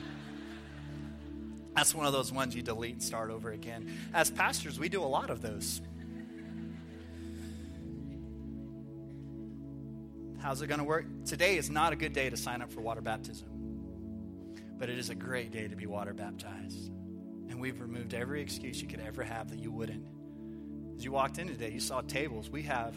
That's 1.76 1.94
one 1.94 2.08
of 2.08 2.13
those 2.13 2.32
ones 2.32 2.56
you 2.56 2.63
delete 2.63 2.94
and 2.94 3.04
start 3.04 3.30
over 3.30 3.52
again. 3.52 3.96
As 4.12 4.32
pastors, 4.32 4.80
we 4.80 4.90
do 4.90 5.04
a 5.04 5.06
lot 5.06 5.30
of 5.30 5.44
those. 5.44 5.82
How's 10.40 10.62
it 10.63 10.68
going 10.68 10.80
to 10.80 10.84
work? 10.84 11.06
Today 11.26 11.58
is 11.58 11.70
not 11.70 11.94
a 11.94 11.96
good 11.96 12.13
day 12.13 12.30
to 12.32 12.38
sign 12.38 12.63
up 12.63 12.72
for 12.72 12.82
water 12.82 13.02
baptism, 13.02 13.48
but 14.80 14.90
it 14.90 14.98
is 14.98 15.12
a 15.12 15.16
great 15.16 15.52
day 15.52 15.68
to 15.68 15.76
be 15.76 15.86
water 15.86 16.13
baptized. 16.13 16.90
And 17.50 17.60
we've 17.60 17.80
removed 17.80 18.16
every 18.16 18.42
excuse 18.42 18.82
you 18.82 18.88
could 18.88 19.00
ever 19.00 19.24
have 19.24 19.52
that 19.52 19.60
you 19.60 19.72
wouldn't. 19.72 20.06
As 20.97 21.05
you 21.05 21.12
walked 21.12 21.38
in 21.38 21.47
today, 21.47 21.69
you 21.69 21.79
saw 21.79 22.01
tables. 22.01 22.49
We 22.49 22.63
have 22.63 22.95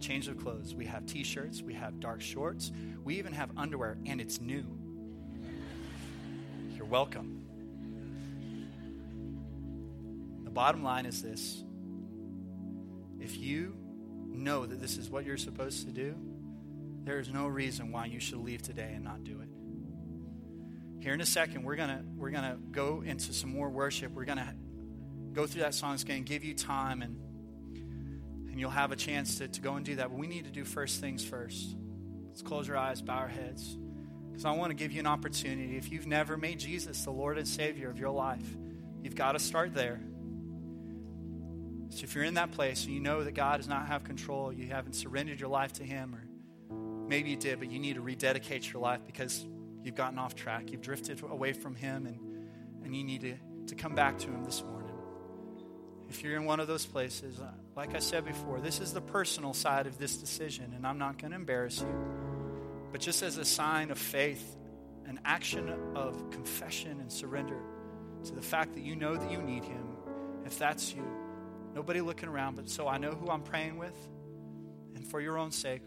change 0.00 0.26
of 0.26 0.36
clothes. 0.36 0.74
We 0.74 0.84
have 0.86 1.06
t 1.06 1.22
shirts. 1.22 1.62
We 1.62 1.74
have 1.74 2.00
dark 2.00 2.20
shorts. 2.20 2.72
We 3.04 3.18
even 3.18 3.32
have 3.34 3.50
underwear, 3.56 3.98
and 4.04 4.20
it's 4.20 4.40
new. 4.40 4.64
You're 6.74 6.86
welcome. 6.86 7.42
The 10.42 10.50
bottom 10.50 10.82
line 10.82 11.06
is 11.06 11.22
this 11.22 11.62
if 13.20 13.38
you 13.38 13.76
know 14.26 14.66
that 14.66 14.80
this 14.80 14.98
is 14.98 15.08
what 15.08 15.24
you're 15.24 15.36
supposed 15.36 15.86
to 15.86 15.92
do, 15.92 16.16
there 17.04 17.20
is 17.20 17.30
no 17.30 17.46
reason 17.46 17.92
why 17.92 18.06
you 18.06 18.18
should 18.18 18.38
leave 18.38 18.60
today 18.60 18.90
and 18.92 19.04
not 19.04 19.22
do 19.22 19.40
it. 19.40 19.48
Here 20.98 21.14
in 21.14 21.20
a 21.20 21.26
second, 21.26 21.62
we're 21.62 21.76
gonna 21.76 22.02
we're 22.16 22.30
gonna 22.30 22.58
go 22.72 23.04
into 23.06 23.32
some 23.32 23.50
more 23.50 23.70
worship. 23.70 24.12
We're 24.12 24.24
gonna 24.24 24.52
go 25.32 25.46
through 25.46 25.62
that 25.62 25.74
song. 25.74 25.94
It's 25.94 26.02
gonna 26.02 26.20
give 26.20 26.42
you 26.42 26.52
time 26.52 27.02
and 27.02 27.20
and 28.56 28.60
you'll 28.62 28.70
have 28.70 28.90
a 28.90 28.96
chance 28.96 29.36
to, 29.36 29.48
to 29.48 29.60
go 29.60 29.74
and 29.74 29.84
do 29.84 29.96
that. 29.96 30.08
But 30.08 30.18
we 30.18 30.26
need 30.26 30.46
to 30.46 30.50
do 30.50 30.64
first 30.64 30.98
things 30.98 31.22
first. 31.22 31.76
Let's 32.28 32.40
close 32.40 32.66
your 32.66 32.78
eyes, 32.78 33.02
bow 33.02 33.18
our 33.18 33.28
heads. 33.28 33.76
Because 34.30 34.46
I 34.46 34.52
want 34.52 34.70
to 34.70 34.74
give 34.74 34.92
you 34.92 35.00
an 35.00 35.06
opportunity. 35.06 35.76
If 35.76 35.92
you've 35.92 36.06
never 36.06 36.38
made 36.38 36.58
Jesus 36.58 37.04
the 37.04 37.10
Lord 37.10 37.36
and 37.36 37.46
Savior 37.46 37.90
of 37.90 37.98
your 37.98 38.08
life, 38.08 38.56
you've 39.02 39.14
got 39.14 39.32
to 39.32 39.38
start 39.38 39.74
there. 39.74 40.00
So 41.90 42.04
if 42.04 42.14
you're 42.14 42.24
in 42.24 42.32
that 42.34 42.52
place 42.52 42.86
and 42.86 42.94
you 42.94 43.00
know 43.00 43.24
that 43.24 43.32
God 43.32 43.58
does 43.58 43.68
not 43.68 43.88
have 43.88 44.04
control, 44.04 44.50
you 44.50 44.68
haven't 44.68 44.94
surrendered 44.94 45.38
your 45.38 45.50
life 45.50 45.74
to 45.74 45.84
Him, 45.84 46.14
or 46.14 46.26
maybe 47.08 47.28
you 47.28 47.36
did, 47.36 47.58
but 47.58 47.70
you 47.70 47.78
need 47.78 47.96
to 47.96 48.00
rededicate 48.00 48.72
your 48.72 48.80
life 48.80 49.00
because 49.04 49.46
you've 49.82 49.96
gotten 49.96 50.18
off 50.18 50.34
track, 50.34 50.72
you've 50.72 50.80
drifted 50.80 51.22
away 51.22 51.52
from 51.52 51.74
Him, 51.74 52.06
and, 52.06 52.18
and 52.86 52.96
you 52.96 53.04
need 53.04 53.20
to, 53.20 53.34
to 53.66 53.74
come 53.74 53.94
back 53.94 54.16
to 54.20 54.28
Him 54.28 54.44
this 54.44 54.64
morning. 54.64 54.85
If 56.08 56.22
you're 56.22 56.36
in 56.36 56.44
one 56.44 56.60
of 56.60 56.68
those 56.68 56.86
places, 56.86 57.40
uh, 57.40 57.50
like 57.74 57.94
I 57.94 57.98
said 57.98 58.24
before, 58.24 58.60
this 58.60 58.80
is 58.80 58.92
the 58.92 59.00
personal 59.00 59.52
side 59.52 59.86
of 59.86 59.98
this 59.98 60.16
decision, 60.16 60.72
and 60.74 60.86
I'm 60.86 60.98
not 60.98 61.18
going 61.18 61.32
to 61.32 61.36
embarrass 61.36 61.80
you. 61.80 61.94
But 62.92 63.00
just 63.00 63.22
as 63.22 63.38
a 63.38 63.44
sign 63.44 63.90
of 63.90 63.98
faith, 63.98 64.56
an 65.06 65.20
action 65.24 65.72
of 65.94 66.30
confession 66.30 67.00
and 67.00 67.10
surrender 67.10 67.58
to 68.24 68.34
the 68.34 68.42
fact 68.42 68.74
that 68.74 68.82
you 68.82 68.96
know 68.96 69.16
that 69.16 69.30
you 69.30 69.42
need 69.42 69.64
Him, 69.64 69.86
if 70.44 70.58
that's 70.58 70.94
you, 70.94 71.04
nobody 71.74 72.00
looking 72.00 72.28
around, 72.28 72.56
but 72.56 72.68
so 72.68 72.88
I 72.88 72.98
know 72.98 73.10
who 73.10 73.28
I'm 73.28 73.42
praying 73.42 73.76
with, 73.76 73.96
and 74.94 75.06
for 75.06 75.20
your 75.20 75.38
own 75.38 75.50
sake, 75.50 75.82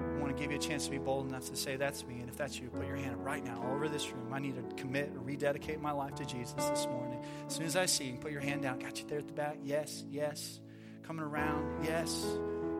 I 0.00 0.20
want 0.20 0.36
to 0.36 0.40
give 0.40 0.50
you 0.50 0.58
a 0.58 0.60
chance 0.60 0.84
to 0.84 0.90
be 0.90 0.98
bold 0.98 1.28
enough 1.28 1.46
to 1.50 1.56
say, 1.56 1.76
That's 1.76 2.06
me. 2.06 2.20
And 2.20 2.28
if 2.28 2.36
that's 2.36 2.58
you, 2.58 2.68
put 2.68 2.86
your 2.86 2.96
hand 2.96 3.14
up 3.14 3.24
right 3.24 3.44
now 3.44 3.62
all 3.62 3.74
over 3.74 3.88
this 3.88 4.10
room. 4.12 4.32
I 4.32 4.38
need 4.38 4.54
to 4.56 4.74
commit 4.76 5.12
or 5.14 5.20
rededicate 5.20 5.80
my 5.80 5.92
life 5.92 6.14
to 6.16 6.24
Jesus 6.24 6.52
this 6.54 6.86
morning. 6.86 7.20
As 7.46 7.54
soon 7.54 7.66
as 7.66 7.76
I 7.76 7.86
see 7.86 8.04
you, 8.04 8.18
put 8.18 8.32
your 8.32 8.40
hand 8.40 8.62
down. 8.62 8.78
Got 8.78 9.00
you 9.00 9.06
there 9.08 9.18
at 9.18 9.26
the 9.26 9.32
back? 9.32 9.58
Yes, 9.64 10.04
yes. 10.10 10.60
Coming 11.02 11.24
around? 11.24 11.84
Yes, 11.84 12.24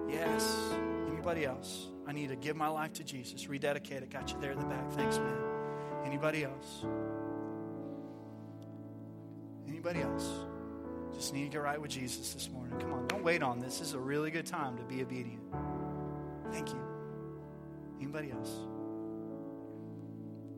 yes. 0.08 0.72
Anybody 1.10 1.44
else? 1.44 1.88
I 2.06 2.12
need 2.12 2.28
to 2.28 2.36
give 2.36 2.56
my 2.56 2.68
life 2.68 2.94
to 2.94 3.04
Jesus. 3.04 3.48
Rededicate 3.48 4.02
it. 4.02 4.10
Got 4.10 4.32
you 4.32 4.40
there 4.40 4.52
in 4.52 4.58
the 4.58 4.66
back. 4.66 4.90
Thanks, 4.92 5.18
man. 5.18 5.36
Anybody 6.04 6.44
else? 6.44 6.84
Anybody 9.68 10.00
else? 10.00 10.28
Just 11.14 11.34
need 11.34 11.44
to 11.44 11.48
get 11.50 11.62
right 11.62 11.80
with 11.80 11.90
Jesus 11.90 12.32
this 12.32 12.48
morning. 12.50 12.78
Come 12.78 12.92
on, 12.92 13.08
don't 13.08 13.24
wait 13.24 13.42
on 13.42 13.58
this. 13.58 13.78
This 13.78 13.88
is 13.88 13.94
a 13.94 13.98
really 13.98 14.30
good 14.30 14.46
time 14.46 14.76
to 14.76 14.84
be 14.84 15.02
obedient. 15.02 15.42
Thank 16.52 16.70
you. 16.70 16.87
Anybody 18.00 18.30
else? 18.30 18.50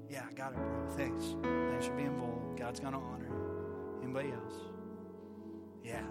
Yeah, 0.08 0.24
I 0.28 0.32
got 0.34 0.52
it, 0.52 0.58
bro. 0.58 0.88
Thanks. 0.96 1.24
Thanks 1.42 1.86
for 1.86 1.94
being 1.94 2.18
bold. 2.18 2.58
God's 2.58 2.80
going 2.80 2.92
to 2.92 2.98
honor 2.98 3.26
you. 3.26 4.02
Anybody 4.02 4.30
else? 4.32 4.54
Yeah, 5.84 6.02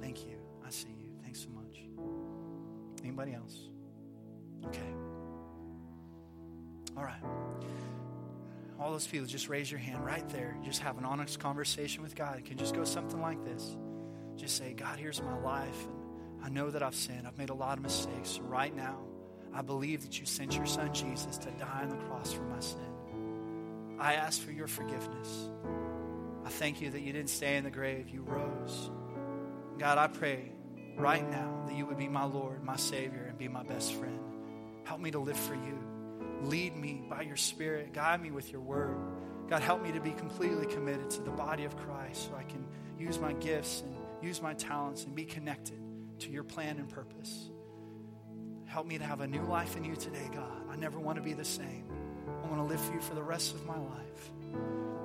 thank 0.00 0.26
you. 0.26 0.36
I 0.66 0.70
see 0.70 0.88
you. 0.88 1.08
Thanks 1.22 1.40
so 1.40 1.48
much. 1.50 1.82
Anybody 3.02 3.34
else? 3.34 3.68
Okay. 4.66 4.80
All 6.96 7.04
right. 7.04 7.22
All 8.80 8.90
those 8.90 9.06
people, 9.06 9.26
just 9.26 9.48
raise 9.48 9.70
your 9.70 9.78
hand 9.78 10.04
right 10.04 10.28
there. 10.30 10.56
Just 10.64 10.80
have 10.80 10.98
an 10.98 11.04
honest 11.04 11.38
conversation 11.38 12.02
with 12.02 12.16
God. 12.16 12.38
It 12.38 12.44
can 12.44 12.56
just 12.56 12.74
go 12.74 12.84
something 12.84 13.20
like 13.20 13.44
this. 13.44 13.76
Just 14.36 14.56
say, 14.56 14.72
God, 14.72 14.98
here's 14.98 15.22
my 15.22 15.38
life. 15.38 15.86
And 16.36 16.44
I 16.44 16.48
know 16.48 16.70
that 16.70 16.82
I've 16.82 16.94
sinned. 16.94 17.26
I've 17.26 17.38
made 17.38 17.50
a 17.50 17.54
lot 17.54 17.78
of 17.78 17.84
mistakes. 17.84 18.40
Right 18.42 18.74
now, 18.74 18.98
I 19.54 19.62
believe 19.62 20.02
that 20.02 20.18
you 20.18 20.26
sent 20.26 20.56
your 20.56 20.66
son 20.66 20.92
Jesus 20.92 21.36
to 21.38 21.50
die 21.52 21.80
on 21.82 21.90
the 21.90 21.96
cross 21.96 22.32
for 22.32 22.42
my 22.42 22.60
sin. 22.60 22.80
I 23.98 24.14
ask 24.14 24.40
for 24.40 24.50
your 24.52 24.66
forgiveness. 24.66 25.48
I 26.44 26.48
thank 26.48 26.80
you 26.80 26.90
that 26.90 27.00
you 27.00 27.12
didn't 27.12 27.30
stay 27.30 27.56
in 27.56 27.64
the 27.64 27.70
grave, 27.70 28.08
you 28.08 28.22
rose. 28.22 28.90
God, 29.78 29.98
I 29.98 30.06
pray 30.06 30.52
right 30.96 31.28
now 31.30 31.64
that 31.66 31.76
you 31.76 31.86
would 31.86 31.98
be 31.98 32.08
my 32.08 32.24
Lord, 32.24 32.64
my 32.64 32.76
Savior, 32.76 33.26
and 33.28 33.38
be 33.38 33.48
my 33.48 33.62
best 33.62 33.94
friend. 33.94 34.18
Help 34.84 35.00
me 35.00 35.10
to 35.10 35.18
live 35.18 35.38
for 35.38 35.54
you. 35.54 35.78
Lead 36.42 36.76
me 36.76 37.04
by 37.08 37.22
your 37.22 37.36
Spirit. 37.36 37.92
Guide 37.92 38.20
me 38.20 38.30
with 38.30 38.50
your 38.50 38.60
word. 38.60 38.96
God, 39.48 39.62
help 39.62 39.82
me 39.82 39.92
to 39.92 40.00
be 40.00 40.12
completely 40.12 40.66
committed 40.66 41.10
to 41.10 41.22
the 41.22 41.30
body 41.30 41.64
of 41.64 41.76
Christ 41.76 42.26
so 42.26 42.34
I 42.34 42.42
can 42.42 42.66
use 42.98 43.20
my 43.20 43.32
gifts 43.34 43.82
and 43.82 43.94
use 44.22 44.40
my 44.40 44.54
talents 44.54 45.04
and 45.04 45.14
be 45.14 45.24
connected 45.24 45.78
to 46.20 46.30
your 46.30 46.44
plan 46.44 46.78
and 46.78 46.88
purpose. 46.88 47.50
Help 48.72 48.86
me 48.86 48.96
to 48.96 49.04
have 49.04 49.20
a 49.20 49.26
new 49.26 49.42
life 49.42 49.76
in 49.76 49.84
you 49.84 49.94
today, 49.94 50.30
God. 50.34 50.62
I 50.70 50.76
never 50.76 50.98
want 50.98 51.16
to 51.16 51.22
be 51.22 51.34
the 51.34 51.44
same. 51.44 51.84
I 52.42 52.46
want 52.46 52.56
to 52.56 52.62
live 52.62 52.80
for 52.80 52.94
you 52.94 53.02
for 53.02 53.14
the 53.14 53.22
rest 53.22 53.54
of 53.54 53.66
my 53.66 53.76
life. 53.76 54.30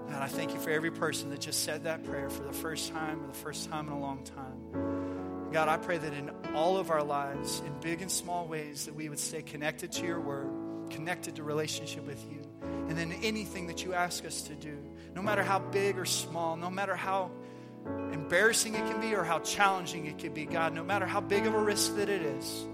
God, 0.09 0.22
I 0.22 0.28
thank 0.28 0.53
you 0.53 0.59
for 0.61 0.70
every 0.70 0.89
person 0.89 1.30
that 1.32 1.41
just 1.41 1.65
said 1.65 1.84
that 1.84 2.05
prayer 2.05 2.30
for 2.30 2.43
the 2.43 2.53
first 2.53 2.93
time 2.93 3.22
or 3.22 3.28
the 3.28 3.34
first 3.34 3.70
time 3.70 3.88
in 3.88 3.91
a 3.91 3.99
long 3.99 4.24
time. 4.24 5.49
God, 5.51 5.68
I 5.68 5.76
pray 5.76 5.97
that 5.97 6.13
in 6.13 6.32
all 6.55 6.78
of 6.78 6.91
our 6.91 7.03
lives, 7.03 7.61
in 7.65 7.78
big 7.82 8.01
and 8.01 8.09
small 8.09 8.47
ways, 8.47 8.86
that 8.86 8.95
we 8.95 9.09
would 9.09 9.20
stay 9.20 9.41
connected 9.41 9.91
to 9.91 10.05
your 10.05 10.22
word, 10.22 10.49
connected 10.89 11.36
to 11.36 11.43
relationship 11.43 12.07
with 12.07 12.26
you. 12.32 12.39
And 12.88 12.97
then 12.97 13.11
anything 13.22 13.68
that 13.68 13.84
you 13.84 13.93
ask 13.93 14.24
us 14.24 14.43
to 14.43 14.55
do, 14.55 14.78
no 15.13 15.22
matter 15.22 15.43
how 15.43 15.59
big 15.59 15.97
or 15.97 16.05
small, 16.05 16.55
no 16.55 16.70
matter 16.70 16.95
how 16.95 17.32
embarrassing 18.13 18.76
it 18.76 18.89
can 18.89 19.01
be 19.01 19.13
or 19.13 19.26
how 19.26 19.39
challenging 19.39 20.05
it 20.05 20.20
can 20.20 20.34
be, 20.34 20.45
God, 20.45 20.74
no 20.74 20.86
matter 20.86 21.05
how 21.05 21.20
big 21.20 21.45
of 21.45 21.53
a 21.53 21.61
risk 21.61 21.97
that 21.97 22.07
it 22.07 22.22
is, 22.22 22.65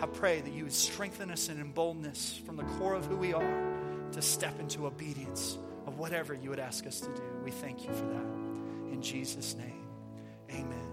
I 0.00 0.06
pray 0.06 0.40
that 0.40 0.52
you 0.52 0.64
would 0.64 0.72
strengthen 0.72 1.30
us 1.30 1.48
and 1.48 1.60
embolden 1.60 2.06
us 2.06 2.40
from 2.44 2.56
the 2.56 2.64
core 2.64 2.94
of 2.94 3.06
who 3.06 3.16
we 3.16 3.32
are 3.32 3.72
to 4.12 4.22
step 4.22 4.60
into 4.60 4.86
obedience 4.86 5.58
of 5.86 5.98
whatever 5.98 6.34
you 6.34 6.50
would 6.50 6.58
ask 6.58 6.86
us 6.86 7.00
to 7.00 7.06
do. 7.06 7.22
We 7.44 7.50
thank 7.50 7.84
you 7.84 7.92
for 7.92 8.04
that. 8.04 8.26
In 8.92 9.00
Jesus' 9.00 9.54
name, 9.54 9.86
amen. 10.50 10.90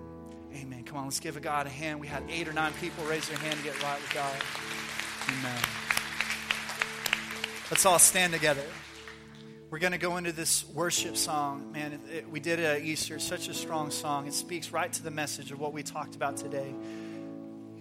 Amen. 0.55 0.83
Come 0.83 0.97
on, 0.97 1.05
let's 1.05 1.19
give 1.19 1.35
a 1.35 1.39
God 1.39 1.65
a 1.65 1.69
hand. 1.69 1.99
We 1.99 2.07
had 2.07 2.23
eight 2.29 2.47
or 2.47 2.53
nine 2.53 2.73
people 2.79 3.03
raise 3.05 3.27
their 3.27 3.37
hand 3.39 3.57
to 3.57 3.63
get 3.63 3.81
right 3.83 3.99
with 3.99 4.13
God. 4.13 4.35
Amen. 5.29 5.61
Let's 7.71 7.85
all 7.85 7.99
stand 7.99 8.33
together. 8.33 8.63
We're 9.69 9.79
going 9.79 9.93
to 9.93 9.97
go 9.97 10.17
into 10.17 10.31
this 10.31 10.63
worship 10.69 11.17
song. 11.17 11.71
Man, 11.71 11.93
it, 11.93 12.15
it, 12.17 12.29
we 12.29 12.39
did 12.39 12.59
it 12.59 12.65
at 12.65 12.81
Easter. 12.83 13.17
Such 13.17 13.47
a 13.47 13.53
strong 13.53 13.89
song. 13.89 14.27
It 14.27 14.33
speaks 14.35 14.71
right 14.71 14.93
to 14.93 15.01
the 15.01 15.09
message 15.09 15.51
of 15.51 15.59
what 15.59 15.73
we 15.73 15.81
talked 15.81 16.15
about 16.15 16.37
today. 16.37 16.75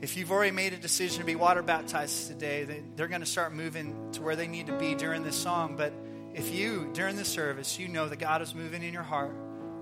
If 0.03 0.16
you've 0.16 0.32
already 0.32 0.50
made 0.50 0.72
a 0.72 0.78
decision 0.78 1.20
to 1.20 1.24
be 1.24 1.36
water 1.36 1.62
baptized 1.62 2.26
today, 2.26 2.64
they, 2.64 2.82
they're 2.96 3.07
going 3.07 3.20
to 3.20 3.26
start 3.26 3.53
moving 3.55 4.11
to 4.14 4.22
where 4.22 4.34
they 4.34 4.48
need 4.48 4.66
to 4.66 4.76
be 4.76 4.96
during 4.96 5.22
this 5.22 5.36
song. 5.36 5.76
But 5.76 5.92
if 6.34 6.53
you, 6.53 6.90
during 6.92 7.14
the 7.14 7.24
service, 7.24 7.78
you 7.78 7.86
know 7.86 8.09
that 8.09 8.18
God 8.18 8.42
is 8.42 8.53
moving 8.53 8.82
in 8.82 8.92
your 8.92 9.05
heart, 9.05 9.32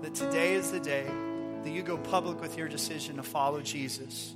that 0.03 0.13
today 0.13 0.53
is 0.53 0.71
the 0.71 0.79
day 0.79 1.07
that 1.63 1.71
you 1.71 1.81
go 1.81 1.97
public 1.97 2.39
with 2.39 2.55
your 2.55 2.67
decision 2.67 3.15
to 3.15 3.23
follow 3.23 3.61
Jesus, 3.61 4.35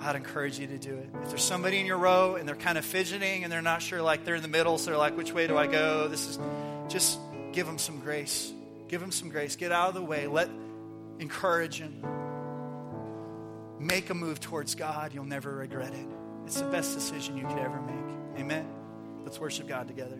I'd 0.00 0.16
encourage 0.16 0.58
you 0.58 0.66
to 0.66 0.78
do 0.78 0.94
it. 0.94 1.10
If 1.24 1.28
there's 1.28 1.44
somebody 1.44 1.78
in 1.78 1.84
your 1.84 1.98
row 1.98 2.36
and 2.36 2.48
they're 2.48 2.56
kind 2.56 2.78
of 2.78 2.84
fidgeting 2.86 3.44
and 3.44 3.52
they're 3.52 3.60
not 3.60 3.82
sure, 3.82 4.00
like 4.00 4.24
they're 4.24 4.36
in 4.36 4.42
the 4.42 4.48
middle, 4.48 4.78
so 4.78 4.90
they're 4.90 4.98
like, 4.98 5.14
which 5.14 5.30
way 5.30 5.46
do 5.46 5.58
I 5.58 5.66
go? 5.66 6.08
This 6.08 6.26
is 6.26 6.38
just 6.88 7.18
give 7.52 7.66
them 7.66 7.76
some 7.76 8.00
grace. 8.00 8.50
Give 8.88 9.02
them 9.02 9.12
some 9.12 9.28
grace. 9.28 9.56
Get 9.56 9.72
out 9.72 9.88
of 9.90 9.94
the 9.94 10.02
way. 10.02 10.26
Let 10.26 10.48
encourage 11.18 11.80
them 11.80 12.02
make 13.86 14.10
a 14.10 14.14
move 14.14 14.40
towards 14.40 14.74
God, 14.74 15.14
you'll 15.14 15.24
never 15.24 15.56
regret 15.56 15.94
it. 15.94 16.06
It's 16.44 16.60
the 16.60 16.66
best 16.66 16.94
decision 16.94 17.36
you 17.36 17.46
could 17.46 17.58
ever 17.58 17.80
make. 17.80 18.40
Amen. 18.40 18.68
Let's 19.24 19.38
worship 19.38 19.66
God 19.66 19.88
together. 19.88 20.18